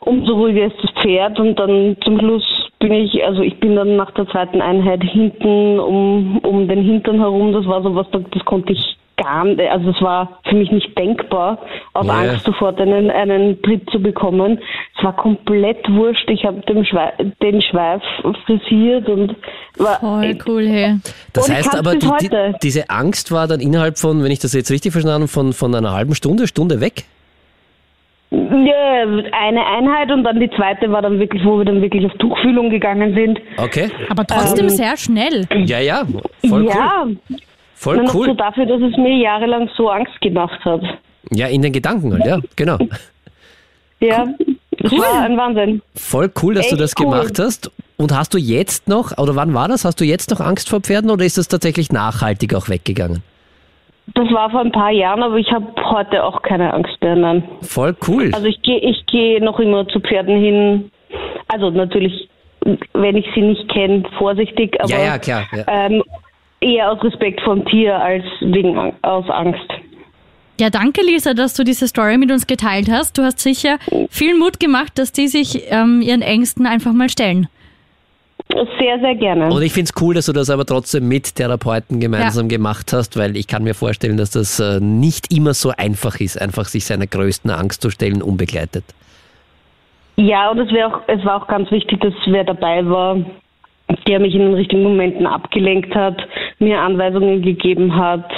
umso 0.00 0.34
ruhiger 0.34 0.66
ist 0.66 0.76
das 0.82 0.90
Pferd 1.02 1.38
und 1.38 1.58
dann 1.58 1.96
zum 2.04 2.18
Schluss 2.18 2.44
bin 2.78 2.92
ich, 2.92 3.24
also 3.24 3.42
ich 3.42 3.58
bin 3.60 3.76
dann 3.76 3.96
nach 3.96 4.10
der 4.12 4.26
zweiten 4.28 4.60
Einheit 4.60 5.02
hinten 5.04 5.78
um, 5.78 6.38
um 6.38 6.68
den 6.68 6.82
Hintern 6.82 7.18
herum, 7.18 7.52
das 7.52 7.66
war 7.66 7.82
so 7.82 7.94
was, 7.94 8.06
das 8.10 8.44
konnte 8.44 8.72
ich 8.72 8.96
gar 9.22 9.44
nicht, 9.44 9.60
also 9.60 9.90
es 9.90 10.00
war 10.02 10.40
für 10.48 10.56
mich 10.56 10.70
nicht 10.70 10.96
denkbar, 10.98 11.58
aus 11.94 12.06
Ja. 12.06 12.12
Angst 12.12 12.44
sofort 12.44 12.80
einen, 12.80 13.10
einen 13.10 13.60
Tritt 13.62 13.88
zu 13.90 14.00
bekommen. 14.00 14.58
Es 14.96 15.04
war 15.04 15.16
komplett 15.16 15.88
wurscht, 15.88 16.28
ich 16.30 16.44
habe 16.44 16.60
den, 16.62 16.84
Schweif, 16.84 17.14
den 17.42 17.62
Schweif 17.62 18.02
frisiert 18.46 19.08
und 19.08 19.34
war 19.78 20.00
Voll 20.00 20.38
cool, 20.46 20.66
hey. 20.66 20.96
Das 21.32 21.50
heißt 21.50 21.76
aber, 21.76 21.96
die, 21.96 22.08
die, 22.20 22.28
diese 22.62 22.90
Angst 22.90 23.32
war 23.32 23.46
dann 23.48 23.60
innerhalb 23.60 23.98
von, 23.98 24.22
wenn 24.22 24.30
ich 24.30 24.40
das 24.40 24.52
jetzt 24.52 24.70
richtig 24.70 24.92
verstanden 24.92 25.22
habe, 25.22 25.28
von, 25.28 25.52
von 25.52 25.74
einer 25.74 25.92
halben 25.92 26.14
Stunde, 26.14 26.46
Stunde 26.46 26.80
weg? 26.80 27.04
Ja, 28.30 29.02
eine 29.32 29.66
Einheit 29.66 30.10
und 30.10 30.24
dann 30.24 30.40
die 30.40 30.50
zweite 30.56 30.90
war 30.90 31.02
dann 31.02 31.18
wirklich, 31.18 31.44
wo 31.44 31.58
wir 31.58 31.66
dann 31.66 31.82
wirklich 31.82 32.06
auf 32.06 32.12
Tuchfühlung 32.18 32.70
gegangen 32.70 33.14
sind. 33.14 33.38
Okay. 33.58 33.90
Aber 34.08 34.26
trotzdem 34.26 34.66
Ähm, 34.66 34.70
sehr 34.70 34.96
schnell. 34.96 35.46
Ja, 35.66 35.80
ja, 35.80 36.04
voll 36.48 36.66
ja, 36.66 37.04
cool. 37.04 37.16
Voll 37.82 37.96
nur 37.96 38.04
noch 38.04 38.12
so 38.12 38.18
cool. 38.20 38.36
dafür, 38.36 38.64
dass 38.64 38.80
es 38.80 38.96
mir 38.96 39.16
jahrelang 39.16 39.68
so 39.76 39.90
Angst 39.90 40.20
gemacht 40.20 40.64
hat. 40.64 40.82
Ja, 41.32 41.48
in 41.48 41.62
den 41.62 41.72
Gedanken 41.72 42.12
halt, 42.12 42.24
ja, 42.24 42.38
genau. 42.54 42.78
Ja, 44.00 44.26
das 44.78 44.90
war 44.90 45.22
ein 45.22 45.36
Wahnsinn. 45.36 45.80
Voll 45.94 46.28
cool, 46.42 46.54
dass 46.54 46.66
du 46.68 46.74
Echt 46.74 46.82
das 46.82 46.94
cool. 46.98 47.04
gemacht 47.06 47.38
hast. 47.38 47.70
Und 47.96 48.12
hast 48.12 48.34
du 48.34 48.38
jetzt 48.38 48.88
noch, 48.88 49.16
oder 49.16 49.36
wann 49.36 49.54
war 49.54 49.68
das? 49.68 49.84
Hast 49.84 50.00
du 50.00 50.04
jetzt 50.04 50.30
noch 50.32 50.40
Angst 50.40 50.68
vor 50.68 50.80
Pferden 50.80 51.08
oder 51.08 51.24
ist 51.24 51.38
das 51.38 51.46
tatsächlich 51.46 51.92
nachhaltig 51.92 52.52
auch 52.56 52.68
weggegangen? 52.68 53.22
Das 54.14 54.28
war 54.32 54.50
vor 54.50 54.60
ein 54.60 54.72
paar 54.72 54.90
Jahren, 54.90 55.22
aber 55.22 55.36
ich 55.36 55.52
habe 55.52 55.66
heute 55.84 56.24
auch 56.24 56.42
keine 56.42 56.74
Angst 56.74 57.00
mehr. 57.00 57.14
Nein. 57.14 57.44
Voll 57.62 57.94
cool. 58.08 58.30
Also 58.34 58.46
ich 58.48 58.60
gehe 58.62 58.78
ich 58.78 59.06
geh 59.06 59.38
noch 59.38 59.60
immer 59.60 59.86
zu 59.86 60.00
Pferden 60.00 60.40
hin. 60.40 60.90
Also 61.46 61.70
natürlich, 61.70 62.28
wenn 62.92 63.16
ich 63.16 63.26
sie 63.36 63.42
nicht 63.42 63.68
kenne, 63.68 64.02
vorsichtig, 64.18 64.80
aber 64.80 64.90
ja, 64.90 65.04
ja, 65.04 65.18
klar. 65.18 65.46
Ja. 65.52 65.64
Ähm, 65.68 66.02
eher 66.62 66.90
aus 66.92 67.02
Respekt 67.02 67.40
vom 67.42 67.64
Tier 67.66 67.96
als 68.00 68.24
wegen 68.40 68.78
aus 69.02 69.28
Angst. 69.28 69.68
Ja, 70.60 70.70
danke 70.70 71.00
Lisa, 71.02 71.34
dass 71.34 71.54
du 71.54 71.64
diese 71.64 71.88
Story 71.88 72.18
mit 72.18 72.30
uns 72.30 72.46
geteilt 72.46 72.88
hast. 72.90 73.18
Du 73.18 73.22
hast 73.22 73.40
sicher 73.40 73.78
viel 74.10 74.38
Mut 74.38 74.60
gemacht, 74.60 74.92
dass 74.96 75.10
die 75.10 75.26
sich 75.28 75.62
ähm, 75.70 76.00
ihren 76.02 76.22
Ängsten 76.22 76.66
einfach 76.66 76.92
mal 76.92 77.08
stellen. 77.08 77.48
Sehr, 78.78 78.98
sehr 79.00 79.14
gerne. 79.14 79.50
Und 79.52 79.62
ich 79.62 79.72
finde 79.72 79.90
es 79.94 80.02
cool, 80.02 80.14
dass 80.14 80.26
du 80.26 80.32
das 80.32 80.50
aber 80.50 80.66
trotzdem 80.66 81.08
mit 81.08 81.36
Therapeuten 81.36 82.00
gemeinsam 82.00 82.46
Ja. 82.50 82.56
gemacht 82.56 82.92
hast, 82.92 83.16
weil 83.16 83.36
ich 83.36 83.46
kann 83.46 83.64
mir 83.64 83.74
vorstellen, 83.74 84.16
dass 84.18 84.30
das 84.30 84.60
äh, 84.60 84.78
nicht 84.78 85.32
immer 85.32 85.54
so 85.54 85.70
einfach 85.76 86.20
ist, 86.20 86.40
einfach 86.40 86.66
sich 86.66 86.84
seiner 86.84 87.06
größten 87.06 87.50
Angst 87.50 87.80
zu 87.82 87.90
stellen, 87.90 88.20
unbegleitet. 88.20 88.84
Ja, 90.16 90.50
und 90.50 90.58
es, 90.58 90.68
auch, 90.84 91.00
es 91.06 91.24
war 91.24 91.42
auch 91.42 91.48
ganz 91.48 91.70
wichtig, 91.70 92.00
dass 92.02 92.12
wer 92.26 92.44
dabei 92.44 92.84
war, 92.86 93.16
der 94.06 94.20
mich 94.20 94.34
in 94.34 94.40
den 94.40 94.54
richtigen 94.54 94.82
Momenten 94.82 95.26
abgelenkt 95.26 95.94
hat, 95.94 96.16
mir 96.58 96.80
Anweisungen 96.80 97.42
gegeben 97.42 97.96
hat. 97.96 98.30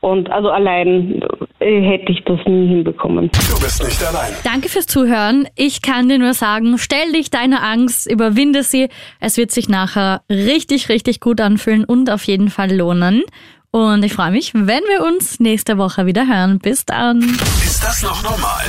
Und 0.00 0.30
also 0.30 0.50
allein 0.50 1.20
äh, 1.58 1.80
hätte 1.80 2.12
ich 2.12 2.22
das 2.24 2.38
nie 2.46 2.68
hinbekommen. 2.68 3.30
Du 3.32 3.60
bist 3.60 3.82
nicht 3.82 4.04
allein. 4.04 4.32
Danke 4.44 4.68
fürs 4.68 4.86
Zuhören. 4.86 5.48
Ich 5.56 5.82
kann 5.82 6.08
dir 6.08 6.18
nur 6.18 6.34
sagen, 6.34 6.78
stell 6.78 7.12
dich 7.12 7.30
deiner 7.30 7.62
Angst, 7.62 8.10
überwinde 8.10 8.62
sie. 8.62 8.88
Es 9.20 9.36
wird 9.36 9.50
sich 9.50 9.68
nachher 9.68 10.22
richtig, 10.30 10.88
richtig 10.88 11.20
gut 11.20 11.40
anfühlen 11.40 11.84
und 11.84 12.10
auf 12.10 12.24
jeden 12.24 12.50
Fall 12.50 12.72
lohnen. 12.72 13.22
Und 13.70 14.04
ich 14.04 14.14
freue 14.14 14.30
mich, 14.30 14.54
wenn 14.54 14.64
wir 14.64 15.04
uns 15.04 15.40
nächste 15.40 15.76
Woche 15.76 16.06
wieder 16.06 16.26
hören. 16.26 16.58
Bis 16.60 16.84
dann. 16.84 17.20
Ist 17.20 17.82
das 17.82 18.02
noch 18.02 18.22
normal? 18.22 18.64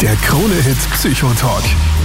Der 0.00 0.14
Krone-Hit 0.16 0.78
Psychotalk. 0.92 1.64